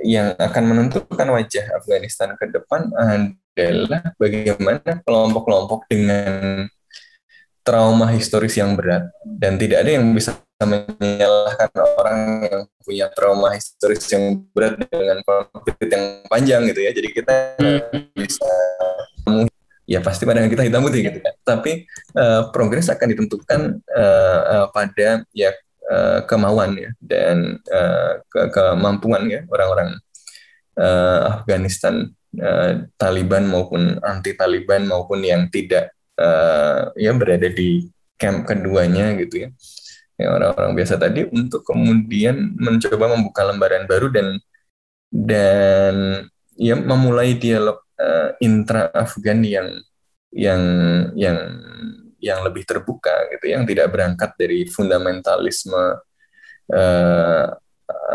yang 0.03 0.27
akan 0.39 0.63
menentukan 0.63 1.27
wajah 1.27 1.75
Afghanistan 1.75 2.31
ke 2.39 2.47
depan 2.47 2.91
adalah 2.95 4.15
bagaimana 4.15 5.03
kelompok-kelompok 5.03 5.87
dengan 5.91 6.67
trauma 7.63 8.07
historis 8.11 8.55
yang 8.55 8.75
berat 8.75 9.07
dan 9.23 9.59
tidak 9.59 9.83
ada 9.83 9.91
yang 9.99 10.11
bisa 10.15 10.35
menyalahkan 10.65 11.71
orang 11.97 12.19
yang 12.45 12.61
punya 12.81 13.05
trauma 13.13 13.53
historis 13.53 14.05
yang 14.11 14.45
berat 14.53 14.77
dengan 14.77 15.21
konflik 15.25 15.77
yang 15.89 16.05
panjang 16.27 16.61
gitu 16.69 16.79
ya. 16.81 16.91
Jadi 16.93 17.09
kita 17.13 17.33
hmm. 17.61 18.13
bisa 18.13 18.53
ya 19.85 20.01
pasti 20.01 20.25
pandangan 20.25 20.49
kita 20.49 20.65
hitam 20.65 20.81
putih 20.81 21.01
gitu 21.09 21.19
kan. 21.21 21.33
Tapi 21.45 21.85
uh, 22.17 22.49
progres 22.49 22.89
akan 22.89 23.07
ditentukan 23.13 23.61
uh, 23.93 24.39
uh, 24.45 24.65
pada 24.73 25.23
ya 25.31 25.53
uh, 25.89 26.25
kemauan 26.25 26.77
ya 26.77 26.89
dan 27.01 27.61
uh, 27.69 28.21
ke 28.25 28.49
kemampuan 28.53 29.29
ya 29.29 29.45
orang-orang 29.49 29.97
uh, 30.81 31.41
Afghanistan 31.41 32.09
uh, 32.41 32.85
Taliban 32.97 33.45
maupun 33.47 34.01
anti 34.01 34.33
Taliban 34.33 34.89
maupun 34.89 35.21
yang 35.21 35.47
tidak 35.53 35.93
uh, 36.19 36.91
ya 36.97 37.13
berada 37.13 37.47
di 37.49 37.85
camp 38.15 38.47
keduanya 38.47 39.13
gitu 39.19 39.47
ya 39.47 39.49
ya 40.15 40.31
orang-orang 40.31 40.73
biasa 40.79 40.95
tadi 40.95 41.27
untuk 41.27 41.67
kemudian 41.67 42.55
mencoba 42.55 43.15
membuka 43.15 43.41
lembaran 43.43 43.83
baru 43.83 44.07
dan 44.11 44.27
dan 45.11 45.95
ya 46.55 46.75
memulai 46.79 47.35
dialog 47.35 47.83
uh, 47.99 48.31
eh, 48.35 48.47
intra 48.47 48.91
Afgan 48.95 49.43
yang 49.43 49.67
yang 50.31 50.63
yang 51.15 51.37
yang 52.19 52.39
lebih 52.43 52.63
terbuka 52.63 53.13
gitu 53.35 53.51
yang 53.51 53.63
tidak 53.67 53.91
berangkat 53.91 54.31
dari 54.39 54.67
fundamentalisme 54.67 55.99
uh, 56.73 57.45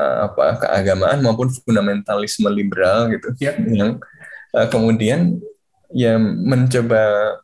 apa 0.01 0.47
keagamaan 0.67 1.23
maupun 1.23 1.47
fundamentalisme 1.63 2.51
liberal 2.51 3.07
gitu 3.13 3.31
ya. 3.39 3.55
yang 3.71 4.03
uh, 4.57 4.67
kemudian 4.67 5.39
ya 5.95 6.19
mencoba 6.19 7.37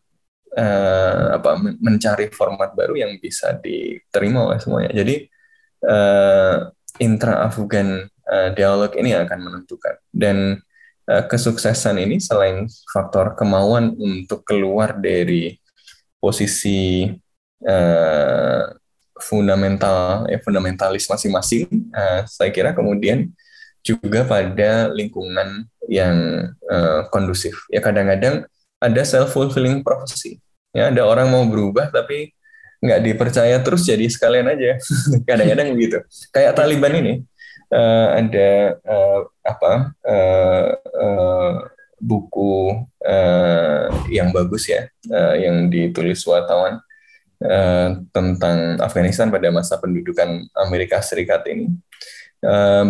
uh, 0.57 1.37
apa 1.37 1.61
mencari 1.61 2.33
format 2.33 2.73
baru 2.73 2.97
yang 2.97 3.13
bisa 3.21 3.55
diterima 3.61 4.49
oleh 4.49 4.59
semuanya. 4.59 4.91
Jadi 4.97 5.29
uh, 5.85 6.73
intra-Afgan 6.97 8.09
uh, 8.09 8.49
dialog 8.57 8.93
ini 8.97 9.13
akan 9.13 9.39
menentukan 9.39 10.01
dan 10.11 10.59
uh, 11.07 11.25
kesuksesan 11.29 12.01
ini 12.01 12.17
selain 12.19 12.65
faktor 12.91 13.37
kemauan 13.37 13.93
untuk 14.01 14.43
keluar 14.49 14.97
dari 14.97 15.61
posisi 16.17 17.07
uh, 17.63 18.65
fundamental 19.17 20.29
ya 20.29 20.37
fundamentalis 20.45 21.09
masing-masing, 21.09 21.69
uh, 21.97 22.25
saya 22.29 22.53
kira 22.53 22.77
kemudian 22.77 23.33
juga 23.81 24.27
pada 24.27 24.91
lingkungan 24.91 25.65
yang 25.87 26.51
uh, 26.67 27.07
kondusif. 27.15 27.55
Ya 27.71 27.79
kadang-kadang 27.79 28.45
ada 28.87 29.03
self 29.03 29.35
fulfilling 29.35 29.83
prophecy. 29.83 30.39
Ya 30.71 30.93
ada 30.93 31.03
orang 31.09 31.33
mau 31.33 31.43
berubah 31.49 31.91
tapi 31.91 32.31
nggak 32.85 33.01
dipercaya 33.03 33.57
terus 33.65 33.83
jadi 33.83 34.07
sekalian 34.07 34.47
aja. 34.47 34.79
Kadang-kadang 35.29 35.75
begitu 35.75 35.99
kayak 36.31 36.55
Taliban 36.55 36.95
ini 36.95 37.15
uh, 37.73 38.07
ada 38.21 38.51
uh, 38.85 39.21
apa 39.43 39.73
uh, 40.07 40.69
uh, 40.77 41.55
buku 41.97 42.77
uh, 43.03 43.89
yang 44.13 44.31
bagus 44.31 44.69
ya 44.69 44.87
uh, 45.09 45.35
yang 45.35 45.73
ditulis 45.73 46.21
wartawan 46.29 46.79
uh, 47.41 47.89
tentang 48.13 48.77
Afghanistan 48.85 49.33
pada 49.33 49.49
masa 49.49 49.81
pendudukan 49.81 50.47
Amerika 50.55 51.01
Serikat 51.03 51.43
ini. 51.51 51.73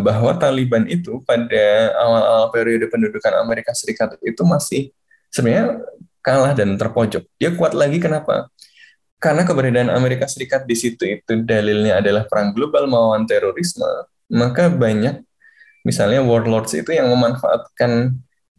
Bahwa 0.02 0.36
Taliban 0.36 0.84
itu 0.84 1.24
pada 1.24 1.94
awal-awal 1.96 2.52
periode 2.52 2.92
pendudukan 2.92 3.40
Amerika 3.40 3.72
Serikat 3.72 4.12
itu 4.20 4.42
masih 4.44 4.92
sebenarnya 5.36 5.84
kalah 6.24 6.56
dan 6.56 6.80
terpojok. 6.80 7.28
Dia 7.36 7.52
kuat 7.52 7.76
lagi 7.76 8.00
kenapa? 8.00 8.48
Karena 9.20 9.44
keberadaan 9.44 9.92
Amerika 9.92 10.24
Serikat 10.24 10.64
di 10.64 10.76
situ 10.76 11.04
itu 11.04 11.44
dalilnya 11.44 12.00
adalah 12.00 12.24
perang 12.24 12.56
global 12.56 12.88
melawan 12.88 13.28
terorisme, 13.28 13.86
maka 14.32 14.72
banyak 14.72 15.20
misalnya 15.84 16.24
warlords 16.24 16.74
itu 16.74 16.90
yang 16.90 17.06
memanfaatkan 17.12 18.18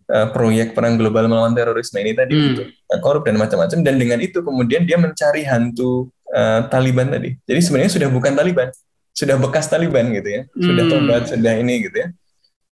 uh, 0.10 0.28
proyek 0.32 0.74
perang 0.74 0.96
global 0.96 1.28
melawan 1.28 1.52
terorisme 1.52 2.00
ini 2.00 2.16
tadi 2.16 2.34
hmm. 2.34 2.48
untuk 2.54 2.68
uh, 2.72 3.00
korup 3.04 3.28
dan 3.28 3.36
macam-macam 3.36 3.84
dan 3.84 3.96
dengan 4.00 4.20
itu 4.24 4.40
kemudian 4.40 4.88
dia 4.88 4.96
mencari 4.98 5.44
hantu 5.44 6.08
uh, 6.32 6.66
Taliban 6.72 7.12
tadi. 7.12 7.36
Jadi 7.46 7.60
sebenarnya 7.62 7.92
sudah 7.94 8.10
bukan 8.10 8.34
Taliban, 8.34 8.72
sudah 9.14 9.36
bekas 9.38 9.68
Taliban 9.70 10.10
gitu 10.16 10.30
ya, 10.30 10.42
sudah 10.56 10.84
hmm. 10.88 10.94
tobat, 10.94 11.24
sudah 11.30 11.54
ini 11.60 11.86
gitu 11.86 11.98
ya 12.06 12.10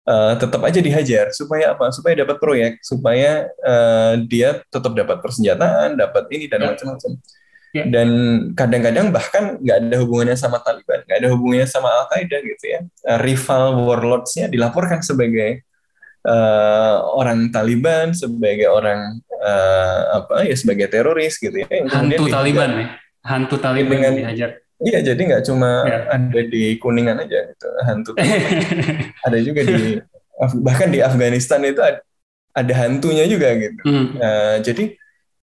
uh, 0.08 0.34
tetap 0.38 0.62
aja 0.66 0.80
dihajar 0.82 1.30
supaya 1.34 1.74
apa? 1.74 1.90
Supaya 1.94 2.22
dapat 2.26 2.38
proyek, 2.42 2.82
supaya 2.82 3.50
uh, 3.62 4.18
dia 4.26 4.62
tetap 4.70 4.94
dapat 4.94 5.22
persenjataan, 5.22 5.98
dapat 5.98 6.30
ini 6.34 6.46
dan 6.50 6.66
ya. 6.66 6.68
macam-macam. 6.74 7.12
Ya. 7.72 7.88
Dan 7.88 8.10
kadang-kadang 8.52 9.16
bahkan 9.16 9.56
nggak 9.64 9.78
ada 9.88 9.96
hubungannya 10.04 10.36
sama 10.36 10.60
Taliban, 10.60 11.08
nggak 11.08 11.18
ada 11.24 11.30
hubungannya 11.32 11.68
sama 11.72 11.88
Al 11.88 12.06
Qaeda 12.12 12.38
gitu 12.44 12.66
ya. 12.68 12.80
Uh, 13.08 13.20
rival 13.24 13.64
warlordsnya 13.88 14.52
dilaporkan 14.52 15.00
sebagai 15.00 15.64
uh, 16.28 17.00
orang 17.16 17.48
Taliban, 17.48 18.12
sebagai 18.12 18.68
orang 18.68 19.24
uh, 19.40 20.20
apa 20.20 20.44
ya 20.44 20.56
sebagai 20.60 20.92
teroris 20.92 21.40
gitu 21.40 21.64
ya. 21.64 21.68
Hantu 21.88 22.28
Taliban 22.28 22.72
ya, 22.76 22.88
hantu 23.24 23.56
Taliban 23.56 24.04
dengan, 24.04 24.14
dihajar 24.20 24.50
Iya, 24.82 25.00
jadi 25.14 25.22
nggak 25.22 25.44
cuma 25.46 25.86
ya. 25.86 26.00
ada 26.10 26.42
di 26.42 26.76
Kuningan 26.82 27.22
aja 27.22 27.54
gitu, 27.54 27.68
hantu. 27.86 28.12
ada 29.28 29.38
juga 29.42 29.62
di 29.62 30.02
bahkan 30.66 30.90
di 30.90 31.00
Afghanistan 31.06 31.62
itu 31.62 31.78
ada, 31.78 32.02
ada 32.58 32.74
hantunya 32.74 33.30
juga 33.30 33.54
gitu. 33.62 33.82
Hmm. 33.86 34.18
Nah, 34.18 34.58
jadi 34.66 34.98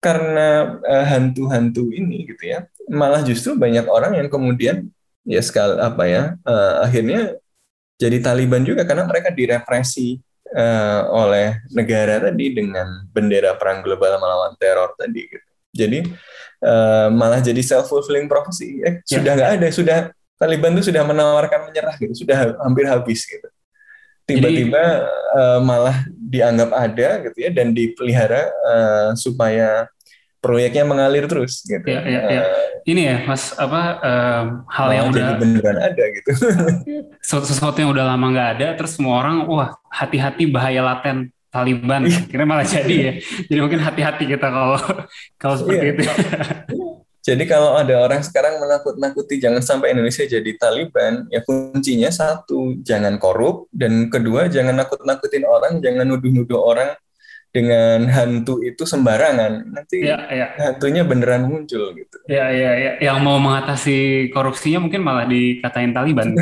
karena 0.02 0.80
uh, 0.82 1.04
hantu-hantu 1.06 1.94
ini 1.94 2.26
gitu 2.26 2.42
ya, 2.50 2.66
malah 2.90 3.22
justru 3.22 3.54
banyak 3.54 3.86
orang 3.86 4.18
yang 4.18 4.26
kemudian 4.26 4.90
ya 5.22 5.38
sekal 5.44 5.78
apa 5.78 6.04
ya, 6.10 6.22
uh, 6.42 6.82
akhirnya 6.82 7.38
jadi 8.00 8.18
Taliban 8.18 8.64
juga 8.64 8.82
karena 8.82 9.06
mereka 9.06 9.30
direpresi 9.30 10.18
uh, 10.56 11.02
oleh 11.12 11.60
negara 11.70 12.18
tadi 12.18 12.50
dengan 12.50 13.06
bendera 13.12 13.54
perang 13.54 13.84
global 13.84 14.18
melawan 14.18 14.56
teror 14.58 14.96
tadi 14.98 15.28
gitu. 15.28 15.48
Jadi 15.70 15.98
uh, 16.64 17.08
malah 17.12 17.40
jadi 17.40 17.60
self 17.60 17.88
fulfilling 17.88 18.28
prophecy. 18.28 18.80
Eh, 18.84 19.00
ya. 19.04 19.20
Sudah 19.20 19.32
nggak 19.36 19.50
ada, 19.60 19.68
sudah 19.72 19.98
Taliban 20.40 20.72
itu 20.72 20.88
sudah 20.88 21.04
menawarkan 21.04 21.68
menyerah 21.68 22.00
gitu, 22.00 22.24
sudah 22.24 22.56
hampir 22.64 22.88
habis 22.88 23.28
gitu. 23.28 23.44
Tiba-tiba 24.24 25.04
uh, 25.36 25.60
malah 25.60 26.06
dianggap 26.16 26.70
ada 26.72 27.08
gitu 27.28 27.38
ya 27.44 27.50
dan 27.52 27.76
dipelihara 27.76 28.48
uh, 28.48 29.10
supaya 29.18 29.90
proyeknya 30.40 30.88
mengalir 30.88 31.28
terus 31.28 31.60
gitu. 31.60 31.84
Ya, 31.84 32.00
ya, 32.00 32.20
ya. 32.24 32.42
Ini 32.88 33.02
ya, 33.04 33.16
Mas 33.28 33.52
apa 33.52 34.00
um, 34.00 34.46
hal 34.64 34.88
yang 34.96 35.06
udah 35.12 35.36
beneran 35.36 35.76
ada 35.76 36.04
gitu. 36.08 36.30
sesuatu, 37.20 37.46
sesuatu 37.52 37.76
yang 37.76 37.92
udah 37.92 38.04
lama 38.08 38.26
nggak 38.32 38.48
ada, 38.56 38.68
terus 38.80 38.96
semua 38.96 39.20
orang 39.20 39.44
wah 39.44 39.76
hati-hati 39.92 40.48
bahaya 40.48 40.80
laten 40.80 41.28
Taliban. 41.50 42.06
Kira 42.30 42.46
malah 42.46 42.64
jadi 42.64 42.94
ya. 42.94 43.12
Jadi 43.50 43.58
mungkin 43.58 43.82
hati-hati 43.82 44.24
kita 44.30 44.46
kalau 44.48 44.78
kalau 45.36 45.54
seperti 45.58 45.86
iya. 45.86 45.92
itu. 45.98 46.02
Jadi 47.20 47.44
kalau 47.44 47.76
ada 47.76 48.00
orang 48.00 48.24
sekarang 48.24 48.64
menakut-nakuti 48.64 49.36
jangan 49.36 49.60
sampai 49.60 49.92
Indonesia 49.92 50.24
jadi 50.24 50.56
Taliban 50.56 51.28
ya 51.28 51.44
kuncinya 51.44 52.08
satu 52.08 52.80
jangan 52.80 53.20
korup 53.20 53.68
dan 53.76 54.08
kedua 54.08 54.48
jangan 54.48 54.72
nakut-nakutin 54.80 55.44
orang 55.44 55.84
jangan 55.84 56.08
nuduh-nuduh 56.08 56.56
orang 56.56 56.96
dengan 57.50 58.06
hantu 58.06 58.62
itu 58.62 58.86
sembarangan 58.86 59.74
nanti 59.74 60.06
ya, 60.06 60.22
ya. 60.30 60.54
hantunya 60.54 61.02
beneran 61.02 61.50
muncul 61.50 61.90
gitu. 61.98 62.16
Ya 62.30 62.46
ya 62.54 62.72
ya. 62.78 62.92
Yang 63.02 63.18
mau 63.26 63.42
mengatasi 63.42 64.30
korupsinya 64.30 64.78
mungkin 64.78 65.02
malah 65.02 65.26
dikatain 65.26 65.90
Taliban. 65.90 66.30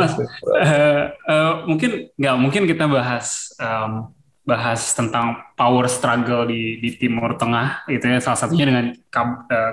Mas, 0.00 0.16
uh, 0.16 1.12
uh, 1.28 1.52
mungkin 1.68 2.08
nggak 2.16 2.36
mungkin 2.40 2.62
kita 2.64 2.88
bahas 2.88 3.52
um, 3.60 4.16
bahas 4.48 4.80
tentang 4.96 5.44
power 5.54 5.86
struggle 5.92 6.48
di 6.48 6.80
di 6.80 6.96
Timur 6.96 7.36
Tengah 7.36 7.84
itu 7.92 8.08
ya 8.08 8.18
salah 8.18 8.40
satunya 8.40 8.64
dengan 8.64 8.96
kam, 9.12 9.44
uh, 9.44 9.72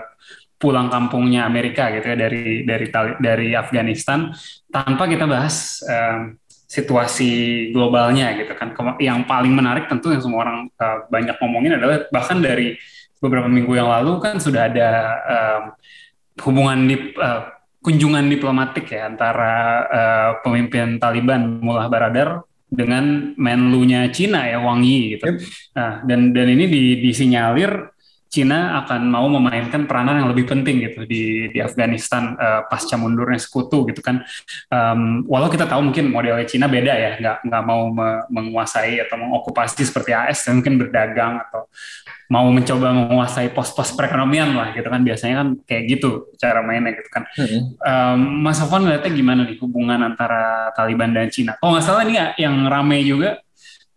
pulang 0.59 0.91
kampungnya 0.91 1.47
Amerika 1.47 1.87
gitu 1.95 2.11
ya 2.11 2.17
dari 2.19 2.67
dari 2.67 2.91
dari 3.23 3.47
Afghanistan. 3.55 4.35
Tanpa 4.67 5.07
kita 5.07 5.23
bahas 5.23 5.79
um, 5.87 6.35
situasi 6.69 7.31
globalnya 7.73 8.37
gitu 8.37 8.53
kan. 8.53 8.77
Yang 9.01 9.25
paling 9.25 9.53
menarik 9.57 9.89
tentu 9.89 10.13
yang 10.13 10.21
semua 10.21 10.45
orang 10.45 10.69
uh, 10.77 11.09
banyak 11.09 11.35
ngomongin 11.41 11.81
adalah 11.81 12.05
bahkan 12.13 12.37
dari 12.37 12.77
beberapa 13.17 13.49
minggu 13.49 13.73
yang 13.73 13.89
lalu 13.89 14.21
kan 14.21 14.37
sudah 14.37 14.69
ada 14.69 14.89
um, 15.25 15.63
hubungan 16.45 16.85
dip, 16.85 17.17
uh, 17.17 17.57
kunjungan 17.81 18.29
diplomatik 18.29 18.85
ya 18.85 19.09
antara 19.09 19.53
uh, 19.89 20.29
pemimpin 20.45 21.01
Taliban 21.01 21.57
Mullah 21.57 21.89
Baradar 21.89 22.45
dengan 22.69 23.33
Menlu-nya 23.33 24.13
Cina 24.13 24.45
ya 24.45 24.61
Wang 24.61 24.85
Yi 24.85 25.17
gitu. 25.17 25.25
Yep. 25.25 25.37
Nah, 25.73 25.91
dan 26.05 26.37
dan 26.37 26.47
ini 26.53 26.69
di, 26.69 26.83
disinyalir 27.01 27.97
Cina 28.29 28.77
akan 28.85 29.09
mau 29.09 29.25
memainkan 29.25 29.89
peranan 29.89 30.21
yang 30.21 30.29
lebih 30.29 30.45
penting 30.45 30.85
gitu 30.85 31.01
di 31.09 31.49
di 31.49 31.57
Afghanistan 31.57 32.37
uh, 32.37 32.61
pasca 32.69 32.93
mundurnya 32.93 33.41
sekutu 33.41 33.89
gitu 33.89 34.05
kan. 34.05 34.21
Um, 34.69 35.25
walau 35.25 35.49
kita 35.49 35.65
tahu 35.65 35.89
mungkin 35.89 36.13
modelnya 36.13 36.45
Cina 36.45 36.69
beda 36.69 36.93
ya, 36.93 37.11
nggak 37.17 37.37
nggak 37.49 37.63
mau 37.65 37.89
me 37.89 38.21
menguasai 38.29 39.01
atau 39.01 39.17
mengokupasi 39.17 39.81
seperti 39.81 40.13
AS, 40.13 40.45
mungkin 40.53 40.77
berdagang 40.77 41.41
atau 41.41 41.65
mau 42.29 42.45
mencoba 42.53 42.93
menguasai 42.93 43.49
pos-pos 43.49 43.97
perekonomian 43.97 44.53
lah 44.53 44.77
gitu 44.77 44.85
kan 44.85 45.01
biasanya 45.01 45.35
kan 45.41 45.47
kayak 45.65 45.97
gitu 45.97 46.29
cara 46.37 46.61
mainnya 46.61 46.93
gitu 46.93 47.09
kan. 47.09 47.25
Um, 47.81 48.45
Mas 48.45 48.61
Afwan 48.61 48.85
ngeliatnya 48.85 49.09
gimana 49.09 49.41
nih 49.49 49.57
hubungan 49.57 49.97
antara 50.05 50.69
Taliban 50.77 51.17
dan 51.17 51.33
Cina? 51.33 51.57
Oh 51.65 51.73
nggak 51.73 51.81
salah 51.81 52.05
ini 52.05 52.21
yang 52.37 52.69
rame 52.69 53.01
juga 53.01 53.41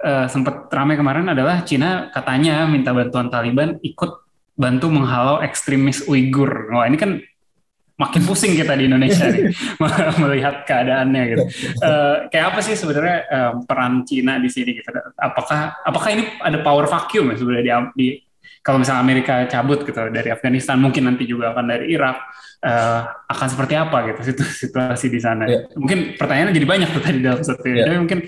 uh, 0.02 0.26
sempat 0.26 0.68
ramai 0.68 0.98
kemarin 0.98 1.30
adalah 1.30 1.62
Cina 1.62 2.10
katanya 2.10 2.66
minta 2.66 2.90
bantuan 2.90 3.30
Taliban 3.30 3.78
ikut 3.80 4.26
bantu 4.58 4.92
menghalau 4.92 5.40
ekstremis 5.40 6.04
Uighur. 6.04 6.74
Wah 6.74 6.84
ini 6.84 6.98
kan 7.00 7.22
makin 7.96 8.22
pusing 8.26 8.58
kita 8.58 8.74
di 8.74 8.90
Indonesia 8.90 9.30
nih 9.30 9.54
melihat 10.22 10.66
keadaannya 10.66 11.22
gitu. 11.32 11.44
Uh, 11.78 12.26
kayak 12.28 12.52
apa 12.52 12.60
sih 12.60 12.74
sebenarnya 12.74 13.16
uh, 13.30 13.52
peran 13.62 14.02
Cina 14.02 14.42
di 14.42 14.50
sini 14.50 14.76
gitu? 14.76 14.90
Apakah 15.16 15.80
apakah 15.86 16.08
ini 16.10 16.26
ada 16.42 16.58
power 16.60 16.90
vacuum 16.90 17.32
ya 17.32 17.36
sebenarnya 17.38 17.64
di, 17.64 17.72
di 17.94 18.08
kalau 18.62 18.78
misalnya 18.78 19.02
Amerika 19.02 19.34
cabut 19.50 19.82
gitu 19.82 19.98
dari 20.10 20.30
Afghanistan 20.30 20.78
mungkin 20.78 21.10
nanti 21.10 21.26
juga 21.26 21.50
akan 21.50 21.66
dari 21.66 21.94
Irak 21.94 22.16
uh, 22.62 23.00
akan 23.28 23.48
seperti 23.50 23.74
apa 23.74 23.96
gitu 24.08 24.42
situasi 24.66 25.06
di 25.10 25.20
sana. 25.20 25.44
Yeah. 25.50 25.68
Mungkin 25.74 26.16
pertanyaannya 26.16 26.54
jadi 26.54 26.68
banyak 26.68 26.88
tuh 26.94 27.02
tadi 27.02 27.18
dalam 27.20 27.42
satu 27.42 27.66
yeah. 27.66 27.86
Tapi 27.86 27.96
mungkin 27.98 28.20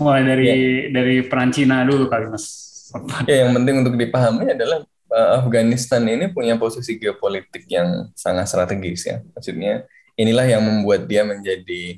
mulai 0.00 0.22
dari 0.24 0.46
yeah. 0.48 0.90
dari 0.90 1.16
peran 1.28 1.50
Cina 1.52 1.84
dulu 1.84 2.08
kali 2.08 2.26
Mas. 2.32 2.46
Ya, 3.24 3.48
yang 3.48 3.56
penting 3.56 3.80
untuk 3.80 3.96
dipahami 3.96 4.52
adalah 4.52 4.84
uh, 5.08 5.40
Afghanistan 5.40 6.04
ini 6.04 6.28
punya 6.28 6.60
posisi 6.60 7.00
geopolitik 7.00 7.64
yang 7.68 8.12
sangat 8.12 8.52
strategis 8.52 9.08
ya. 9.08 9.24
Maksudnya 9.32 9.88
inilah 10.20 10.44
yang 10.44 10.60
membuat 10.60 11.08
dia 11.08 11.24
menjadi 11.24 11.96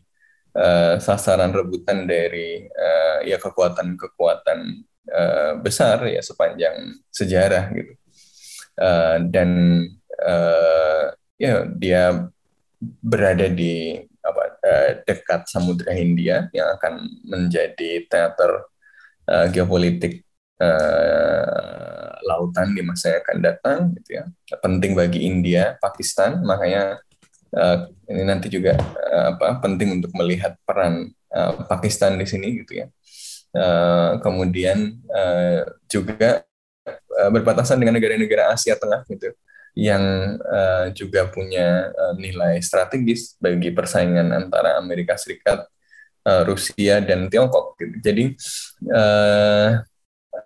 uh, 0.54 0.94
sasaran 1.02 1.50
rebutan 1.50 2.06
dari 2.06 2.62
uh, 2.70 3.26
ya 3.26 3.42
kekuatan-kekuatan 3.42 4.86
uh, 5.10 5.52
besar 5.58 6.06
ya 6.06 6.22
sepanjang 6.22 6.94
sejarah 7.10 7.74
gitu. 7.74 7.92
Uh, 8.74 9.18
dan 9.30 9.50
uh, 10.22 11.10
ya 11.38 11.66
dia 11.66 12.30
berada 13.00 13.46
di 13.50 13.98
apa 14.24 14.42
uh, 14.64 14.90
dekat 15.04 15.48
Samudra 15.48 15.92
Hindia 15.92 16.48
yang 16.56 16.74
akan 16.80 17.04
menjadi 17.28 18.08
teater 18.08 18.68
uh, 19.28 19.46
geopolitik 19.52 20.24
uh, 20.60 22.08
lautan 22.24 22.72
di 22.72 22.80
masa 22.80 23.12
yang 23.12 23.20
akan 23.20 23.38
datang 23.44 23.78
gitu 24.00 24.10
ya. 24.20 24.24
Penting 24.64 24.96
bagi 24.96 25.28
India 25.28 25.76
Pakistan 25.76 26.40
makanya 26.40 27.04
uh, 27.52 27.88
ini 28.08 28.22
nanti 28.24 28.48
juga 28.48 28.80
uh, 28.80 29.36
apa 29.36 29.60
penting 29.60 30.00
untuk 30.00 30.12
melihat 30.16 30.56
peran 30.64 31.12
uh, 31.36 31.68
Pakistan 31.68 32.16
di 32.16 32.24
sini 32.24 32.64
gitu 32.64 32.84
ya. 32.84 32.86
Uh, 33.54 34.18
kemudian 34.18 34.98
uh, 35.14 35.62
juga 35.86 36.42
uh, 36.90 37.30
berbatasan 37.30 37.78
dengan 37.78 37.94
negara-negara 37.94 38.50
Asia 38.50 38.74
Tengah 38.74 39.06
gitu 39.06 39.30
yang 39.74 40.02
uh, 40.38 40.90
juga 40.94 41.26
punya 41.26 41.90
uh, 41.90 42.14
nilai 42.14 42.62
strategis 42.62 43.34
bagi 43.42 43.74
persaingan 43.74 44.30
antara 44.30 44.78
Amerika 44.78 45.18
Serikat, 45.18 45.66
uh, 46.24 46.42
Rusia 46.46 47.02
dan 47.02 47.26
Tiongkok. 47.26 47.74
Gitu. 47.78 47.96
Jadi 48.00 48.24
uh, 48.94 49.82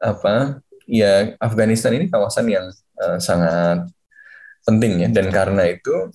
apa 0.01 0.61
ya 0.89 1.37
Afghanistan 1.37 1.93
ini 1.93 2.09
kawasan 2.09 2.49
yang 2.49 2.67
uh, 3.05 3.21
sangat 3.21 3.93
penting 4.65 5.05
ya 5.05 5.09
dan 5.09 5.29
karena 5.33 5.65
itu 5.69 6.13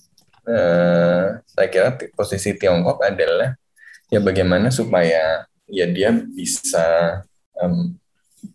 uh, 0.50 1.26
saya 1.42 1.68
kira 1.70 1.94
posisi 2.14 2.54
Tiongkok 2.58 3.02
adalah 3.02 3.54
ya 4.10 4.18
bagaimana 4.22 4.70
supaya 4.70 5.46
ya 5.66 5.86
dia 5.88 6.10
bisa 6.12 7.22
um, 7.58 7.94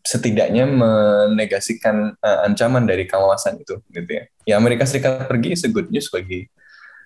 setidaknya 0.06 0.66
menegasikan 0.66 2.14
uh, 2.20 2.40
ancaman 2.46 2.86
dari 2.86 3.06
kawasan 3.10 3.62
itu 3.62 3.82
gitu 3.94 4.10
ya. 4.10 4.24
Ya 4.46 4.56
Amerika 4.58 4.86
Serikat 4.86 5.26
pergi 5.26 5.56
is 5.56 5.64
good 5.70 5.90
news 5.94 6.10
bagi 6.10 6.50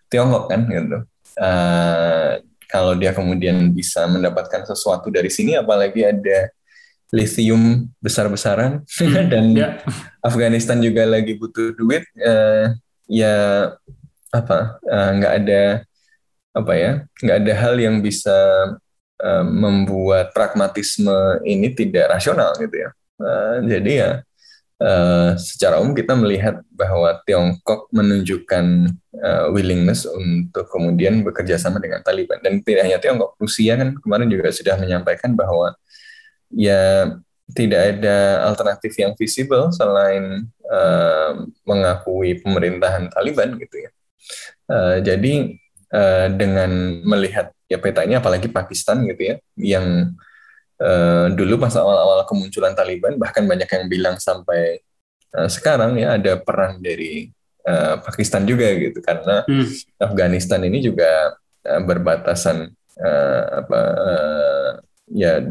Tiongkok 0.07 0.51
kan 0.51 0.67
gitu. 0.69 0.97
Uh, 1.39 2.39
kalau 2.69 2.97
dia 2.97 3.13
kemudian 3.13 3.69
bisa 3.69 4.05
mendapatkan 4.09 4.65
sesuatu 4.65 5.13
dari 5.13 5.29
sini 5.29 5.53
apalagi 5.53 6.05
ada 6.05 6.49
lithium 7.13 7.93
besar-besaran 8.01 8.81
hmm, 8.81 9.25
dan 9.31 9.45
ya. 9.53 9.77
Afghanistan 10.25 10.81
juga 10.81 11.05
lagi 11.05 11.37
butuh 11.37 11.77
duit 11.77 12.09
uh, 12.17 12.73
ya 13.05 13.69
apa 14.33 14.81
uh, 14.81 15.09
nggak 15.21 15.33
ada 15.45 15.63
apa 16.57 16.73
ya 16.73 16.91
nggak 17.21 17.37
ada 17.45 17.53
hal 17.53 17.75
yang 17.77 18.01
bisa 18.01 18.33
uh, 19.23 19.45
membuat 19.47 20.35
pragmatisme 20.35 21.39
ini 21.47 21.71
tidak 21.71 22.11
rasional 22.11 22.51
gitu 22.59 22.75
ya 22.83 22.89
uh, 23.23 23.55
jadi 23.63 23.91
ya 23.95 24.11
uh, 24.83 25.31
secara 25.39 25.79
umum 25.79 25.95
kita 25.95 26.13
melihat 26.19 26.59
bahwa 26.75 27.15
Tiongkok 27.23 27.87
menunjukkan 27.95 28.91
willingness 29.55 30.03
untuk 30.03 30.67
kemudian 30.67 31.23
bekerja 31.23 31.55
sama 31.55 31.79
dengan 31.79 32.03
Taliban 32.03 32.43
dan 32.43 32.59
tidak 32.59 32.83
hanya 32.91 32.99
Tiongkok 32.99 33.39
Rusia 33.39 33.79
kan 33.79 33.95
kemarin 33.95 34.27
juga 34.27 34.51
sudah 34.51 34.75
menyampaikan 34.75 35.31
bahwa 35.31 35.71
ya 36.51 37.13
tidak 37.55 37.81
ada 37.95 38.43
alternatif 38.51 38.91
yang 38.99 39.15
visible 39.15 39.71
selain 39.71 40.43
mengakui 41.63 42.41
pemerintahan 42.43 43.07
Taliban 43.15 43.55
gitu 43.55 43.85
ya. 43.85 43.91
Jadi 45.05 45.62
uh, 45.93 46.27
dengan 46.33 46.99
melihat 47.05 47.53
ya 47.69 47.77
peta 47.77 48.03
ini 48.03 48.17
apalagi 48.17 48.49
Pakistan 48.49 49.05
gitu 49.05 49.33
ya 49.33 49.35
yang 49.55 50.17
uh, 50.81 51.27
dulu 51.31 51.61
pas 51.61 51.73
awal-awal 51.77 52.25
kemunculan 52.25 52.73
Taliban 52.73 53.15
bahkan 53.21 53.45
banyak 53.45 53.69
yang 53.69 53.85
bilang 53.87 54.15
sampai 54.17 54.81
uh, 55.37 55.47
sekarang 55.47 56.01
ya 56.01 56.17
ada 56.17 56.41
peran 56.41 56.81
dari 56.81 57.29
uh, 57.69 58.01
Pakistan 58.01 58.43
juga 58.43 58.67
gitu 58.75 58.99
karena 58.99 59.45
hmm. 59.45 60.01
Afghanistan 60.01 60.61
ini 60.65 60.83
juga 60.83 61.37
uh, 61.65 61.81
berbatasan 61.85 62.73
uh, 62.99 63.43
apa 63.63 63.79
uh, 63.95 64.69
ya 65.13 65.41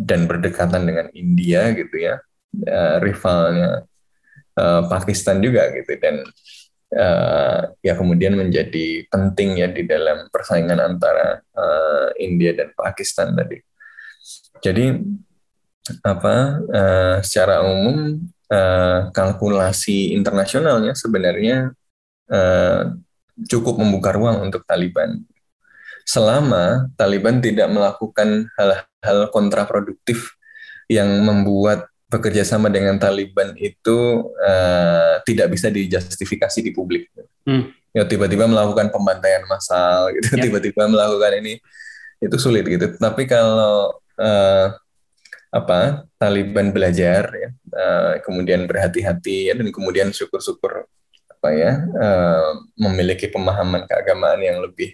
dan 0.00 0.24
berdekatan 0.24 0.86
dengan 0.86 1.06
India 1.12 1.70
gitu 1.76 1.96
ya 2.00 2.20
uh, 2.66 2.96
rivalnya 3.02 3.84
uh, 4.56 4.82
Pakistan 4.88 5.40
juga 5.42 5.68
gitu 5.74 5.92
dan 6.00 6.24
uh, 6.94 7.60
ya 7.82 7.92
kemudian 7.94 8.38
menjadi 8.38 9.06
penting 9.10 9.62
ya 9.62 9.68
di 9.70 9.86
dalam 9.86 10.30
persaingan 10.30 10.78
antara 10.78 11.42
uh, 11.54 12.08
India 12.18 12.54
dan 12.54 12.74
Pakistan 12.74 13.34
tadi. 13.34 13.58
Jadi 14.60 14.92
apa 16.04 16.36
uh, 16.70 17.16
secara 17.24 17.66
umum 17.66 18.20
uh, 18.52 19.10
kalkulasi 19.10 20.14
internasionalnya 20.14 20.94
sebenarnya 20.94 21.72
uh, 22.30 22.94
cukup 23.48 23.80
membuka 23.80 24.14
ruang 24.14 24.46
untuk 24.46 24.62
Taliban. 24.68 25.24
Selama 26.06 26.90
Taliban 26.98 27.38
tidak 27.42 27.70
melakukan 27.70 28.50
hal-hal 28.58 29.18
kontraproduktif 29.30 30.34
yang 30.90 31.22
membuat 31.22 31.89
bekerja 32.10 32.42
sama 32.42 32.66
dengan 32.66 32.98
Taliban 32.98 33.54
itu 33.54 34.28
uh, 34.42 35.22
tidak 35.22 35.54
bisa 35.54 35.70
dijustifikasi 35.70 36.58
di 36.58 36.74
publik. 36.74 37.06
Hmm. 37.46 37.70
Ya 37.94 38.02
tiba-tiba 38.02 38.50
melakukan 38.50 38.90
pembantaian 38.90 39.46
massal 39.46 40.10
gitu, 40.18 40.34
ya. 40.34 40.42
tiba-tiba 40.50 40.90
melakukan 40.90 41.38
ini 41.38 41.62
itu 42.18 42.36
sulit 42.36 42.66
gitu. 42.66 42.98
Tapi 42.98 43.30
kalau 43.30 43.94
uh, 44.18 44.66
apa 45.50 46.06
Taliban 46.18 46.74
belajar 46.74 47.30
ya, 47.30 47.50
uh, 47.74 48.14
kemudian 48.26 48.66
berhati-hati 48.66 49.50
ya, 49.50 49.54
dan 49.54 49.70
kemudian 49.70 50.10
syukur-syukur 50.10 50.90
apa 51.40 51.48
ya 51.56 51.72
uh, 51.96 52.52
memiliki 52.76 53.32
pemahaman 53.32 53.88
keagamaan 53.88 54.44
yang 54.44 54.60
lebih 54.60 54.92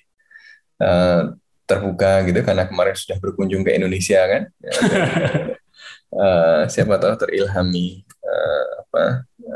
uh, 0.79 1.35
terbuka 1.67 2.23
gitu 2.23 2.47
karena 2.47 2.71
kemarin 2.71 2.95
sudah 2.95 3.19
berkunjung 3.19 3.67
ke 3.67 3.75
Indonesia 3.75 4.23
kan 4.31 4.43
uh, 6.15 6.69
siapa 6.71 7.01
tahu 7.01 7.15
terilhami 7.19 8.07
uh, 8.23 8.67
apa 8.87 9.05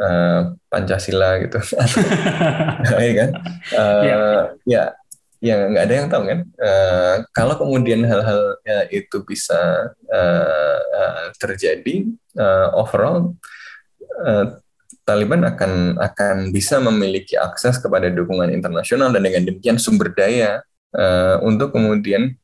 uh, 0.01 0.41
Pancasila 0.71 1.39
gitu. 1.43 1.59
Ya 3.01 3.13
kan? 3.17 3.31
Uh, 3.75 4.03
ya 4.03 4.19
ya 4.65 4.83
ya 5.41 5.55
nggak 5.69 5.85
ada 5.89 5.95
yang 5.95 6.09
tahu 6.09 6.23
kan? 6.29 6.41
Uh, 6.61 7.15
kalau 7.33 7.55
kemudian 7.57 8.05
hal-hal 8.05 8.61
ya, 8.65 8.87
itu 8.93 9.23
bisa 9.25 9.93
uh, 10.09 10.81
uh, 10.81 11.25
terjadi 11.41 12.09
uh, 12.37 12.77
overall 12.77 13.35
uh, 14.25 14.61
Taliban 15.09 15.43
akan 15.43 15.99
akan 15.99 16.55
bisa 16.55 16.79
memiliki 16.79 17.35
akses 17.35 17.81
kepada 17.83 18.13
dukungan 18.13 18.53
internasional 18.53 19.11
dan 19.11 19.27
dengan 19.27 19.43
demikian 19.49 19.81
sumber 19.81 20.15
daya 20.15 20.63
uh, 20.95 21.43
untuk 21.43 21.75
kemudian 21.75 22.37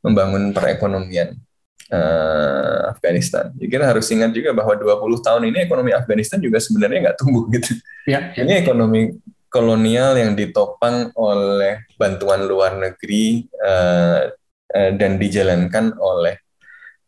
membangun 0.00 0.56
perekonomian 0.56 1.36
uh, 1.94 2.90
Afghanistan. 2.90 3.54
Jadi 3.54 3.68
kita 3.70 3.86
harus 3.86 4.06
ingat 4.10 4.34
juga 4.34 4.50
bahwa 4.50 4.74
20 4.74 5.26
tahun 5.26 5.42
ini 5.54 5.58
ekonomi 5.62 5.94
Afghanistan 5.94 6.42
juga 6.42 6.58
sebenarnya 6.58 7.10
nggak 7.10 7.18
tumbuh 7.22 7.46
gitu. 7.54 7.78
Ya, 8.10 8.34
ya. 8.34 8.42
Ini 8.42 8.66
ekonomi 8.66 9.14
kolonial 9.54 10.18
yang 10.18 10.34
ditopang 10.34 11.14
oleh 11.14 11.86
bantuan 11.94 12.42
luar 12.50 12.74
negeri 12.74 13.46
uh, 13.62 14.26
uh, 14.74 14.90
dan 14.98 15.14
dijalankan 15.22 15.94
oleh 15.94 16.42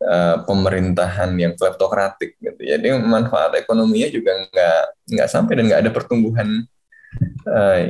uh, 0.06 0.46
pemerintahan 0.46 1.34
yang 1.34 1.58
kleptokratik 1.58 2.38
gitu. 2.38 2.60
Jadi 2.62 2.94
manfaat 3.02 3.58
ekonominya 3.58 4.08
juga 4.14 4.46
nggak 4.46 4.82
nggak 5.18 5.28
sampai 5.28 5.52
dan 5.58 5.64
nggak 5.66 5.82
ada 5.82 5.90
pertumbuhan 5.90 6.48
uh, 7.50 7.80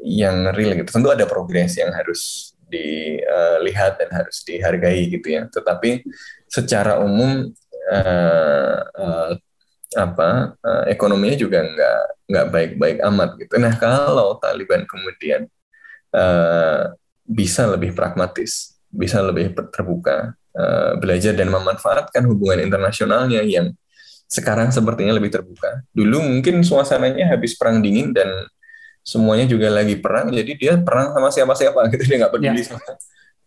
yang 0.00 0.48
real 0.56 0.72
gitu. 0.80 0.96
Tentu 0.96 1.12
ada 1.12 1.28
progres 1.28 1.76
yang 1.76 1.92
harus 1.92 2.52
dilihat 2.66 4.00
dan 4.00 4.10
harus 4.10 4.42
dihargai 4.42 5.12
gitu 5.12 5.28
ya. 5.28 5.44
Tetapi 5.46 6.02
secara 6.46 7.02
umum 7.02 7.50
uh, 7.90 8.78
uh, 8.86 9.30
apa 9.96 10.58
uh, 10.60 10.84
ekonominya 10.90 11.36
juga 11.38 11.64
nggak 11.64 12.02
nggak 12.26 12.46
baik-baik 12.50 12.98
amat 13.12 13.30
gitu. 13.38 13.54
Nah 13.62 13.74
kalau 13.78 14.36
Taliban 14.42 14.84
kemudian 14.84 15.46
uh, 16.12 16.92
bisa 17.26 17.66
lebih 17.66 17.94
pragmatis, 17.94 18.78
bisa 18.90 19.22
lebih 19.22 19.54
terbuka, 19.70 20.34
uh, 20.54 20.92
belajar 20.98 21.34
dan 21.34 21.50
memanfaatkan 21.50 22.22
hubungan 22.26 22.62
internasionalnya 22.62 23.42
yang 23.46 23.74
sekarang 24.26 24.74
sepertinya 24.74 25.14
lebih 25.14 25.30
terbuka. 25.30 25.86
Dulu 25.94 26.18
mungkin 26.18 26.66
suasananya 26.66 27.30
habis 27.30 27.54
perang 27.54 27.78
dingin 27.78 28.10
dan 28.10 28.26
semuanya 29.06 29.46
juga 29.46 29.70
lagi 29.70 29.94
perang 30.02 30.34
jadi 30.34 30.52
dia 30.58 30.72
perang 30.82 31.14
sama 31.14 31.30
siapa-siapa 31.30 31.78
gitu 31.94 32.02
dia 32.10 32.16
nggak 32.26 32.32
peduli 32.34 32.58
yeah. 32.58 32.66
sama 32.66 32.82
ya. 32.82 32.94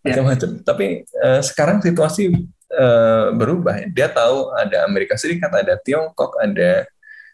macam-macam 0.08 0.50
yeah. 0.56 0.64
tapi 0.64 0.86
uh, 1.20 1.42
sekarang 1.44 1.84
situasi 1.84 2.32
uh, 2.74 3.34
berubah 3.34 3.86
ya. 3.86 3.88
dia 3.90 4.08
tahu 4.12 4.54
ada 4.54 4.86
Amerika 4.86 5.18
Serikat 5.18 5.50
ada 5.54 5.78
Tiongkok 5.82 6.38
ada 6.38 6.86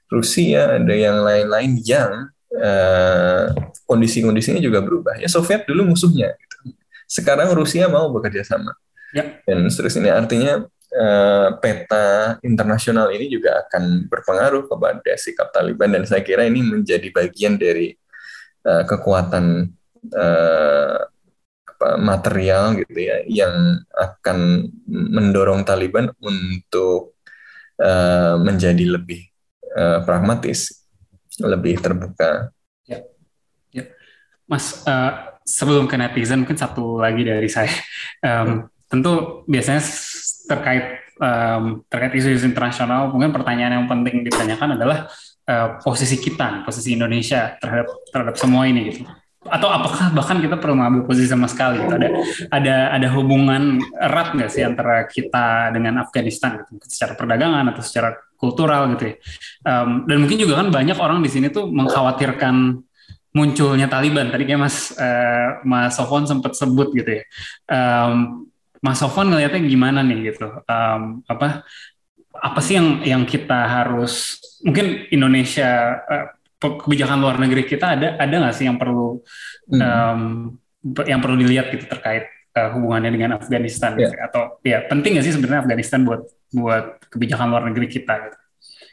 Rusia 0.07 0.77
ada 0.77 0.93
yang 0.93 1.23
lain-lain 1.25 1.71
yang 1.83 2.11
uh, 2.55 3.45
kondisi-kondisinya 3.86 4.61
juga 4.61 4.79
berubah 4.81 5.19
ya 5.19 5.27
Soviet 5.27 5.67
dulu 5.67 5.95
musuhnya 5.95 6.33
gitu. 6.36 6.75
sekarang 7.09 7.51
Rusia 7.53 7.89
mau 7.91 8.09
bekerja 8.13 8.45
sama 8.45 8.73
yeah. 9.11 9.41
dan 9.43 9.67
seterusnya 9.67 10.15
artinya 10.15 10.65
uh, 10.95 11.49
peta 11.59 12.39
internasional 12.41 13.11
ini 13.11 13.27
juga 13.27 13.65
akan 13.67 14.07
berpengaruh 14.07 14.71
kepada 14.71 15.11
sikap 15.19 15.51
Taliban 15.51 15.91
dan 15.91 16.03
saya 16.07 16.23
kira 16.23 16.47
ini 16.47 16.63
menjadi 16.63 17.07
bagian 17.11 17.59
dari 17.59 17.93
uh, 18.65 18.83
kekuatan 18.88 19.69
uh, 20.15 20.99
apa, 21.76 21.99
material 21.99 22.80
gitu 22.80 22.95
ya 22.95 23.19
yang 23.28 23.84
akan 23.91 24.71
mendorong 24.88 25.67
Taliban 25.67 26.07
untuk 26.23 27.19
uh, 27.84 28.39
menjadi 28.39 28.95
lebih 28.95 29.28
uh, 29.76 29.99
pragmatis, 30.07 30.88
lebih 31.43 31.84
terbuka. 31.84 32.47
Ya, 32.88 33.03
ya. 33.76 33.91
Mas, 34.47 34.88
uh, 34.88 35.36
sebelum 35.43 35.91
ke 35.91 35.99
netizen 35.99 36.47
mungkin 36.47 36.55
satu 36.55 37.03
lagi 37.03 37.28
dari 37.28 37.51
saya, 37.51 37.76
um, 38.23 38.71
tentu 38.88 39.43
biasanya 39.51 39.84
terkait 40.47 41.03
um, 41.19 41.84
terkait 41.91 42.15
isu-isu 42.15 42.47
internasional, 42.47 43.11
mungkin 43.11 43.36
pertanyaan 43.36 43.84
yang 43.84 43.88
penting 43.91 44.23
ditanyakan 44.23 44.80
adalah 44.80 45.11
posisi 45.86 46.17
kita, 46.17 46.65
posisi 46.65 46.97
Indonesia 46.97 47.53
terhadap 47.61 47.86
terhadap 48.09 48.34
semua 48.34 48.65
ini 48.65 48.89
gitu. 48.89 49.05
Atau 49.46 49.70
apakah 49.70 50.10
bahkan 50.10 50.41
kita 50.41 50.58
perlu 50.58 50.74
mengambil 50.74 51.06
posisi 51.06 51.30
sama 51.30 51.46
sekali? 51.46 51.78
Gitu? 51.78 51.93
Ada 51.93 52.10
ada 52.50 52.76
ada 52.98 53.08
hubungan 53.14 53.78
erat 53.93 54.34
nggak 54.34 54.50
sih 54.50 54.66
antara 54.66 55.06
kita 55.06 55.70
dengan 55.70 56.02
Afghanistan 56.02 56.66
gitu, 56.66 56.82
secara 56.89 57.14
perdagangan 57.14 57.70
atau 57.70 57.86
secara 57.86 58.18
kultural 58.41 58.89
gitu 58.98 59.14
ya? 59.14 59.16
Um, 59.64 60.10
dan 60.10 60.18
mungkin 60.26 60.38
juga 60.41 60.60
kan 60.60 60.74
banyak 60.74 60.98
orang 60.98 61.22
di 61.22 61.30
sini 61.30 61.54
tuh 61.54 61.70
mengkhawatirkan 61.70 62.82
munculnya 63.36 63.86
Taliban. 63.86 64.34
Tadi 64.34 64.43
kayak 64.50 64.62
Mas 64.66 64.96
uh, 64.98 65.62
Mas 65.62 65.93
Sofwan 65.93 66.26
sempat 66.26 66.58
sebut 66.58 66.89
gitu 66.96 67.22
ya. 67.22 67.24
Um, 67.70 68.50
Mas 68.82 68.98
Sofwan 68.98 69.30
ngelihatnya 69.30 69.62
gimana 69.62 70.00
nih 70.02 70.34
gitu? 70.34 70.50
Um, 70.66 71.22
apa 71.30 71.68
apa 72.36 72.60
sih 72.60 72.76
yang 72.82 73.04
yang 73.06 73.24
kita 73.24 73.68
harus 73.68 74.41
mungkin 74.66 75.08
Indonesia 75.14 76.02
uh, 76.02 76.28
kebijakan 76.82 77.18
luar 77.22 77.38
negeri 77.38 77.63
kita 77.70 77.95
ada 77.97 78.07
ada 78.18 78.36
nggak 78.36 78.55
sih 78.55 78.66
yang 78.66 78.78
perlu 78.82 79.22
hmm. 79.70 79.82
um, 79.82 80.22
yang 81.05 81.20
perlu 81.22 81.36
dilihat 81.41 81.74
gitu 81.74 81.86
terkait 81.89 82.30
uh, 82.55 82.70
hubungannya 82.74 83.11
dengan 83.13 83.38
Afghanistan 83.38 83.97
yeah. 83.97 84.09
gitu? 84.09 84.16
atau 84.22 84.41
ya 84.61 84.78
penting 84.86 85.18
nggak 85.18 85.26
sih 85.26 85.34
sebenarnya 85.34 85.61
Afghanistan 85.66 86.01
buat 86.05 86.22
buat 86.53 86.86
kebijakan 87.11 87.47
luar 87.51 87.63
negeri 87.70 87.88
kita 87.89 88.13
gitu? 88.30 88.38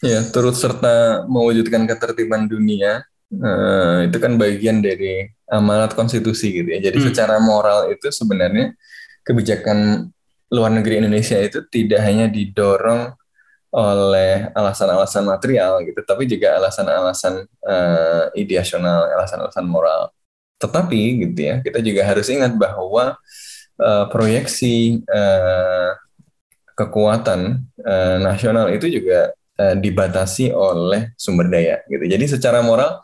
Ya 0.03 0.20
turut 0.35 0.59
serta 0.59 1.27
mewujudkan 1.31 1.87
ketertiban 1.87 2.51
dunia 2.51 3.07
uh, 3.39 4.03
itu 4.03 4.18
kan 4.18 4.35
bagian 4.35 4.83
dari 4.83 5.31
amanat 5.47 5.95
konstitusi 5.95 6.51
gitu 6.62 6.68
ya. 6.68 6.91
Jadi 6.91 6.99
hmm. 6.99 7.07
secara 7.12 7.39
moral 7.39 7.93
itu 7.95 8.11
sebenarnya 8.11 8.75
kebijakan 9.23 10.11
luar 10.53 10.70
negeri 10.75 11.01
Indonesia 11.01 11.39
itu 11.41 11.64
tidak 11.70 12.03
hanya 12.05 12.29
didorong 12.29 13.14
oleh 13.73 14.53
alasan-alasan 14.53 15.25
material 15.25 15.81
gitu, 15.81 16.01
tapi 16.05 16.29
juga 16.29 16.61
alasan-alasan 16.61 17.49
uh, 17.64 18.29
ideasional, 18.37 19.09
alasan-alasan 19.16 19.64
moral. 19.64 20.12
Tetapi 20.61 21.01
gitu 21.25 21.41
ya, 21.41 21.64
kita 21.64 21.81
juga 21.81 22.05
harus 22.05 22.29
ingat 22.29 22.53
bahwa 22.53 23.16
uh, 23.81 24.05
proyeksi 24.12 25.01
uh, 25.09 25.97
kekuatan 26.77 27.64
uh, 27.81 28.16
nasional 28.20 28.68
itu 28.68 28.93
juga 28.93 29.33
uh, 29.57 29.75
dibatasi 29.77 30.53
oleh 30.53 31.16
sumber 31.16 31.49
daya 31.49 31.81
gitu. 31.89 32.05
Jadi 32.05 32.25
secara 32.29 32.61
moral 32.61 33.01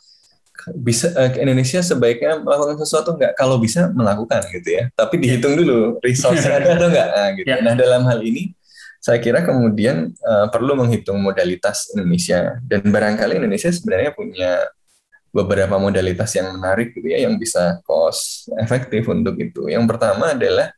bisa 0.76 1.14
uh, 1.16 1.30
Indonesia 1.38 1.80
sebaiknya 1.80 2.42
melakukan 2.42 2.76
sesuatu 2.76 3.16
nggak 3.16 3.32
kalau 3.38 3.56
bisa 3.56 3.88
melakukan 3.94 4.42
gitu 4.52 4.68
ya 4.74 4.84
tapi 4.92 5.16
dihitung 5.16 5.54
dulu 5.56 5.96
resource 6.04 6.44
ada 6.44 6.76
atau 6.76 6.90
enggak 6.90 7.08
nah, 7.08 7.28
gitu. 7.32 7.46
Yeah. 7.48 7.60
nah 7.64 7.74
dalam 7.78 8.04
hal 8.04 8.20
ini 8.20 8.52
saya 9.08 9.24
kira 9.24 9.40
kemudian 9.40 10.12
uh, 10.20 10.52
perlu 10.52 10.76
menghitung 10.76 11.16
modalitas 11.16 11.88
Indonesia 11.96 12.60
dan 12.60 12.84
barangkali 12.84 13.40
Indonesia 13.40 13.72
sebenarnya 13.72 14.12
punya 14.12 14.68
beberapa 15.32 15.80
modalitas 15.80 16.36
yang 16.36 16.52
menarik 16.52 16.92
gitu 16.92 17.08
ya 17.08 17.24
yang 17.24 17.40
bisa 17.40 17.80
cost 17.88 18.52
efektif 18.60 19.08
untuk 19.08 19.40
itu. 19.40 19.72
Yang 19.72 19.88
pertama 19.88 20.36
adalah 20.36 20.68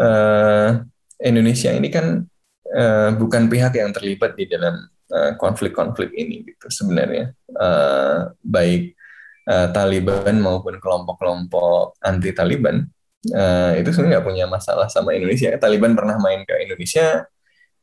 uh, 0.00 0.80
Indonesia 1.20 1.76
ini 1.76 1.92
kan 1.92 2.24
uh, 2.72 3.10
bukan 3.20 3.52
pihak 3.52 3.76
yang 3.76 3.92
terlibat 3.92 4.32
di 4.32 4.48
dalam 4.48 4.88
konflik-konflik 5.36 6.08
uh, 6.08 6.20
ini 6.24 6.40
gitu 6.40 6.72
sebenarnya 6.72 7.36
uh, 7.60 8.32
baik 8.40 8.96
uh, 9.44 9.68
Taliban 9.68 10.40
maupun 10.40 10.80
kelompok-kelompok 10.80 12.00
anti 12.00 12.32
Taliban 12.32 12.88
uh, 13.30 13.72
itu 13.76 13.92
sebenarnya 13.92 14.18
nggak 14.18 14.26
punya 14.26 14.44
masalah 14.48 14.88
sama 14.88 15.12
Indonesia. 15.12 15.52
Taliban 15.60 15.92
pernah 15.94 16.16
main 16.16 16.42
ke 16.48 16.54
Indonesia, 16.64 17.28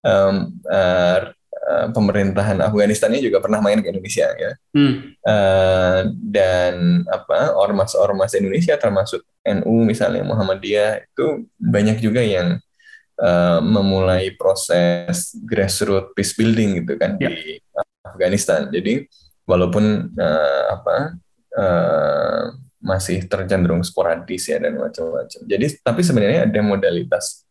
um, 0.04 0.56
uh, 0.70 1.34
pemerintahan 1.94 2.58
Afghanistannya 2.66 3.22
juga 3.22 3.40
pernah 3.44 3.62
main 3.62 3.80
ke 3.80 3.94
Indonesia 3.94 4.28
ya. 4.34 4.52
Hmm. 4.74 5.14
Uh, 5.22 6.00
dan 6.18 7.06
apa 7.06 7.54
ormas-ormas 7.54 8.34
Indonesia 8.34 8.74
termasuk 8.76 9.22
NU 9.46 9.86
misalnya 9.86 10.26
Muhammadiyah 10.26 11.06
itu 11.06 11.46
banyak 11.58 12.02
juga 12.02 12.22
yang 12.26 12.58
uh, 13.22 13.60
memulai 13.62 14.34
proses 14.36 15.36
grassroots 15.46 16.14
peace 16.18 16.34
building 16.34 16.84
gitu 16.84 16.98
kan 16.98 17.16
ya. 17.22 17.30
di 17.30 17.60
Afghanistan. 18.02 18.68
Jadi 18.74 19.06
walaupun 19.46 20.14
uh, 20.18 20.64
apa 20.74 20.98
uh, 21.58 22.44
masih 22.80 23.28
tercenderung 23.28 23.84
sporadis 23.84 24.48
ya 24.48 24.58
dan 24.58 24.80
macam-macam. 24.80 25.40
Jadi 25.44 25.66
tapi 25.84 26.02
sebenarnya 26.02 26.48
ada 26.48 26.60
modalitas 26.64 27.44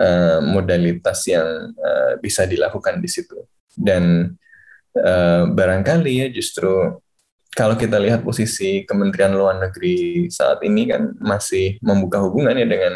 uh, 0.00 0.40
modalitas 0.40 1.28
yang 1.28 1.76
uh, 1.76 2.16
bisa 2.18 2.48
dilakukan 2.48 2.98
di 3.04 3.08
situ 3.12 3.36
dan 3.76 4.32
uh, 4.96 5.44
barangkali 5.52 6.12
ya 6.24 6.26
justru 6.32 6.96
kalau 7.50 7.74
kita 7.74 7.98
lihat 7.98 8.22
posisi 8.22 8.86
Kementerian 8.86 9.34
Luar 9.34 9.58
Negeri 9.58 10.30
saat 10.30 10.62
ini 10.62 10.86
kan 10.86 11.18
masih 11.18 11.82
membuka 11.82 12.22
hubungannya 12.22 12.66
dengan 12.66 12.94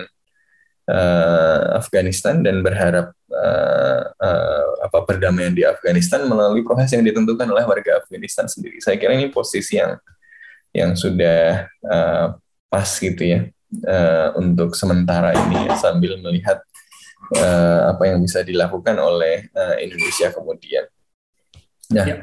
uh, 0.88 1.74
Afghanistan 1.74 2.38
dan 2.38 2.62
berharap 2.62 3.12
uh, 3.34 4.02
uh, 4.14 4.68
apa 4.86 4.98
perdamaian 5.02 5.50
di 5.50 5.66
Afghanistan 5.66 6.22
melalui 6.30 6.62
proses 6.62 6.94
yang 6.94 7.02
ditentukan 7.02 7.50
oleh 7.50 7.66
warga 7.66 7.98
Afghanistan 7.98 8.46
sendiri. 8.46 8.78
Saya 8.78 8.94
kira 8.94 9.18
ini 9.18 9.32
posisi 9.32 9.80
yang 9.80 9.98
yang 10.74 10.94
sudah 10.94 11.66
uh, 11.86 12.26
pas 12.70 12.88
gitu 12.98 13.22
ya 13.22 13.46
uh, 13.86 14.38
untuk 14.38 14.74
sementara 14.74 15.34
ini 15.34 15.70
ya, 15.70 15.74
sambil 15.78 16.18
melihat 16.22 16.62
uh, 17.32 17.94
apa 17.94 18.02
yang 18.12 18.20
bisa 18.20 18.44
dilakukan 18.44 18.96
oleh 19.00 19.48
uh, 19.56 19.76
Indonesia 19.80 20.28
kemudian. 20.34 20.84
Nah, 21.92 22.04
ya. 22.04 22.16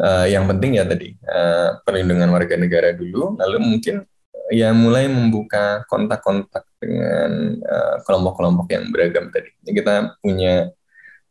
uh, 0.00 0.26
yang 0.28 0.44
penting 0.48 0.76
ya 0.76 0.84
tadi 0.84 1.16
uh, 1.24 1.80
perlindungan 1.84 2.28
warga 2.32 2.56
negara 2.56 2.92
dulu, 2.96 3.36
lalu 3.36 3.58
mungkin 3.60 4.04
ya 4.52 4.70
mulai 4.70 5.10
membuka 5.10 5.82
kontak-kontak 5.90 6.62
dengan 6.78 7.58
kelompok 8.06 8.38
kelompok-kelompok 8.38 8.66
yang 8.70 8.84
beragam 8.94 9.26
tadi. 9.34 9.50
Kita 9.66 10.14
punya 10.22 10.70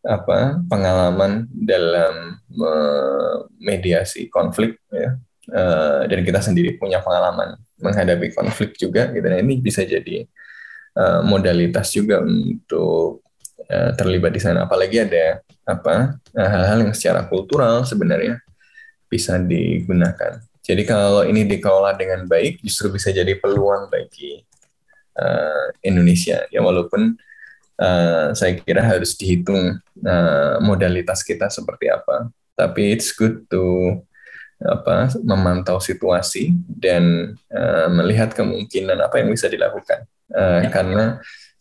apa 0.06 0.62
pengalaman 0.70 1.50
dalam 1.50 2.38
mediasi 3.58 4.28
konflik 4.30 4.78
ya 4.94 5.18
uh, 5.52 6.02
dan 6.10 6.20
kita 6.26 6.40
sendiri 6.42 6.78
punya 6.80 7.04
pengalaman 7.04 7.60
menghadapi 7.78 8.34
konflik 8.34 8.74
juga 8.80 9.12
gitu 9.12 9.26
nah 9.26 9.38
ini 9.38 9.60
bisa 9.60 9.84
jadi 9.84 10.26
uh, 10.98 11.22
modalitas 11.22 11.92
juga 11.94 12.24
untuk 12.24 13.22
uh, 13.70 13.92
terlibat 13.94 14.32
di 14.34 14.42
sana 14.42 14.66
apalagi 14.66 15.04
ada 15.04 15.44
apa 15.66 16.18
hal-hal 16.36 16.86
yang 16.86 16.94
secara 16.94 17.26
kultural 17.26 17.84
sebenarnya 17.86 18.38
bisa 19.10 19.38
digunakan 19.38 20.42
jadi 20.66 20.82
kalau 20.82 21.22
ini 21.30 21.46
dikelola 21.46 21.94
dengan 21.94 22.26
baik 22.26 22.66
justru 22.66 22.90
bisa 22.90 23.14
jadi 23.14 23.38
peluang 23.38 23.94
bagi 23.94 24.42
uh, 25.20 25.70
Indonesia 25.86 26.42
ya 26.50 26.66
walaupun 26.66 27.14
uh, 27.80 28.34
saya 28.34 28.58
kira 28.60 28.84
harus 28.84 29.16
dihitung 29.16 29.80
uh, 30.04 30.56
modalitas 30.64 31.24
kita 31.24 31.52
seperti 31.52 31.92
apa. 31.92 32.32
Tapi 32.56 32.96
it's 32.96 33.12
good 33.12 33.44
to 33.52 33.96
apa 34.64 35.12
memantau 35.20 35.84
situasi 35.84 36.56
dan 36.64 37.36
uh, 37.52 37.92
melihat 37.92 38.32
kemungkinan 38.32 39.04
apa 39.04 39.20
yang 39.20 39.30
bisa 39.30 39.52
dilakukan. 39.52 40.08
Uh, 40.36 40.68
ya. 40.68 40.70
Karena 40.70 41.06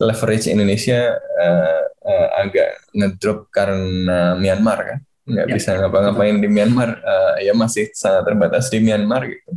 leverage 0.02 0.50
Indonesia 0.50 1.14
uh, 1.14 1.82
uh, 2.02 2.28
agak 2.42 2.90
ngedrop 2.90 3.46
karena 3.54 4.34
Myanmar 4.34 4.78
kan, 4.82 4.98
nggak 5.30 5.46
ya. 5.48 5.54
bisa 5.54 5.70
ngapa-ngapain 5.78 6.36
di 6.42 6.48
Myanmar. 6.50 6.98
Uh, 6.98 7.34
ya 7.38 7.54
masih 7.54 7.94
sangat 7.94 8.26
terbatas 8.26 8.66
di 8.68 8.82
Myanmar 8.82 9.30
gitu. 9.30 9.50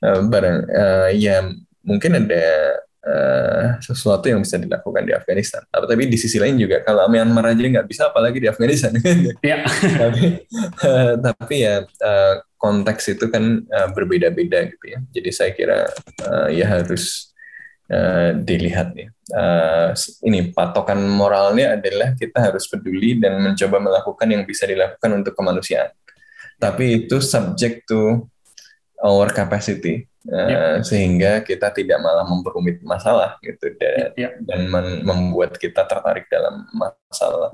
Uh, 0.00 0.24
barang 0.24 0.58
uh, 0.72 1.08
ya 1.12 1.44
mungkin 1.84 2.16
ada 2.16 2.44
uh, 3.04 3.64
sesuatu 3.80 4.28
yang 4.28 4.40
bisa 4.40 4.56
dilakukan 4.56 5.04
di 5.04 5.12
Afghanistan. 5.12 5.64
Tapi 5.68 6.08
di 6.08 6.16
sisi 6.16 6.36
lain 6.40 6.56
juga 6.56 6.80
kalau 6.84 7.08
Myanmar 7.08 7.52
aja 7.52 7.60
nggak 7.60 7.88
bisa, 7.88 8.08
apalagi 8.08 8.40
di 8.40 8.48
Afghanistan. 8.48 8.96
Ya. 9.40 9.64
tapi, 9.96 10.24
uh, 10.84 11.14
tapi 11.20 11.54
ya 11.64 11.84
uh, 11.84 12.34
konteks 12.60 13.16
itu 13.16 13.32
kan 13.32 13.64
uh, 13.64 13.88
berbeda-beda 13.96 14.68
gitu 14.68 14.84
ya. 14.84 14.98
Jadi 15.12 15.30
saya 15.32 15.50
kira 15.56 15.88
uh, 16.28 16.48
ya 16.52 16.68
harus 16.68 17.29
uh, 17.90 18.30
dilihat 18.38 18.94
ya. 18.94 19.08
Uh, 19.30 19.90
ini 20.26 20.50
patokan 20.50 21.02
moralnya 21.02 21.74
adalah 21.78 22.14
kita 22.14 22.50
harus 22.50 22.66
peduli 22.70 23.18
dan 23.18 23.38
mencoba 23.42 23.82
melakukan 23.82 24.26
yang 24.30 24.42
bisa 24.46 24.64
dilakukan 24.64 25.10
untuk 25.10 25.34
kemanusiaan. 25.34 25.90
Tapi 26.56 27.04
itu 27.04 27.18
subject 27.18 27.90
to 27.90 28.30
our 29.02 29.28
capacity 29.34 30.10
Uh, 30.20 30.84
sehingga 30.84 31.40
kita 31.40 31.72
tidak 31.72 31.96
malah 32.04 32.28
memperumit 32.28 32.84
masalah 32.84 33.40
gitu 33.40 33.72
dan, 33.80 34.12
ya. 34.12 34.36
dan 34.44 34.68
membuat 35.00 35.56
kita 35.56 35.80
tertarik 35.88 36.28
dalam 36.28 36.68
masalah. 36.76 37.48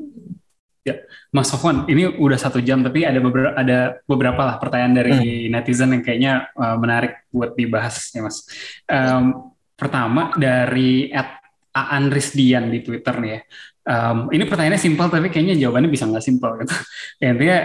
Ya, 0.83 0.99
Mas 1.31 1.47
Sofwan, 1.47 1.87
ini 1.87 2.11
udah 2.11 2.35
satu 2.35 2.59
jam 2.59 2.83
tapi 2.83 3.07
ada 3.07 3.23
beberapa 3.23 3.55
ada 3.55 4.03
beberapa 4.03 4.43
lah 4.43 4.59
pertanyaan 4.59 4.99
dari 4.99 5.15
hmm. 5.47 5.55
netizen 5.55 5.95
yang 5.95 6.03
kayaknya 6.03 6.33
uh, 6.59 6.75
menarik 6.75 7.23
buat 7.31 7.55
dibahas 7.55 8.11
ya 8.11 8.27
Mas. 8.27 8.43
Um, 8.91 9.55
pertama 9.77 10.33
dari 10.35 11.13
at 11.13 11.45
Aan 11.77 12.09
Risdian 12.09 12.73
di 12.73 12.81
Twitter 12.81 13.15
nih 13.21 13.31
ya. 13.31 13.41
Um, 13.87 14.33
ini 14.35 14.49
pertanyaannya 14.49 14.83
simpel 14.83 15.07
tapi 15.13 15.31
kayaknya 15.31 15.55
jawabannya 15.61 15.93
bisa 15.93 16.09
nggak 16.09 16.25
simpel 16.25 16.59
gitu. 16.65 16.75
Ya, 17.23 17.33
intinya 17.33 17.61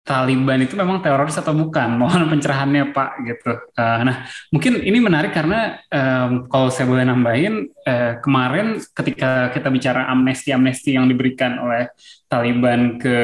Taliban 0.00 0.64
itu 0.64 0.74
memang 0.74 1.04
teroris 1.04 1.36
atau 1.36 1.52
bukan? 1.52 1.94
Mohon 2.00 2.32
pencerahannya 2.32 2.94
Pak 2.94 3.10
gitu. 3.26 3.52
Uh, 3.76 4.00
nah 4.06 4.16
mungkin 4.48 4.80
ini 4.80 4.98
menarik 5.02 5.34
karena 5.36 5.78
um, 5.92 6.48
kalau 6.48 6.72
saya 6.72 6.88
boleh 6.88 7.04
nambahin 7.04 7.68
uh, 7.84 8.18
kemarin 8.24 8.80
ketika 8.96 9.52
kita 9.52 9.68
bicara 9.68 10.08
amnesti-amnesti 10.08 10.96
yang 10.96 11.06
diberikan 11.06 11.60
oleh 11.60 11.92
Taliban 12.30 12.96
ke 12.96 13.18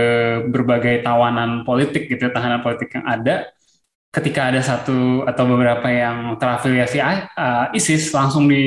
berbagai 0.50 1.06
tawanan 1.06 1.62
politik 1.62 2.10
gitu, 2.10 2.28
tahanan 2.28 2.60
politik 2.60 2.90
yang 2.92 3.06
ada, 3.06 3.46
ketika 4.12 4.48
ada 4.48 4.64
satu 4.64 5.28
atau 5.28 5.44
beberapa 5.44 5.84
yang 5.92 6.40
terafiliasi 6.40 6.98
uh, 7.04 7.68
ISIS 7.76 8.08
langsung 8.16 8.48
di 8.48 8.64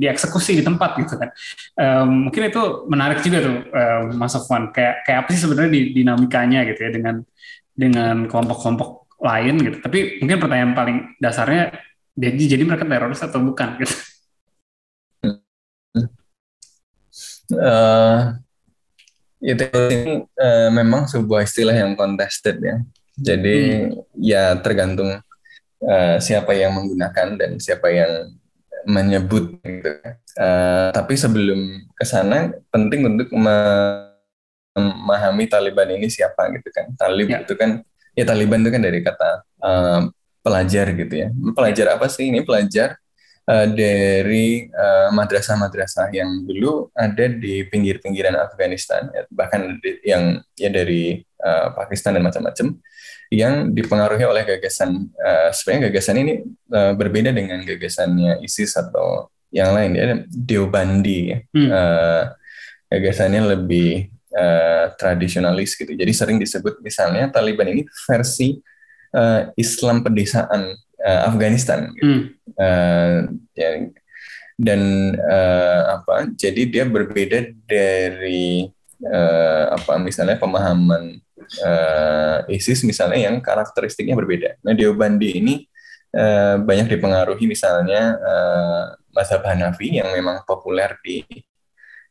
dieksekusi 0.00 0.56
di 0.56 0.64
tempat 0.64 0.96
gitu 0.96 1.20
kan. 1.20 1.28
Um, 1.76 2.28
mungkin 2.28 2.48
itu 2.48 2.62
menarik 2.88 3.20
juga 3.20 3.44
tuh 3.44 3.56
uh, 3.76 4.00
Mas 4.16 4.32
Sofwan. 4.32 4.72
Kayak 4.72 5.04
kayak 5.04 5.18
apa 5.24 5.28
sih 5.36 5.40
sebenarnya 5.44 5.70
dinamikanya 5.92 6.64
gitu 6.72 6.80
ya 6.88 6.90
dengan 6.96 7.14
dengan 7.76 8.24
kelompok-kelompok 8.24 9.20
lain 9.20 9.54
gitu. 9.60 9.76
Tapi 9.84 9.98
mungkin 10.24 10.38
pertanyaan 10.40 10.72
paling 10.72 10.96
dasarnya 11.20 11.76
jadi 12.16 12.56
jadi 12.56 12.62
mereka 12.64 12.88
teroris 12.88 13.20
atau 13.20 13.44
bukan 13.44 13.76
gitu. 13.84 13.94
Uh, 17.46 18.34
itu 19.38 19.68
uh, 20.40 20.68
memang 20.72 21.06
sebuah 21.06 21.44
istilah 21.44 21.76
yang 21.76 21.92
contested 21.94 22.58
ya. 22.64 22.80
Jadi 23.16 23.88
hmm. 23.88 24.12
ya 24.20 24.60
tergantung 24.60 25.08
uh, 25.80 26.16
siapa 26.20 26.52
yang 26.52 26.76
menggunakan 26.76 27.40
dan 27.40 27.56
siapa 27.56 27.88
yang 27.88 28.36
menyebut 28.86 29.58
gitu. 29.64 29.90
Uh, 30.36 30.92
tapi 30.94 31.16
sebelum 31.18 31.88
ke 31.96 32.04
sana 32.04 32.52
penting 32.70 33.08
untuk 33.08 33.32
memahami 34.76 35.48
Taliban 35.48 35.90
ini 35.96 36.12
siapa 36.12 36.52
gitu 36.54 36.68
kan. 36.70 36.92
Talib 36.94 37.28
ya. 37.32 37.40
itu 37.42 37.56
kan 37.56 37.82
ya 38.14 38.24
Taliban 38.28 38.62
itu 38.62 38.70
kan 38.70 38.82
dari 38.84 39.00
kata 39.02 39.42
uh, 39.64 40.06
pelajar 40.44 40.94
gitu 40.94 41.14
ya. 41.26 41.28
Pelajar 41.56 41.98
apa 41.98 42.06
sih 42.06 42.30
ini? 42.30 42.46
Pelajar 42.46 42.94
uh, 43.50 43.66
dari 43.66 44.70
uh, 44.70 45.10
madrasah-madrasah 45.10 46.14
yang 46.14 46.46
dulu 46.46 46.90
ada 46.94 47.26
di 47.26 47.66
pinggir-pinggiran 47.66 48.38
Afghanistan, 48.38 49.10
ya, 49.10 49.26
bahkan 49.34 49.82
di, 49.82 49.98
yang 50.06 50.38
ya 50.54 50.70
dari 50.70 51.18
uh, 51.42 51.74
Pakistan 51.74 52.14
dan 52.14 52.22
macam-macam, 52.22 52.78
yang 53.32 53.74
dipengaruhi 53.74 54.22
oleh 54.22 54.46
gagasan. 54.46 55.10
Uh, 55.18 55.50
sebenarnya 55.50 55.90
gagasan 55.90 56.16
ini 56.22 56.32
uh, 56.70 56.92
berbeda 56.94 57.34
dengan 57.34 57.62
gagasannya 57.66 58.42
ISIS 58.42 58.78
atau 58.78 59.30
yang 59.50 59.74
lain 59.74 59.90
ya, 59.94 60.04
Deobandi. 60.30 61.20
Ya. 61.34 61.38
Hmm. 61.54 61.68
Uh, 61.70 62.22
gagasannya 62.86 63.42
lebih 63.58 64.14
uh, 64.36 64.94
tradisionalis 64.94 65.74
gitu. 65.74 65.90
Jadi 65.90 66.12
sering 66.14 66.38
disebut 66.38 66.78
misalnya 66.82 67.26
Taliban 67.32 67.66
ini 67.72 67.82
versi 68.06 68.54
uh, 69.16 69.50
Islam 69.58 70.06
pedesaan 70.06 70.76
uh, 71.02 71.20
Afghanistan. 71.26 71.90
Gitu. 71.98 72.06
Hmm. 72.06 72.22
Uh, 72.54 73.18
ya, 73.58 73.68
dan 74.56 75.12
uh, 75.20 76.00
apa? 76.00 76.32
Jadi 76.32 76.72
dia 76.72 76.88
berbeda 76.88 77.52
dari 77.68 78.70
uh, 79.04 79.64
apa? 79.76 80.00
Misalnya 80.00 80.40
pemahaman 80.40 81.20
uh, 81.62 82.38
ISIS 82.48 82.82
misalnya 82.86 83.28
yang 83.28 83.38
karakteristiknya 83.44 84.16
berbeda. 84.16 84.56
Nah, 84.64 84.72
Deobandi 84.72 85.36
ini 85.36 85.54
uh, 86.16 86.60
banyak 86.60 86.96
dipengaruhi 86.96 87.44
misalnya 87.44 88.16
uh, 88.16 88.84
mazhab 89.12 89.44
Hanafi 89.44 90.00
yang 90.00 90.12
memang 90.12 90.44
populer 90.44 90.96
di 91.04 91.24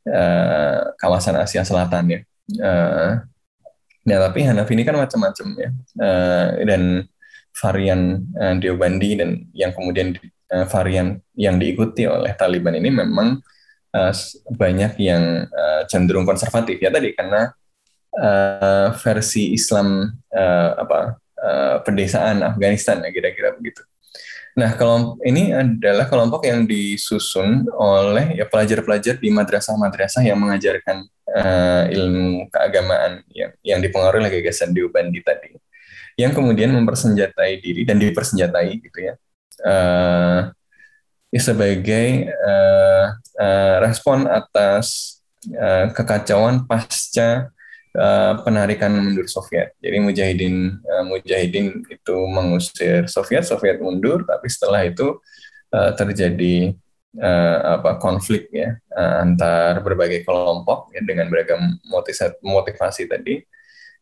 uh, 0.09 0.93
kawasan 0.97 1.41
Asia 1.41 1.65
Selatan 1.65 2.05
ya. 2.09 2.19
Uh, 2.61 3.11
ya 4.05 4.17
tapi 4.21 4.45
Hanafi 4.45 4.77
ini 4.77 4.85
kan 4.85 5.01
macam-macam 5.01 5.47
ya 5.57 5.69
dan 6.61 7.09
varian 7.57 8.21
uh, 8.37 8.53
Deobandi 8.61 9.17
dan 9.17 9.49
yang 9.55 9.73
kemudian 9.73 10.13
varian 10.69 11.17
yang 11.33 11.57
diikuti 11.57 12.05
oleh 12.05 12.37
Taliban 12.37 12.77
ini 12.77 12.93
memang 12.93 13.41
uh, 13.95 14.11
banyak 14.51 14.99
yang 14.99 15.47
uh, 15.47 15.87
cenderung 15.87 16.27
konservatif 16.27 16.83
ya 16.83 16.91
tadi 16.91 17.15
karena 17.15 17.55
uh, 18.19 18.91
versi 18.99 19.55
Islam 19.55 20.11
uh, 20.35 20.69
apa 20.75 21.15
uh, 21.39 21.75
pedesaan 21.87 22.43
Afghanistan 22.43 22.99
ya 22.99 23.09
kira-kira 23.15 23.55
begitu. 23.55 23.79
Nah, 24.55 24.71
kelompok 24.79 25.19
ini 25.27 25.51
adalah 25.51 26.07
kelompok 26.07 26.47
yang 26.47 26.63
disusun 26.63 27.67
oleh 27.75 28.39
ya 28.39 28.47
pelajar-pelajar 28.47 29.19
di 29.19 29.27
madrasah-madrasah 29.27 30.23
yang 30.23 30.39
mengajarkan 30.39 31.03
uh, 31.27 31.83
ilmu 31.91 32.47
keagamaan 32.47 33.19
yang, 33.35 33.51
yang 33.59 33.79
dipengaruhi 33.83 34.23
oleh 34.23 34.33
gagasan 34.39 34.71
Deobandi 34.71 35.19
tadi, 35.19 35.59
yang 36.15 36.31
kemudian 36.31 36.71
mempersenjatai 36.71 37.59
diri 37.59 37.83
dan 37.83 37.99
dipersenjatai 37.99 38.79
gitu 38.79 38.99
ya, 39.03 39.19
uh, 39.67 40.55
sebagai 41.33 42.29
uh, 42.31 43.05
uh, 43.41 43.75
respon 43.83 44.29
atas 44.29 45.17
uh, 45.51 45.91
kekacauan 45.91 46.63
pasca 46.63 47.51
uh, 47.95 48.33
penarikan 48.43 48.93
mundur 48.95 49.27
Soviet. 49.27 49.75
Jadi 49.83 49.97
mujahidin 49.99 50.79
uh, 50.79 51.03
mujahidin 51.07 51.83
itu 51.91 52.15
mengusir 52.29 53.07
Soviet, 53.11 53.43
Soviet 53.43 53.81
mundur, 53.83 54.23
tapi 54.23 54.47
setelah 54.47 54.87
itu 54.87 55.19
uh, 55.75 55.91
terjadi 55.95 56.71
uh, 57.19 57.79
apa 57.79 57.99
konflik 57.99 58.47
ya 58.51 58.75
uh, 58.95 59.23
antar 59.23 59.83
berbagai 59.83 60.23
kelompok 60.23 60.91
ya, 60.95 61.03
dengan 61.03 61.27
beragam 61.27 61.79
motivasi, 61.87 62.39
motivasi 62.43 63.03
tadi 63.11 63.43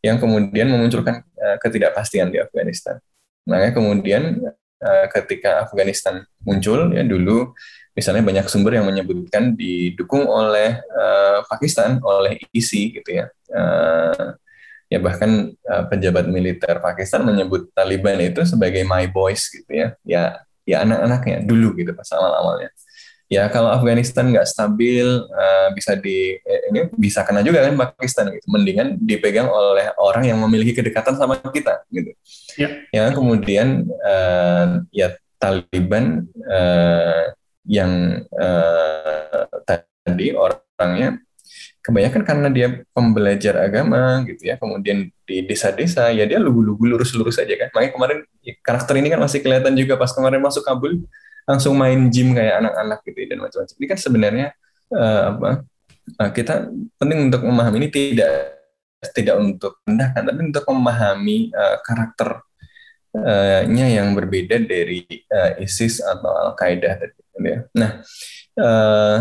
yang 0.03 0.19
kemudian 0.19 0.67
memunculkan 0.67 1.23
uh, 1.39 1.57
ketidakpastian 1.63 2.29
di 2.29 2.37
Afghanistan. 2.37 2.99
Makanya 3.47 3.73
kemudian 3.75 4.23
uh, 4.83 5.07
ketika 5.07 5.63
Afghanistan 5.63 6.27
muncul 6.43 6.91
ya 6.91 7.07
dulu 7.07 7.55
misalnya 7.93 8.25
banyak 8.25 8.45
sumber 8.49 8.81
yang 8.81 8.89
menyebutkan 8.89 9.53
didukung 9.53 10.25
oleh 10.25 10.81
uh, 10.97 11.45
Pakistan, 11.45 12.01
oleh 12.01 12.41
ISI 12.49 12.99
gitu 12.99 13.09
ya. 13.21 13.29
Uh, 13.53 14.33
ya 14.89 14.97
bahkan 14.97 15.53
uh, 15.69 15.83
pejabat 15.89 16.25
militer 16.29 16.81
Pakistan 16.81 17.25
menyebut 17.25 17.69
Taliban 17.73 18.17
itu 18.21 18.41
sebagai 18.45 18.81
my 18.85 19.05
boys 19.09 19.45
gitu 19.49 19.69
ya. 19.69 19.87
Ya 20.03 20.41
ya 20.65 20.81
anak-anaknya 20.81 21.45
dulu 21.45 21.77
gitu 21.77 21.93
pas 21.93 22.09
awal-awalnya. 22.17 22.73
Ya 23.33 23.49
kalau 23.49 23.73
Afghanistan 23.73 24.29
nggak 24.29 24.45
stabil 24.45 25.09
uh, 25.25 25.67
bisa 25.73 25.97
di 25.97 26.37
eh, 26.37 26.61
ini 26.69 26.85
bisa 26.93 27.25
kena 27.25 27.41
juga 27.41 27.65
kan 27.65 27.73
Pakistan 27.73 28.29
gitu. 28.29 28.45
Mendingan 28.45 29.01
dipegang 29.01 29.49
oleh 29.49 29.89
orang 29.97 30.29
yang 30.29 30.37
memiliki 30.37 30.77
kedekatan 30.77 31.17
sama 31.17 31.41
kita 31.49 31.81
gitu. 31.89 32.13
Ya, 32.61 32.69
ya 32.93 33.09
kemudian 33.09 33.89
uh, 34.05 34.85
ya 34.93 35.17
Taliban 35.41 36.29
uh, 36.45 37.33
yang 37.65 38.21
uh, 38.37 39.49
tadi 39.65 40.37
orangnya 40.37 41.17
kebanyakan 41.83 42.21
karena 42.23 42.47
dia 42.47 42.67
pembelajar 42.95 43.59
agama 43.59 44.23
gitu 44.23 44.47
ya 44.47 44.55
kemudian 44.55 45.11
di 45.27 45.43
desa-desa 45.43 46.15
ya 46.15 46.23
dia 46.23 46.39
lugu-lugu 46.39 46.95
lurus-lurus 46.95 47.35
aja 47.43 47.59
kan 47.59 47.67
makanya 47.75 47.91
kemarin 47.91 48.19
karakter 48.63 48.95
ini 49.03 49.11
kan 49.11 49.19
masih 49.19 49.43
kelihatan 49.43 49.75
juga 49.75 49.99
pas 49.99 50.15
kemarin 50.15 50.39
masuk 50.39 50.63
Kabul 50.63 51.03
langsung 51.43 51.75
main 51.75 52.07
gym 52.07 52.31
kayak 52.35 52.63
anak-anak 52.63 53.03
gitu 53.03 53.19
ya, 53.19 53.27
dan 53.35 53.39
macam-macam 53.43 53.75
ini 53.75 53.87
kan 53.87 53.99
sebenarnya 53.99 54.55
uh, 54.95 55.23
apa 55.35 55.67
uh, 56.19 56.31
kita 56.31 56.71
penting 56.95 57.27
untuk 57.27 57.43
memahami 57.43 57.77
ini 57.83 57.89
tidak 57.91 58.63
tidak 59.11 59.35
untuk 59.35 59.83
rendahkan 59.83 60.23
tapi 60.23 60.41
untuk 60.47 60.63
memahami 60.71 61.51
uh, 61.51 61.75
karakternya 61.83 63.87
yang 63.99 64.15
berbeda 64.15 64.63
dari 64.63 65.03
uh, 65.27 65.59
ISIS 65.59 65.99
atau 65.99 66.31
Al 66.31 66.55
Qaeda 66.55 67.03
tadi 67.03 67.19
ya. 67.43 67.67
Nah, 67.75 67.99
uh, 68.61 69.17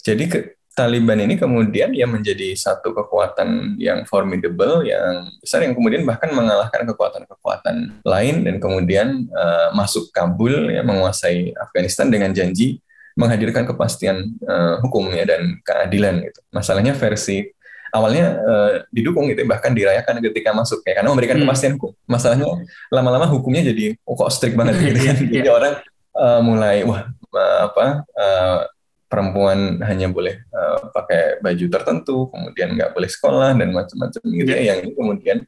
jadi 0.00 0.24
ke, 0.24 0.55
Taliban 0.76 1.16
ini 1.16 1.40
kemudian 1.40 1.96
ya 1.96 2.04
menjadi 2.04 2.52
satu 2.52 2.92
kekuatan 2.92 3.80
yang 3.80 4.04
formidable, 4.04 4.84
yang 4.84 5.32
besar, 5.40 5.64
yang 5.64 5.72
kemudian 5.72 6.04
bahkan 6.04 6.28
mengalahkan 6.36 6.84
kekuatan-kekuatan 6.84 8.04
lain 8.04 8.44
dan 8.44 8.60
kemudian 8.60 9.24
uh, 9.32 9.72
masuk 9.72 10.12
Kabul 10.12 10.68
ya 10.68 10.84
menguasai 10.84 11.56
Afghanistan 11.56 12.12
dengan 12.12 12.36
janji 12.36 12.84
menghadirkan 13.16 13.64
kepastian 13.64 14.36
uh, 14.44 14.76
hukum 14.84 15.08
ya 15.16 15.24
dan 15.24 15.56
keadilan 15.64 16.20
gitu. 16.28 16.44
Masalahnya 16.52 16.92
versi 16.92 17.48
awalnya 17.88 18.36
uh, 18.36 18.72
didukung 18.92 19.32
gitu 19.32 19.48
bahkan 19.48 19.72
dirayakan 19.72 20.20
ketika 20.20 20.52
masuk 20.52 20.84
ya 20.84 21.00
karena 21.00 21.08
memberikan 21.08 21.40
hmm. 21.40 21.48
kepastian 21.48 21.72
hukum. 21.80 21.96
Masalahnya 22.04 22.52
lama-lama 22.92 23.24
hukumnya 23.24 23.64
jadi 23.64 23.96
oh, 24.04 24.12
kok 24.12 24.28
strict 24.28 24.52
banget 24.52 24.76
gitu 24.92 25.00
kan. 25.00 25.16
Jadi 25.24 25.40
iya. 25.40 25.56
orang 25.56 25.74
uh, 26.12 26.40
mulai 26.44 26.84
wah 26.84 27.08
apa 27.64 28.04
uh, 28.12 28.58
perempuan 29.06 29.78
hanya 29.86 30.10
boleh 30.10 30.42
uh, 30.50 30.90
pakai 30.90 31.38
baju 31.38 31.66
tertentu, 31.70 32.16
kemudian 32.30 32.74
nggak 32.74 32.90
boleh 32.92 33.10
sekolah 33.10 33.50
dan 33.54 33.70
macam-macam 33.70 34.22
gitu 34.22 34.50
ya, 34.50 34.62
yang 34.74 34.90
kemudian 34.92 35.38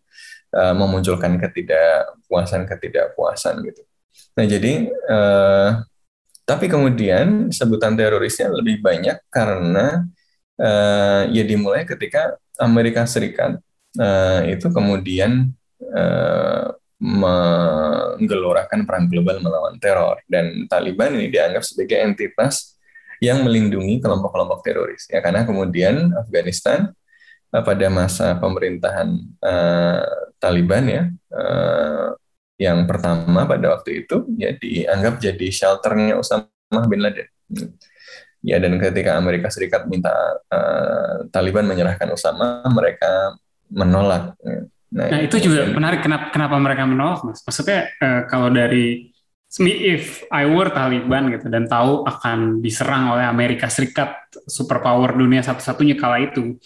uh, 0.55 0.75
memunculkan 0.75 1.37
ketidakpuasan 1.37 2.65
ketidakpuasan 2.65 3.55
gitu. 3.67 3.83
Nah 4.39 4.47
jadi 4.47 4.73
uh, 5.11 5.71
tapi 6.49 6.65
kemudian 6.71 7.53
sebutan 7.53 7.93
terorisnya 7.93 8.49
lebih 8.49 8.81
banyak 8.81 9.21
karena 9.29 10.07
uh, 10.57 11.29
ya 11.29 11.45
dimulai 11.45 11.85
ketika 11.85 12.41
Amerika 12.57 13.05
Serikat 13.05 13.61
uh, 14.01 14.41
itu 14.49 14.73
kemudian 14.73 15.53
uh, 15.93 16.73
menggelorakan 16.99 18.83
perang 18.83 19.07
global 19.07 19.39
melawan 19.39 19.79
teror 19.79 20.19
dan 20.27 20.67
Taliban 20.67 21.15
ini 21.15 21.31
dianggap 21.31 21.63
sebagai 21.63 22.03
entitas 22.03 22.78
yang 23.19 23.43
melindungi 23.43 23.99
kelompok-kelompok 23.99 24.61
teroris 24.63 25.07
ya. 25.11 25.19
Karena 25.19 25.43
kemudian 25.43 26.15
Afghanistan 26.15 26.91
uh, 27.53 27.63
pada 27.63 27.87
masa 27.91 28.39
pemerintahan 28.39 29.09
uh, 29.43 30.07
Taliban 30.39 30.85
ya 30.87 31.03
uh, 31.35 32.15
yang 32.59 32.87
pertama 32.91 33.47
pada 33.47 33.79
waktu 33.79 34.07
itu 34.07 34.27
ya 34.35 34.51
dianggap 34.55 35.23
jadi 35.23 35.47
shelternya 35.51 36.19
Osama 36.19 36.81
bin 36.91 37.03
Laden. 37.03 37.29
Ya 38.43 38.63
dan 38.63 38.79
ketika 38.79 39.19
Amerika 39.19 39.51
Serikat 39.51 39.87
minta 39.91 40.15
uh, 40.51 41.27
Taliban 41.31 41.67
menyerahkan 41.67 42.11
Osama 42.11 42.63
mereka 42.71 43.35
menolak 43.71 44.35
ya. 44.43 44.63
Nah, 44.89 45.05
nah 45.13 45.21
itu 45.21 45.37
juga 45.37 45.69
menarik 45.69 46.01
kenapa 46.01 46.33
kenapa 46.33 46.57
mereka 46.57 46.89
menolak 46.89 47.21
mas. 47.21 47.45
Maksudnya 47.45 47.93
uh, 48.01 48.23
kalau 48.25 48.49
dari 48.49 49.13
if 49.57 50.29
I 50.29 50.45
were 50.45 50.69
Taliban 50.69 51.33
gitu 51.33 51.49
dan 51.49 51.65
tahu 51.65 52.05
akan 52.05 52.61
diserang 52.61 53.17
oleh 53.17 53.25
Amerika 53.25 53.73
Serikat 53.73 54.29
superpower 54.45 55.17
dunia 55.17 55.41
satu-satunya 55.41 55.97
kala 55.97 56.21
itu 56.21 56.61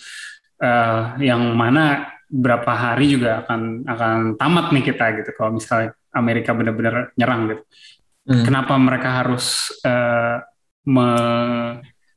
uh, 0.58 1.14
yang 1.22 1.54
mana 1.54 2.10
berapa 2.26 2.74
hari 2.74 3.14
juga 3.14 3.46
akan 3.46 3.86
akan 3.86 4.16
tamat 4.34 4.74
nih 4.74 4.84
kita 4.90 5.06
gitu 5.22 5.30
kalau 5.38 5.54
misalnya 5.54 5.94
Amerika 6.10 6.50
benar-benar 6.52 7.14
nyerang 7.14 7.54
gitu. 7.54 7.62
Hmm. 8.22 8.44
Kenapa 8.46 8.74
mereka 8.78 9.22
harus 9.22 9.70
uh, 9.86 10.42
me 10.86 11.08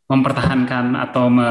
mempertahankan 0.05 0.93
atau 0.97 1.29
me 1.29 1.49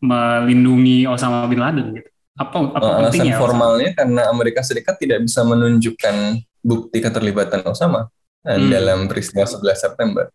melindungi 0.00 1.08
Osama 1.08 1.48
bin 1.48 1.60
Laden 1.60 1.96
gitu? 1.96 2.08
Apa, 2.36 2.72
apa 2.76 2.80
uh, 2.80 2.98
alasan 3.04 3.36
formalnya 3.36 3.92
karena 3.96 4.28
Amerika 4.32 4.60
Serikat 4.64 4.96
tidak 5.00 5.24
bisa 5.24 5.44
menunjukkan 5.44 6.40
bukti 6.60 7.00
keterlibatan 7.00 7.64
Osama 7.64 8.08
hmm. 8.44 8.68
dalam 8.70 8.98
peristiwa 9.06 9.44
11 9.44 9.60
September. 9.76 10.26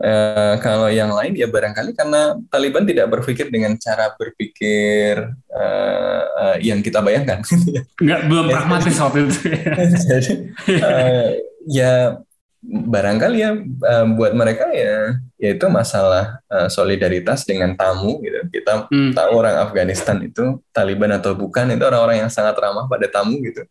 Uh, 0.00 0.56
kalau 0.64 0.88
yang 0.88 1.12
lain 1.12 1.36
ya 1.36 1.44
barangkali 1.44 1.92
karena 1.92 2.32
Taliban 2.48 2.88
tidak 2.88 3.12
berpikir 3.12 3.52
dengan 3.52 3.76
cara 3.76 4.08
berpikir 4.16 5.28
uh, 5.52 6.22
uh, 6.40 6.56
yang 6.56 6.80
kita 6.80 7.04
bayangkan. 7.04 7.44
Nggak 8.04 8.20
belum 8.24 8.48
pragmatis 8.48 8.96
waktu 8.96 9.28
itu. 9.28 9.36
Jadi 10.08 10.32
uh, 10.80 11.36
ya 11.68 12.16
barangkali 12.64 13.38
ya 13.40 13.56
uh, 13.56 14.06
buat 14.16 14.36
mereka 14.36 14.68
ya 14.72 15.16
yaitu 15.40 15.64
masalah 15.72 16.44
uh, 16.52 16.68
solidaritas 16.68 17.48
dengan 17.48 17.72
tamu 17.72 18.20
gitu 18.20 18.36
kita 18.52 18.84
hmm. 18.92 19.16
tahu 19.16 19.30
orang 19.32 19.64
Afghanistan 19.64 20.20
itu 20.20 20.60
Taliban 20.68 21.08
atau 21.16 21.32
bukan 21.32 21.72
itu 21.72 21.80
orang-orang 21.80 22.28
yang 22.28 22.28
sangat 22.28 22.52
ramah 22.60 22.84
pada 22.84 23.08
tamu 23.08 23.40
gitu 23.40 23.64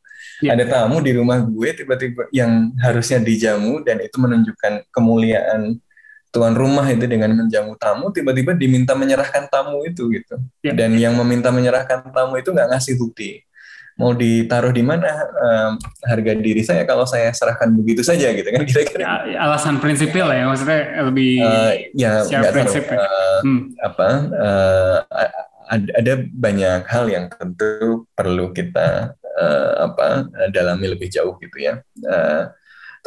yeah. 0.43 0.55
ada 0.55 0.65
tamu 0.67 0.99
di 1.03 1.11
rumah 1.15 1.43
gue 1.43 1.69
tiba-tiba 1.75 2.27
yang 2.31 2.73
harusnya 2.79 3.19
dijamu 3.19 3.83
dan 3.83 3.99
itu 4.03 4.17
menunjukkan 4.19 4.87
kemuliaan 4.91 5.77
tuan 6.29 6.53
rumah 6.53 6.85
itu 6.89 7.09
dengan 7.09 7.33
menjamu 7.33 7.73
tamu 7.75 8.13
tiba-tiba 8.13 8.53
diminta 8.53 8.93
menyerahkan 8.93 9.49
tamu 9.49 9.81
itu 9.85 10.09
gitu 10.13 10.37
yeah. 10.61 10.75
dan 10.77 10.93
yang 10.95 11.17
meminta 11.17 11.49
menyerahkan 11.49 12.05
tamu 12.13 12.37
itu 12.37 12.53
nggak 12.53 12.69
ngasih 12.75 12.95
bukti 12.97 13.41
mau 13.99 14.15
ditaruh 14.15 14.71
di 14.71 14.79
mana 14.79 15.11
um, 15.35 15.71
harga 16.07 16.31
diri 16.39 16.63
saya 16.63 16.87
kalau 16.87 17.03
saya 17.03 17.35
serahkan 17.35 17.67
begitu 17.75 17.99
saja 17.99 18.31
gitu 18.31 18.47
kan 18.47 18.63
kira-kira 18.69 19.27
ya, 19.27 19.43
alasan 19.43 19.83
prinsipil 19.83 20.23
ya 20.31 20.47
maksudnya 20.47 21.03
lebih 21.03 21.43
uh, 21.43 21.73
ya 21.91 22.23
nggak 22.23 22.53
tahu 22.55 22.73
uh, 22.95 23.39
hmm. 23.43 23.61
apa 23.83 24.09
uh, 24.31 24.97
ada, 25.69 25.89
ada 25.99 26.13
banyak 26.31 26.81
hal 26.87 27.05
yang 27.11 27.25
tentu 27.27 28.07
perlu 28.15 28.55
kita 28.55 29.18
uh, 29.39 29.87
apa 29.87 30.27
dalami 30.51 30.91
lebih 30.91 31.07
jauh 31.07 31.39
gitu 31.39 31.57
ya 31.63 31.79
uh, 32.03 32.51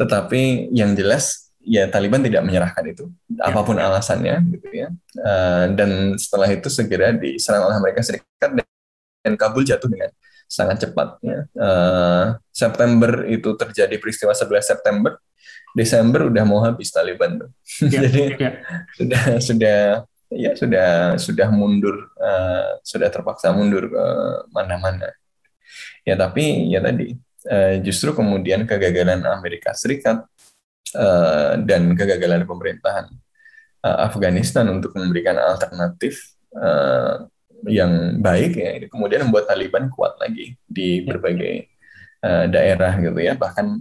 tetapi 0.00 0.72
yang 0.72 0.96
jelas 0.96 1.52
ya 1.60 1.86
Taliban 1.92 2.24
tidak 2.24 2.42
menyerahkan 2.42 2.82
itu 2.88 3.12
ya. 3.28 3.52
apa 3.52 3.60
pun 3.62 3.76
alasannya 3.76 4.40
gitu 4.56 4.68
ya 4.72 4.88
uh, 5.20 5.68
dan 5.76 6.16
setelah 6.16 6.48
itu 6.48 6.72
segera 6.72 7.12
diserang 7.12 7.68
oleh 7.68 7.76
Amerika 7.76 8.00
Serikat 8.00 8.64
dan 9.22 9.34
Kabul 9.38 9.62
jatuh 9.62 9.86
dengan 9.86 10.10
sangat 10.52 10.84
cepat. 10.84 11.16
Ya. 11.24 11.48
Uh, 11.56 12.36
September 12.52 13.24
itu 13.24 13.56
terjadi 13.56 13.96
peristiwa 13.96 14.36
11 14.36 14.60
September, 14.60 15.16
Desember 15.72 16.28
udah 16.28 16.44
mau 16.44 16.60
habis 16.60 16.92
Taliban 16.92 17.40
tuh. 17.40 17.50
Ya, 17.88 18.00
Jadi 18.04 18.22
ya. 18.36 18.50
sudah 18.92 19.24
sudah 19.40 19.78
ya 20.28 20.50
sudah 20.52 20.88
sudah 21.16 21.48
mundur, 21.48 22.12
uh, 22.20 22.76
sudah 22.84 23.08
terpaksa 23.08 23.48
mundur 23.56 23.88
ke 23.88 24.04
mana-mana. 24.52 25.08
Ya 26.02 26.18
tapi 26.18 26.70
ya 26.70 26.82
tadi 26.82 27.14
uh, 27.46 27.74
justru 27.82 28.10
kemudian 28.14 28.66
kegagalan 28.66 29.22
Amerika 29.26 29.70
Serikat 29.74 30.26
uh, 30.98 31.52
dan 31.62 31.94
kegagalan 31.94 32.42
pemerintahan 32.42 33.06
uh, 33.86 33.98
Afghanistan 34.06 34.66
untuk 34.70 34.94
memberikan 34.98 35.38
alternatif 35.38 36.34
uh, 36.54 37.26
yang 37.66 38.18
baik 38.18 38.58
ya 38.58 38.70
ini 38.78 38.86
kemudian 38.90 39.26
membuat 39.26 39.46
Taliban 39.46 39.86
kuat 39.86 40.18
lagi 40.18 40.58
di 40.66 41.02
ya. 41.02 41.14
berbagai 41.14 41.70
uh, 42.26 42.46
daerah 42.50 42.98
gitu 42.98 43.18
ya 43.22 43.38
bahkan 43.38 43.78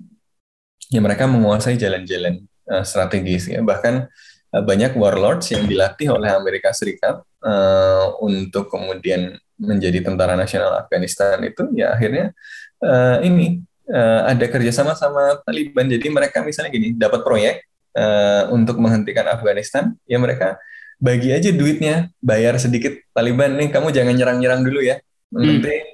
ya 0.93 1.01
mereka 1.01 1.26
menguasai 1.26 1.82
jalan-jalan 1.82 2.45
uh, 2.69 2.86
strategis 2.86 3.49
ya 3.49 3.65
bahkan 3.65 4.05
uh, 4.53 4.63
banyak 4.63 4.93
warlords 4.93 5.49
yang 5.49 5.65
dilatih 5.65 6.13
oleh 6.13 6.30
Amerika 6.30 6.69
Serikat 6.76 7.26
uh, 7.41 8.05
untuk 8.22 8.69
kemudian 8.69 9.34
menjadi 9.62 10.01
tentara 10.01 10.34
nasional 10.34 10.74
Afghanistan 10.82 11.38
itu 11.45 11.70
ya 11.78 11.93
akhirnya 11.93 12.34
uh, 12.82 13.22
ini 13.22 13.62
uh, 13.93 14.26
ada 14.26 14.49
kerjasama 14.49 14.97
sama 14.97 15.38
Taliban 15.45 15.86
jadi 15.86 16.09
mereka 16.09 16.41
misalnya 16.41 16.74
gini 16.74 16.97
dapat 16.97 17.22
proyek 17.22 17.70
uh, 17.95 18.43
untuk 18.51 18.80
menghentikan 18.80 19.28
Afghanistan, 19.28 19.95
ya 20.07 20.18
mereka 20.20 20.59
bagi 21.01 21.34
aja 21.34 21.49
duitnya, 21.49 22.14
bayar 22.22 22.62
sedikit 22.62 22.93
Taliban 23.12 23.57
nih, 23.57 23.74
kamu 23.74 23.89
jangan 23.89 24.14
nyerang-nyerang 24.14 24.62
dulu 24.62 24.86
ya. 24.86 25.01
Nanti 25.34 25.74
hmm. 25.74 25.89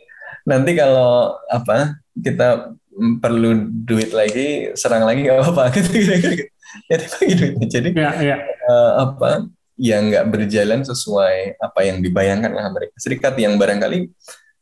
nanti 0.50 0.72
kalau 0.76 1.38
apa 1.48 2.02
kita 2.18 2.76
perlu 3.24 3.72
duit 3.88 4.12
lagi, 4.12 4.74
serang 4.76 5.08
lagi 5.08 5.24
nggak 5.26 5.40
apa-apa 5.40 5.64
gitu, 5.80 5.90
gitu, 5.96 6.14
gitu. 6.20 6.44
Ya 6.92 6.96
bagi 7.00 7.34
duitnya. 7.40 7.68
Jadi 7.72 7.90
ya, 7.96 8.12
ya. 8.20 8.38
Uh, 8.68 8.92
apa 9.08 9.48
yang 9.78 10.10
nggak 10.10 10.26
berjalan 10.34 10.82
sesuai 10.82 11.62
apa 11.62 11.80
yang 11.86 12.02
dibayangkan 12.02 12.50
oleh 12.50 12.66
Amerika 12.66 12.98
Serikat 12.98 13.38
yang 13.38 13.56
barangkali 13.56 14.10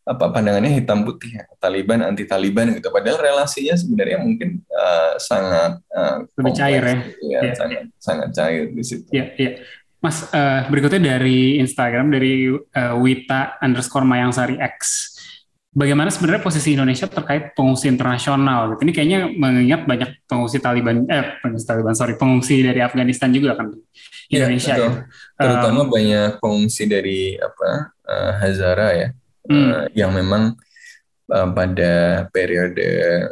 apa 0.06 0.30
pandangannya 0.30 0.70
hitam 0.70 1.02
putih 1.02 1.34
ya 1.34 1.50
Taliban 1.58 2.06
anti 2.06 2.30
Taliban 2.30 2.70
gitu. 2.78 2.94
Padahal 2.94 3.18
relasinya 3.18 3.74
sebenarnya 3.74 4.22
mungkin 4.22 4.62
uh, 4.70 5.18
sangat 5.18 5.82
uh, 5.90 6.30
lebih 6.38 6.54
cair 6.54 6.84
ya, 6.86 6.96
gitu 7.02 7.26
ya, 7.26 7.40
ya 7.42 7.54
sangat 7.58 7.80
ya. 7.82 7.84
sangat 7.98 8.30
cair 8.38 8.64
di 8.70 8.84
situ. 8.86 9.10
Ya 9.10 9.26
ya 9.34 9.52
Mas 10.06 10.30
uh, 10.30 10.70
berikutnya 10.70 11.18
dari 11.18 11.58
Instagram 11.58 12.14
dari 12.14 12.54
uh, 12.54 12.96
Wita 13.02 13.58
underscore 13.66 14.06
Mayangsari 14.06 14.62
X. 14.62 15.10
Bagaimana 15.76 16.08
sebenarnya 16.08 16.40
posisi 16.46 16.72
Indonesia 16.72 17.10
terkait 17.10 17.52
pengungsi 17.52 17.92
internasional 17.92 18.78
gitu? 18.78 18.86
Ini 18.86 18.94
kayaknya 18.96 19.20
mengingat 19.34 19.90
banyak 19.90 20.24
pengungsi 20.30 20.62
Taliban 20.62 21.10
eh 21.10 21.42
pengungsi 21.42 21.66
Taliban 21.66 21.98
sorry 21.98 22.14
pengungsi 22.16 22.62
dari 22.62 22.80
Afghanistan 22.80 23.34
juga 23.34 23.58
kan 23.58 23.74
Indonesia 24.30 24.74
ya, 24.74 24.82
ya. 24.82 24.92
terutama 25.38 25.86
um, 25.86 25.90
banyak 25.92 26.42
pengungsi 26.42 26.90
dari 26.90 27.38
apa 27.38 27.94
uh, 28.10 28.32
Hazara 28.42 28.90
ya 28.94 29.10
hmm. 29.50 29.70
uh, 29.70 29.86
yang 29.94 30.12
memang 30.14 30.58
uh, 31.30 31.48
pada 31.54 32.26
periode 32.34 32.88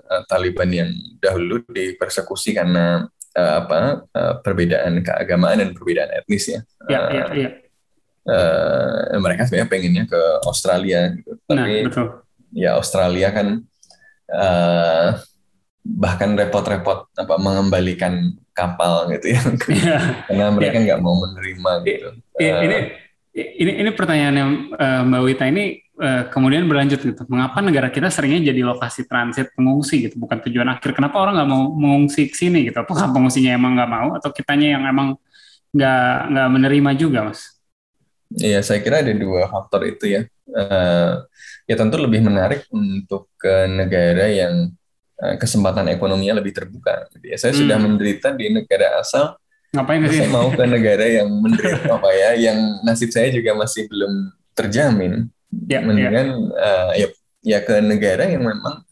uh, 0.06 0.24
Taliban 0.30 0.70
yang 0.70 0.90
dahulu 1.18 1.66
dipersekusi 1.70 2.54
karena 2.54 3.06
uh, 3.38 3.54
apa 3.66 3.80
uh, 4.14 4.34
perbedaan 4.42 5.02
keagamaan 5.02 5.62
dan 5.62 5.70
perbedaan 5.74 6.10
etnis 6.14 6.46
ya. 6.50 6.60
Ya, 6.90 7.00
uh, 7.00 7.10
ya, 7.10 7.26
ya. 7.34 7.50
Uh, 8.24 9.20
mereka 9.20 9.44
sebenarnya 9.44 9.70
pengennya 9.70 10.04
ke 10.08 10.22
Australia 10.48 11.12
gitu. 11.12 11.36
Nah, 11.52 11.68
Tapi 11.68 11.92
betul. 11.92 12.08
ya 12.56 12.80
Australia 12.80 13.30
kan 13.36 13.48
uh, 14.32 15.08
bahkan 15.84 16.40
repot-repot 16.40 17.12
apa 17.20 17.36
mengembalikan 17.36 18.32
kapal 18.56 19.12
gitu 19.12 19.36
ya. 19.36 19.42
ya. 19.68 19.98
Karena 20.32 20.48
mereka 20.56 20.80
ya. 20.80 20.84
nggak 20.88 21.00
ya. 21.00 21.04
mau 21.04 21.16
menerima 21.20 21.72
gitu. 21.84 22.10
Ini 22.40 22.78
uh, 22.80 22.86
ini 23.36 23.72
ini 23.84 23.90
pertanyaan 23.92 24.36
yang 24.36 24.52
uh, 24.80 25.02
Mbak 25.04 25.22
Wita 25.28 25.46
ini 25.52 25.84
uh, 26.00 26.24
kemudian 26.32 26.64
berlanjut 26.70 27.04
gitu. 27.04 27.22
Mengapa 27.28 27.60
negara 27.60 27.92
kita 27.92 28.08
seringnya 28.08 28.54
jadi 28.54 28.64
lokasi 28.64 29.04
transit 29.10 29.52
pengungsi 29.58 30.08
gitu, 30.08 30.16
bukan 30.22 30.40
tujuan 30.48 30.70
akhir? 30.72 30.96
Kenapa 30.96 31.20
orang 31.20 31.36
nggak 31.42 31.50
mau 31.52 31.64
mengungsi 31.76 32.32
ke 32.32 32.36
sini 32.38 32.70
gitu? 32.72 32.80
Apakah 32.80 33.12
pengungsinya 33.12 33.52
emang 33.52 33.76
nggak 33.76 33.92
mau 33.92 34.10
atau 34.16 34.30
kitanya 34.32 34.80
yang 34.80 34.84
emang 34.88 35.20
nggak 35.74 36.08
nggak 36.32 36.48
menerima 36.54 36.90
juga, 36.96 37.20
mas? 37.28 37.60
Iya, 38.34 38.66
saya 38.66 38.80
kira 38.82 39.02
ada 39.04 39.14
dua 39.14 39.46
faktor 39.50 39.86
itu 39.86 40.06
ya. 40.10 40.22
Uh, 40.44 41.26
ya 41.66 41.76
tentu 41.80 41.98
lebih 41.98 42.22
menarik 42.22 42.68
untuk 42.70 43.32
ke 43.40 43.66
negara 43.66 44.30
yang 44.30 44.74
kesempatan 45.40 45.88
ekonominya 45.94 46.42
lebih 46.42 46.54
terbuka. 46.56 47.08
Gitu 47.14 47.26
ya. 47.34 47.38
Saya 47.40 47.54
hmm. 47.56 47.62
sudah 47.64 47.78
menderita 47.80 48.28
di 48.36 48.46
negara 48.52 49.00
asal. 49.00 49.38
Ngapain 49.74 50.06
sih? 50.06 50.22
Saya 50.22 50.30
mau 50.30 50.50
ke 50.54 50.64
negara 50.70 51.06
yang 51.06 51.30
menderita 51.30 51.90
apa 51.98 52.10
ya, 52.14 52.30
yang 52.38 52.58
nasib 52.86 53.10
saya 53.10 53.34
juga 53.34 53.58
masih 53.58 53.90
belum 53.90 54.30
terjamin 54.54 55.34
ya, 55.66 55.80
mendingan 55.82 56.28
ya. 56.30 56.62
Uh, 56.62 56.92
ya 56.94 57.08
ya 57.44 57.60
ke 57.60 57.84
negara 57.84 58.30
yang 58.30 58.46
memang 58.48 58.86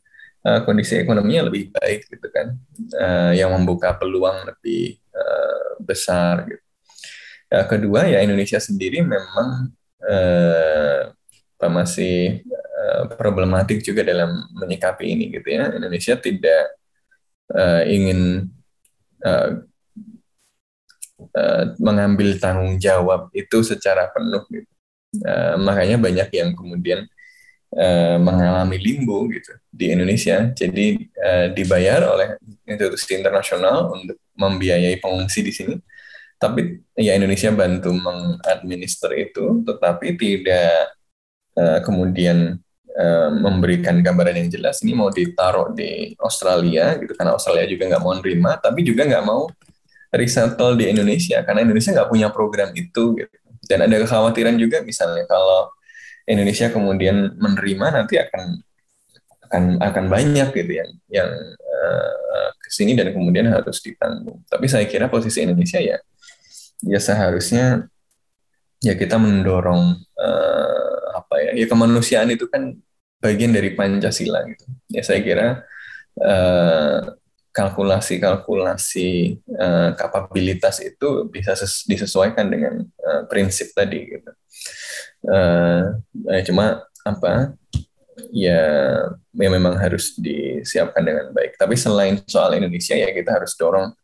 uh, 0.43 0.59
kondisi 0.67 0.99
ekonominya 0.99 1.47
lebih 1.47 1.71
baik 1.71 2.09
gitu 2.11 2.27
kan 2.29 2.57
uh, 2.99 3.31
yang 3.31 3.49
membuka 3.55 3.95
peluang 3.95 4.43
lebih 4.45 4.99
uh, 5.15 5.79
besar 5.81 6.45
gitu. 6.45 6.65
Uh, 7.51 7.65
kedua 7.67 8.07
ya 8.07 8.23
Indonesia 8.23 8.59
sendiri 8.59 9.03
memang 9.03 9.71
uh, 10.03 11.11
masih 11.61 12.41
uh, 12.81 13.03
problematik 13.13 13.85
juga 13.85 14.01
dalam 14.01 14.49
menyikapi 14.57 15.05
ini 15.05 15.29
gitu 15.29 15.53
ya 15.53 15.69
Indonesia 15.69 16.17
tidak 16.17 16.63
uh, 17.53 17.85
ingin 17.85 18.49
uh, 19.21 19.61
uh, 21.37 21.63
mengambil 21.77 22.41
tanggung 22.41 22.81
jawab 22.81 23.29
itu 23.37 23.61
secara 23.61 24.09
penuh 24.09 24.41
gitu 24.49 24.71
Uh, 25.11 25.59
makanya 25.59 25.99
banyak 25.99 26.29
yang 26.31 26.55
kemudian 26.55 27.03
uh, 27.75 28.15
mengalami 28.15 28.79
limbo 28.79 29.27
gitu 29.27 29.51
di 29.67 29.91
Indonesia. 29.91 30.55
Jadi 30.55 31.11
uh, 31.19 31.51
dibayar 31.51 32.07
oleh 32.15 32.39
institusi 32.63 33.19
internasional 33.19 33.91
untuk 33.91 34.15
membiayai 34.39 34.95
pengungsi 35.03 35.43
di 35.43 35.51
sini. 35.51 35.75
Tapi 36.39 36.79
ya 36.95 37.19
Indonesia 37.19 37.51
bantu 37.51 37.91
mengadminister 37.91 39.11
itu, 39.19 39.67
tetapi 39.67 40.15
tidak 40.15 40.95
uh, 41.59 41.83
kemudian 41.83 42.55
uh, 42.95 43.31
memberikan 43.31 43.99
gambaran 43.99 44.45
yang 44.45 44.49
jelas. 44.51 44.83
Ini 44.83 44.95
mau 44.95 45.11
ditaruh 45.11 45.71
di 45.75 46.15
Australia 46.19 46.97
gitu 46.99 47.13
karena 47.15 47.35
Australia 47.35 47.67
juga 47.67 47.91
nggak 47.91 48.03
mau 48.03 48.13
nerima, 48.17 48.57
tapi 48.57 48.83
juga 48.83 49.07
nggak 49.07 49.25
mau 49.25 49.47
resettle 50.11 50.75
di 50.75 50.91
Indonesia 50.91 51.39
karena 51.47 51.63
Indonesia 51.63 51.95
nggak 51.95 52.09
punya 52.11 52.27
program 52.35 52.75
itu 52.75 53.15
gitu 53.15 53.35
dan 53.71 53.87
ada 53.87 53.95
kekhawatiran 54.03 54.59
juga 54.59 54.83
misalnya 54.83 55.23
kalau 55.23 55.71
Indonesia 56.27 56.67
kemudian 56.67 57.39
menerima 57.39 57.87
nanti 58.03 58.19
akan 58.19 58.59
akan 59.47 59.63
akan 59.79 60.05
banyak 60.11 60.47
gitu 60.51 60.71
yang 60.75 60.91
yang 61.07 61.31
uh, 61.59 62.49
ke 62.55 62.69
sini 62.71 62.95
dan 62.95 63.11
kemudian 63.11 63.51
harus 63.51 63.83
ditanggung. 63.83 64.39
Tapi 64.47 64.67
saya 64.67 64.87
kira 64.87 65.07
posisi 65.07 65.43
Indonesia 65.43 65.79
ya 65.79 65.99
ya 66.83 66.99
seharusnya 66.99 67.87
ya 68.83 68.93
kita 68.99 69.15
mendorong 69.15 69.95
uh, 70.19 70.90
apa 71.31 71.39
ya 71.47 71.63
ya 71.63 71.65
kemanusiaan 71.71 72.27
itu 72.35 72.51
kan 72.51 72.75
bagian 73.23 73.55
dari 73.55 73.71
Pancasila 73.71 74.43
gitu. 74.51 74.67
Ya 74.91 74.99
saya 74.99 75.23
kira 75.23 75.63
uh, 76.19 77.15
kalkulasi-kalkulasi 77.55 79.39
uh, 79.55 79.95
kapabilitas 79.95 80.83
itu 80.83 81.31
bisa 81.31 81.55
disesuaikan 81.87 82.51
dengan 82.51 82.83
uh, 82.83 83.23
prinsip 83.31 83.71
tadi 83.71 84.19
gitu. 84.19 84.31
Uh, 85.23 86.03
cuma 86.43 86.83
apa 87.07 87.55
ya 88.35 88.59
ya 89.31 89.47
memang 89.47 89.79
harus 89.79 90.19
disiapkan 90.19 90.99
dengan 90.99 91.31
baik. 91.31 91.55
Tapi 91.55 91.79
selain 91.79 92.19
soal 92.27 92.59
Indonesia 92.59 92.99
ya 92.99 93.07
kita 93.15 93.39
harus 93.39 93.55
dorong 93.55 93.95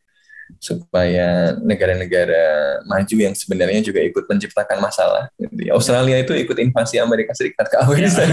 supaya 0.58 1.54
negara-negara 1.60 2.80
maju 2.88 3.16
yang 3.16 3.36
sebenarnya 3.36 3.84
juga 3.84 4.00
ikut 4.02 4.26
menciptakan 4.26 4.80
masalah. 4.80 5.30
Gitu. 5.38 5.70
Australia 5.72 6.18
itu 6.18 6.34
ikut 6.34 6.58
invasi 6.58 6.98
Amerika 6.98 7.36
Serikat 7.36 7.68
ke 7.68 7.76
Afghanistan. 7.78 8.28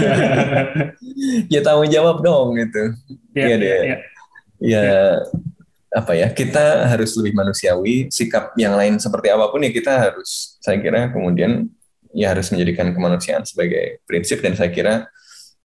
ya 1.53 1.59
tanggung 1.61 1.91
jawab 1.91 2.23
dong 2.23 2.55
gitu. 2.57 2.95
Iya 3.35 3.45
ya, 3.45 3.55
deh. 3.59 3.79
Ya 3.83 3.97
ya 4.59 5.19
apa 5.95 6.11
ya 6.11 6.27
kita 6.31 6.91
harus 6.91 7.15
lebih 7.15 7.35
manusiawi 7.35 8.11
sikap 8.11 8.51
yang 8.59 8.75
lain 8.75 8.99
seperti 8.99 9.31
apa 9.31 9.47
pun 9.47 9.63
ya 9.63 9.71
kita 9.71 9.93
harus 9.95 10.59
saya 10.59 10.79
kira 10.83 11.07
kemudian 11.11 11.71
ya 12.11 12.35
harus 12.35 12.51
menjadikan 12.51 12.91
kemanusiaan 12.91 13.47
sebagai 13.47 14.03
prinsip 14.03 14.43
dan 14.43 14.59
saya 14.59 14.71
kira 14.71 15.07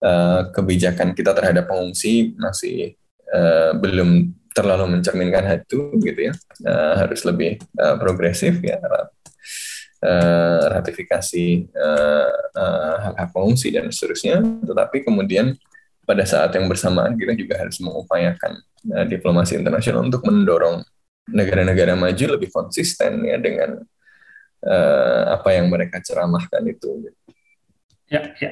uh, 0.05 0.41
kebijakan 0.53 1.17
kita 1.17 1.33
terhadap 1.33 1.65
pengungsi 1.65 2.37
masih 2.37 2.93
uh, 3.33 3.73
belum 3.77 4.33
terlalu 4.53 4.99
mencerminkan 4.99 5.45
hal 5.45 5.59
itu 5.61 5.93
gitu 6.01 6.31
ya 6.31 6.33
uh, 6.65 6.93
harus 7.05 7.21
lebih 7.25 7.61
uh, 7.77 7.95
progresif 8.01 8.57
ya 8.63 8.81
uh, 8.81 10.61
ratifikasi 10.79 11.69
uh, 11.73 12.33
uh, 12.57 12.95
hak-hak 13.09 13.29
pengungsi 13.33 13.69
dan 13.73 13.87
seterusnya 13.93 14.41
tetapi 14.65 15.05
kemudian 15.05 15.53
pada 16.09 16.25
saat 16.25 16.49
yang 16.57 16.65
bersamaan 16.65 17.13
kita 17.13 17.37
juga 17.37 17.61
harus 17.61 17.77
mengupayakan 17.77 18.57
uh, 18.97 19.05
diplomasi 19.05 19.61
internasional 19.61 20.01
untuk 20.01 20.25
mendorong 20.25 20.81
negara-negara 21.29 21.93
maju 21.93 22.25
lebih 22.37 22.49
konsisten 22.49 23.21
ya 23.21 23.37
dengan 23.37 23.77
uh, 24.65 25.23
apa 25.37 25.53
yang 25.53 25.69
mereka 25.69 26.01
ceramahkan 26.01 26.65
itu. 26.65 27.13
Ya, 28.09 28.33
ya. 28.41 28.51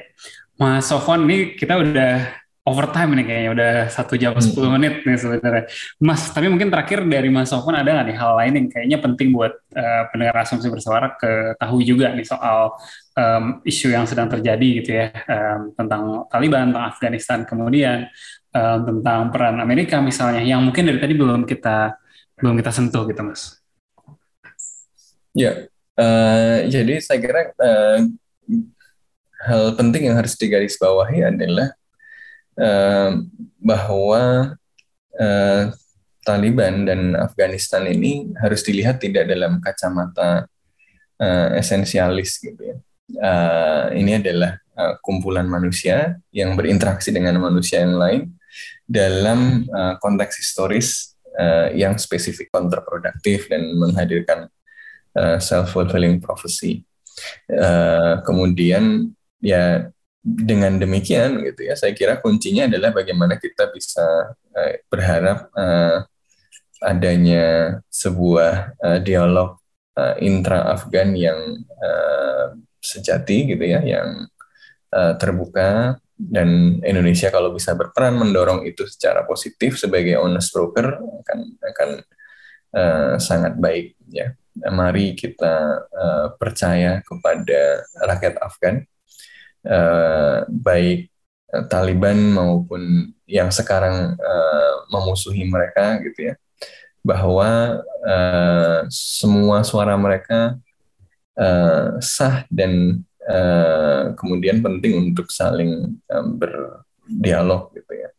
Mas 0.54 0.86
Sofwan, 0.86 1.26
ini 1.26 1.58
kita 1.58 1.78
udah 1.78 2.30
overtime 2.68 3.16
nih 3.16 3.24
kayaknya 3.24 3.50
udah 3.56 3.72
satu 3.88 4.14
jam 4.20 4.36
hmm. 4.36 4.44
sepuluh 4.44 4.70
menit 4.76 5.00
nih 5.00 5.16
sebenarnya. 5.16 5.64
Mas, 5.96 6.28
tapi 6.28 6.52
mungkin 6.52 6.68
terakhir 6.68 7.00
dari 7.08 7.32
Mas 7.32 7.48
Sofwan 7.48 7.80
ada 7.80 7.88
nggak 7.88 8.06
nih 8.12 8.16
hal 8.20 8.32
lain 8.36 8.52
yang 8.60 8.66
kayaknya 8.68 8.98
penting 9.00 9.32
buat 9.32 9.56
uh, 9.72 10.02
pendengar 10.12 10.36
asumsi 10.44 10.68
bersuara 10.68 11.16
ketahui 11.16 11.88
juga 11.88 12.12
nih 12.12 12.28
soal 12.28 12.76
um, 13.16 13.64
isu 13.64 13.88
yang 13.96 14.04
sedang 14.04 14.28
terjadi 14.28 14.68
gitu 14.84 14.90
ya 14.92 15.08
um, 15.24 15.72
tentang 15.72 16.02
Taliban, 16.28 16.68
tentang 16.68 16.86
Afghanistan, 16.92 17.38
kemudian 17.48 18.04
um, 18.52 18.78
tentang 18.84 19.32
peran 19.32 19.56
Amerika 19.64 20.04
misalnya 20.04 20.44
yang 20.44 20.60
mungkin 20.60 20.84
dari 20.84 21.00
tadi 21.00 21.14
belum 21.16 21.48
kita 21.48 21.96
belum 22.38 22.54
kita 22.60 22.70
sentuh 22.70 23.02
gitu, 23.08 23.22
Mas. 23.24 23.58
Ya, 25.32 25.66
uh, 25.96 26.66
jadi 26.66 27.00
saya 27.00 27.18
kira 27.18 27.54
uh, 27.56 27.98
hal 29.38 29.78
penting 29.78 30.10
yang 30.10 30.18
harus 30.18 30.34
digarisbawahi 30.34 31.22
adalah 31.22 31.77
bahwa 33.62 34.54
uh, 35.18 35.62
Taliban 36.28 36.84
dan 36.84 37.16
Afghanistan 37.16 37.88
ini 37.88 38.28
harus 38.36 38.60
dilihat 38.60 39.00
tidak 39.00 39.32
dalam 39.32 39.64
kacamata 39.64 40.44
uh, 41.16 41.48
esensialis 41.56 42.36
gitu 42.36 42.60
ya. 42.60 42.76
Uh, 43.08 43.96
ini 43.96 44.20
adalah 44.20 44.60
uh, 44.76 45.00
kumpulan 45.00 45.48
manusia 45.48 46.20
yang 46.28 46.52
berinteraksi 46.52 47.08
dengan 47.08 47.40
manusia 47.40 47.80
yang 47.80 47.96
lain 47.96 48.22
dalam 48.84 49.64
uh, 49.72 49.96
konteks 50.04 50.36
historis 50.36 51.16
uh, 51.40 51.72
yang 51.72 51.96
spesifik 51.96 52.52
kontraproduktif 52.52 53.48
dan 53.48 53.64
menghadirkan 53.80 54.52
uh, 55.16 55.40
self 55.40 55.72
fulfilling 55.72 56.20
prophecy. 56.20 56.84
Uh, 57.48 58.20
kemudian 58.28 59.08
ya 59.40 59.88
dengan 60.28 60.76
demikian 60.76 61.40
gitu 61.40 61.72
ya 61.72 61.74
saya 61.78 61.96
kira 61.96 62.20
kuncinya 62.20 62.68
adalah 62.68 62.92
bagaimana 62.92 63.40
kita 63.40 63.72
bisa 63.72 64.36
uh, 64.36 64.72
berharap 64.92 65.48
uh, 65.56 66.04
adanya 66.84 67.78
sebuah 67.88 68.76
uh, 68.76 68.98
dialog 69.00 69.56
intra 70.22 70.62
Afgan 70.78 71.10
yang 71.18 71.58
sejati 72.78 73.50
gitu 73.50 73.66
ya 73.66 73.82
yang 73.82 74.30
terbuka 75.18 75.98
dan 76.14 76.78
Indonesia 76.86 77.34
kalau 77.34 77.50
bisa 77.50 77.74
berperan 77.74 78.14
mendorong 78.14 78.62
itu 78.62 78.86
secara 78.86 79.26
positif 79.26 79.74
sebagai 79.74 80.14
honest 80.22 80.54
broker 80.54 81.02
akan 81.02 81.38
akan 81.58 81.90
sangat 83.18 83.58
baik 83.58 83.98
ya. 84.06 84.38
Mari 84.70 85.18
kita 85.18 85.82
percaya 86.38 87.02
kepada 87.02 87.82
rakyat 87.98 88.38
Afgan 88.38 88.86
uh, 89.66 90.44
baik 90.48 91.10
Taliban 91.72 92.36
maupun 92.36 93.08
yang 93.24 93.48
sekarang 93.48 94.20
uh, 94.20 94.74
memusuhi 94.92 95.48
mereka 95.48 95.96
gitu 96.04 96.32
ya. 96.32 96.34
Bahwa 97.00 97.80
uh, 98.04 98.84
semua 98.92 99.64
suara 99.64 99.96
mereka 99.96 100.60
uh, 101.40 101.96
sah 102.04 102.44
dan 102.52 103.00
uh, 103.24 104.12
kemudian 104.20 104.60
penting 104.60 105.08
untuk 105.08 105.32
saling 105.32 105.96
um, 106.12 106.26
berdialog 106.36 107.72
gitu 107.72 107.92
ya. 107.96 108.10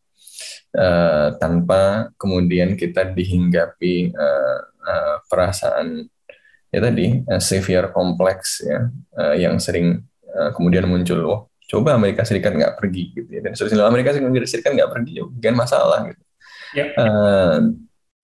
Uh, 0.69 1.33
tanpa 1.37 2.13
kemudian 2.17 2.77
kita 2.77 3.13
dihinggapi 3.13 4.13
uh, 4.13 4.59
uh, 4.85 5.17
perasaan 5.25 6.05
ya 6.69 6.79
tadi 6.81 7.25
uh, 7.25 7.41
severe 7.41 7.89
kompleks 7.89 8.61
ya 8.61 8.85
uh, 9.17 9.33
yang 9.33 9.57
sering 9.57 10.05
uh, 10.35 10.51
kemudian 10.53 10.85
muncul 10.85 11.19
oh 11.25 11.39
coba 11.69 11.93
Amerika 11.93 12.25
Serikat 12.25 12.57
nggak 12.57 12.81
pergi 12.81 13.13
gitu 13.13 13.29
ya 13.29 13.41
dan 13.45 13.53
seterusnya 13.53 13.85
Amerika 13.85 14.13
Serikat 14.45 14.73
nggak 14.73 14.89
pergi 14.89 15.21
ya 15.21 15.23
bukan 15.25 15.55
masalah 15.55 15.99
gitu. 16.09 16.21
Ya. 16.69 16.85
uh, 16.97 17.73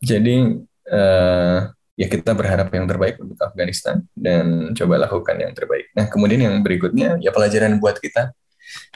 jadi 0.05 0.61
uh, 0.89 1.59
ya 1.95 2.07
kita 2.11 2.35
berharap 2.35 2.69
yang 2.75 2.85
terbaik 2.85 3.15
untuk 3.17 3.39
Afghanistan 3.39 4.03
dan 4.13 4.75
coba 4.75 5.07
lakukan 5.07 5.35
yang 5.39 5.53
terbaik. 5.55 5.89
Nah 5.95 6.05
kemudian 6.11 6.43
yang 6.43 6.55
berikutnya 6.59 7.17
ya 7.23 7.31
pelajaran 7.31 7.79
buat 7.79 7.97
kita, 8.03 8.35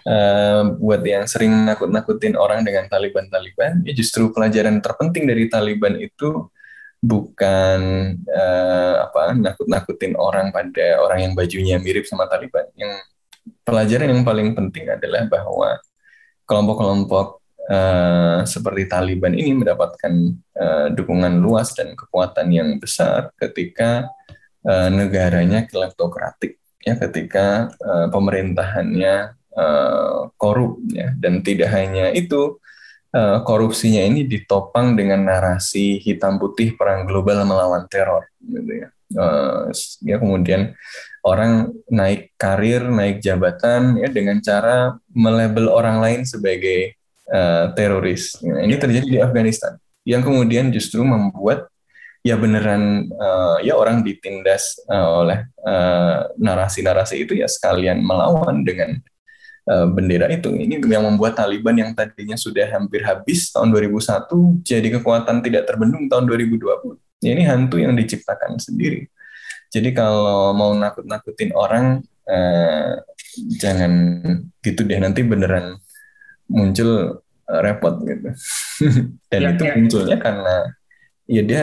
uh, 0.06 0.76
buat 0.76 1.02
yang 1.02 1.26
sering 1.26 1.56
nakut-nakutin 1.64 2.36
orang 2.36 2.68
dengan 2.68 2.92
Taliban-Taliban, 2.92 3.88
ya 3.88 3.94
justru 3.96 4.30
pelajaran 4.36 4.84
terpenting 4.84 5.26
dari 5.26 5.48
Taliban 5.48 5.96
itu 5.98 6.52
bukan 7.00 7.80
uh, 8.28 8.96
apa 9.08 9.32
nakut-nakutin 9.32 10.20
orang 10.20 10.52
pada 10.52 11.00
orang 11.00 11.32
yang 11.32 11.34
bajunya 11.34 11.76
mirip 11.80 12.04
sama 12.04 12.28
Taliban. 12.28 12.68
Yang 12.76 13.08
pelajaran 13.64 14.12
yang 14.12 14.24
paling 14.28 14.52
penting 14.52 14.92
adalah 14.92 15.24
bahwa 15.32 15.80
kelompok-kelompok 16.44 17.40
uh, 17.72 18.42
seperti 18.44 18.90
Taliban 18.92 19.32
ini 19.38 19.64
mendapatkan 19.64 20.14
uh, 20.60 20.88
dukungan 20.92 21.40
luas 21.40 21.72
dan 21.78 21.96
kekuatan 21.96 22.52
yang 22.52 22.70
besar 22.82 23.32
ketika 23.40 24.12
uh, 24.68 24.90
negaranya 24.92 25.64
kleptokratik 25.70 26.60
ya 26.84 26.96
ketika 26.96 27.70
uh, 27.84 28.08
pemerintahannya 28.10 29.36
uh, 29.56 30.32
korup 30.36 30.80
ya 30.90 31.14
dan 31.20 31.44
tidak 31.46 31.70
hanya 31.72 32.12
itu 32.12 32.58
uh, 33.16 33.42
korupsinya 33.46 34.04
ini 34.04 34.26
ditopang 34.26 34.98
dengan 34.98 35.26
narasi 35.26 36.02
hitam 36.02 36.38
putih 36.38 36.76
perang 36.76 37.06
global 37.10 37.46
melawan 37.46 37.86
teror 37.90 38.28
gitu 38.42 38.86
ya 38.86 38.90
uh, 39.18 39.70
ya 40.06 40.16
kemudian 40.22 40.76
orang 41.26 41.74
naik 41.90 42.36
karir 42.40 42.86
naik 42.88 43.20
jabatan 43.20 43.98
ya 44.00 44.08
dengan 44.12 44.40
cara 44.40 44.96
melabel 45.12 45.68
orang 45.68 46.00
lain 46.00 46.22
sebagai 46.24 46.96
uh, 47.32 47.72
teroris. 47.74 48.40
Nah, 48.42 48.64
ini 48.64 48.76
terjadi 48.80 49.08
di 49.08 49.20
Afghanistan 49.20 49.76
yang 50.08 50.24
kemudian 50.24 50.72
justru 50.74 51.04
membuat 51.04 51.70
ya 52.24 52.36
beneran 52.36 53.08
uh, 53.16 53.58
ya 53.64 53.80
orang 53.80 54.04
ditindas 54.04 54.76
uh, 54.92 55.24
oleh 55.24 55.40
narasi-narasi 56.36 57.16
uh, 57.16 57.22
itu 57.24 57.34
ya 57.40 57.48
sekalian 57.48 58.04
melawan 58.04 58.64
dengan 58.64 59.00
uh, 59.70 59.88
bendera 59.88 60.26
itu. 60.34 60.50
Ini 60.50 60.82
yang 60.90 61.06
membuat 61.06 61.38
Taliban 61.38 61.78
yang 61.78 61.94
tadinya 61.94 62.34
sudah 62.34 62.66
hampir 62.74 63.06
habis 63.06 63.54
tahun 63.54 63.70
2001 63.70 64.66
jadi 64.66 64.88
kekuatan 65.00 65.46
tidak 65.46 65.70
terbendung 65.70 66.10
tahun 66.10 66.26
2020. 66.26 66.98
Ya, 67.22 67.36
ini 67.38 67.44
hantu 67.46 67.78
yang 67.78 67.94
diciptakan 67.94 68.58
sendiri. 68.58 69.06
Jadi 69.70 69.94
kalau 69.94 70.56
mau 70.58 70.74
nakut-nakutin 70.74 71.54
orang 71.54 72.02
uh, 72.26 72.98
jangan 73.62 73.92
gitu 74.66 74.82
deh 74.88 74.98
nanti 74.98 75.22
beneran 75.22 75.78
muncul 76.50 77.22
uh, 77.46 77.60
repot 77.62 78.02
gitu. 78.02 78.30
Dan 79.30 79.40
ya, 79.46 79.50
itu 79.54 79.64
ya. 79.68 79.74
munculnya 79.78 80.18
karena 80.18 80.56
ya 81.30 81.42
dia 81.46 81.62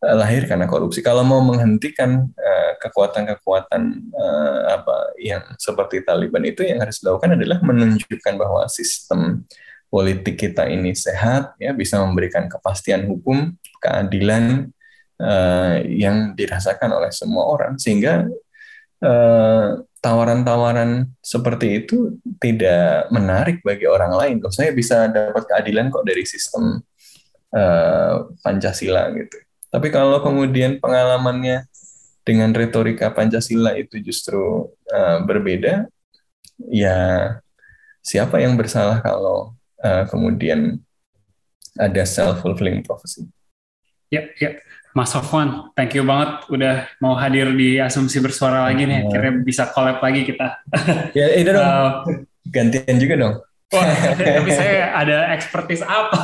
lahir 0.00 0.48
karena 0.48 0.64
korupsi. 0.64 1.04
Kalau 1.04 1.20
mau 1.20 1.44
menghentikan 1.44 2.24
uh, 2.32 2.72
kekuatan-kekuatan 2.80 3.82
uh, 4.16 4.60
apa 4.80 5.12
yang 5.20 5.44
seperti 5.60 6.00
Taliban 6.00 6.40
itu 6.48 6.64
yang 6.64 6.80
harus 6.80 7.04
dilakukan 7.04 7.36
adalah 7.36 7.60
menunjukkan 7.60 8.34
bahwa 8.40 8.64
sistem 8.72 9.44
politik 9.92 10.40
kita 10.40 10.64
ini 10.72 10.96
sehat 10.96 11.52
ya 11.60 11.76
bisa 11.76 12.00
memberikan 12.00 12.48
kepastian 12.48 13.04
hukum, 13.04 13.52
keadilan 13.84 14.72
uh, 15.20 15.84
yang 15.84 16.32
dirasakan 16.32 16.96
oleh 16.96 17.12
semua 17.12 17.44
orang 17.52 17.76
sehingga 17.76 18.24
uh, 19.04 19.84
tawaran-tawaran 20.00 21.12
seperti 21.20 21.84
itu 21.84 22.16
tidak 22.40 23.12
menarik 23.12 23.60
bagi 23.60 23.84
orang 23.84 24.16
lain. 24.16 24.36
Loh, 24.40 24.48
saya 24.48 24.72
bisa 24.72 25.12
dapat 25.12 25.44
keadilan 25.44 25.92
kok 25.92 26.08
dari 26.08 26.24
sistem 26.24 26.80
uh, 27.52 28.32
Pancasila 28.40 29.12
gitu. 29.12 29.49
Tapi 29.70 29.88
kalau 29.94 30.18
kemudian 30.18 30.82
pengalamannya 30.82 31.66
dengan 32.26 32.50
retorika 32.50 33.14
Pancasila 33.14 33.78
itu 33.78 34.02
justru 34.02 34.70
uh, 34.90 35.18
berbeda, 35.22 35.86
ya 36.68 36.98
siapa 38.02 38.42
yang 38.42 38.58
bersalah 38.58 38.98
kalau 39.00 39.54
uh, 39.80 40.04
kemudian 40.10 40.82
ada 41.78 42.02
self 42.02 42.42
fulfilling 42.42 42.82
prophecy? 42.82 43.30
Ya, 44.10 44.26
ya. 44.42 44.58
Mas 44.90 45.14
Sofwan, 45.14 45.70
thank 45.78 45.94
you 45.94 46.02
banget 46.02 46.50
udah 46.50 46.74
mau 46.98 47.14
hadir 47.14 47.46
di 47.54 47.78
Asumsi 47.78 48.18
Bersuara 48.18 48.66
lagi 48.66 48.90
nih. 48.90 49.06
Akhirnya 49.06 49.38
bisa 49.38 49.70
collab 49.70 50.02
lagi 50.02 50.26
kita. 50.26 50.58
Ya, 51.18 51.30
ini 51.38 51.46
dong. 51.46 51.62
Uh, 51.62 52.26
Gantian 52.50 52.98
juga 52.98 53.14
dong. 53.14 53.34
Wah, 53.70 53.86
tapi 54.18 54.50
saya 54.58 54.90
ada 54.98 55.30
expertise 55.30 55.86
apa? 55.86 56.18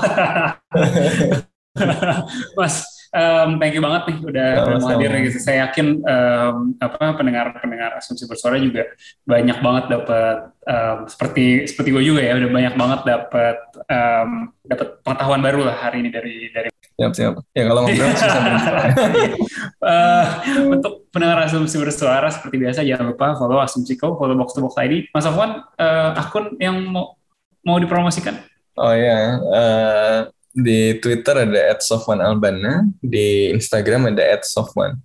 Mas, 2.58 2.95
um, 3.16 3.56
thank 3.56 3.72
you 3.72 3.80
banget 3.80 4.02
nih 4.12 4.18
udah, 4.20 4.48
mau 4.76 4.88
hadir 4.92 5.10
gitu. 5.24 5.40
Saya 5.40 5.66
yakin 5.66 6.04
um, 6.04 6.56
apa 6.76 7.16
pendengar-pendengar 7.16 7.96
asumsi 7.96 8.28
bersuara 8.28 8.60
juga 8.60 8.92
banyak 9.24 9.58
banget 9.64 9.84
dapat 9.88 10.52
um, 10.68 10.98
seperti 11.08 11.64
seperti 11.64 11.88
gue 11.96 12.04
juga 12.04 12.20
ya 12.20 12.36
udah 12.36 12.50
banyak 12.52 12.74
banget 12.76 13.00
dapat 13.08 13.56
um, 13.88 14.30
dapat 14.68 14.88
pengetahuan 15.00 15.40
baru 15.40 15.60
lah 15.64 15.76
hari 15.88 16.04
ini 16.04 16.10
dari 16.12 16.52
dari 16.52 16.68
Siap, 16.96 17.12
siap. 17.12 17.34
Ya 17.52 17.68
kalau 17.68 17.84
ngobrol 17.84 18.08
susah 18.08 18.40
uh, 19.84 20.24
Untuk 20.72 21.12
pendengar 21.12 21.44
Asumsi 21.44 21.76
Bersuara, 21.76 22.24
seperti 22.32 22.56
biasa 22.56 22.88
jangan 22.88 23.12
lupa 23.12 23.36
follow 23.36 23.60
Asumsi 23.60 24.00
Asumsiko, 24.00 24.16
follow 24.16 24.32
Box 24.32 24.56
to 24.56 24.64
Box 24.64 24.80
ID. 24.80 25.12
Mas 25.12 25.28
Afwan, 25.28 25.60
uh, 25.76 26.16
akun 26.16 26.56
yang 26.56 26.80
mau 26.88 27.20
mau 27.60 27.76
dipromosikan? 27.76 28.40
Oh 28.80 28.96
ya, 28.96 29.40
uh, 29.44 30.18
di 30.56 30.96
Twitter 30.96 31.44
ada 31.44 31.76
@sofwanalbana, 31.76 32.88
di 33.04 33.52
Instagram 33.52 34.16
ada 34.16 34.24
@sofwan. 34.40 34.96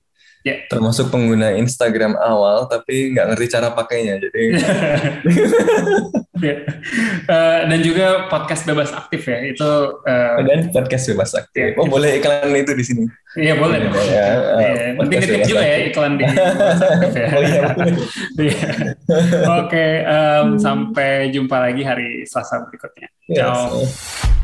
Yeah. 0.42 0.66
Termasuk 0.74 1.14
pengguna 1.14 1.54
Instagram 1.54 2.18
awal, 2.18 2.66
tapi 2.66 3.14
nggak 3.14 3.36
ngerti 3.36 3.46
cara 3.54 3.78
pakainya. 3.78 4.18
Jadi. 4.18 4.42
yeah. 6.42 6.66
uh, 7.30 7.70
dan 7.70 7.80
juga 7.86 8.26
podcast 8.26 8.66
bebas 8.66 8.90
aktif 8.90 9.22
ya 9.30 9.38
itu. 9.46 9.72
Uh, 10.02 10.42
dan 10.42 10.74
podcast 10.74 11.06
bebas 11.14 11.38
aktif. 11.38 11.78
Yeah. 11.78 11.80
Oh 11.80 11.86
boleh 11.86 12.18
iklan 12.18 12.58
itu 12.58 12.74
di 12.74 12.86
sini. 12.86 13.06
Iya 13.38 13.54
boleh. 13.54 13.86
Ya, 13.86 13.94
ya, 14.10 14.28
uh, 14.58 14.90
Penting 15.06 15.20
nitip 15.30 15.42
juga 15.46 15.62
ya 15.62 15.78
iklan 15.94 16.12
di 16.18 16.24
aktif 16.34 17.14
ya. 17.14 17.28
oh, 17.30 17.44
iya, 17.46 17.62
iya. 18.50 18.66
Oke, 19.62 19.88
um, 20.10 20.58
sampai 20.58 21.30
jumpa 21.30 21.70
lagi 21.70 21.86
hari 21.86 22.26
Selasa 22.26 22.66
berikutnya. 22.66 23.14
Yes. 23.30 23.38
Ciao. 23.38 24.41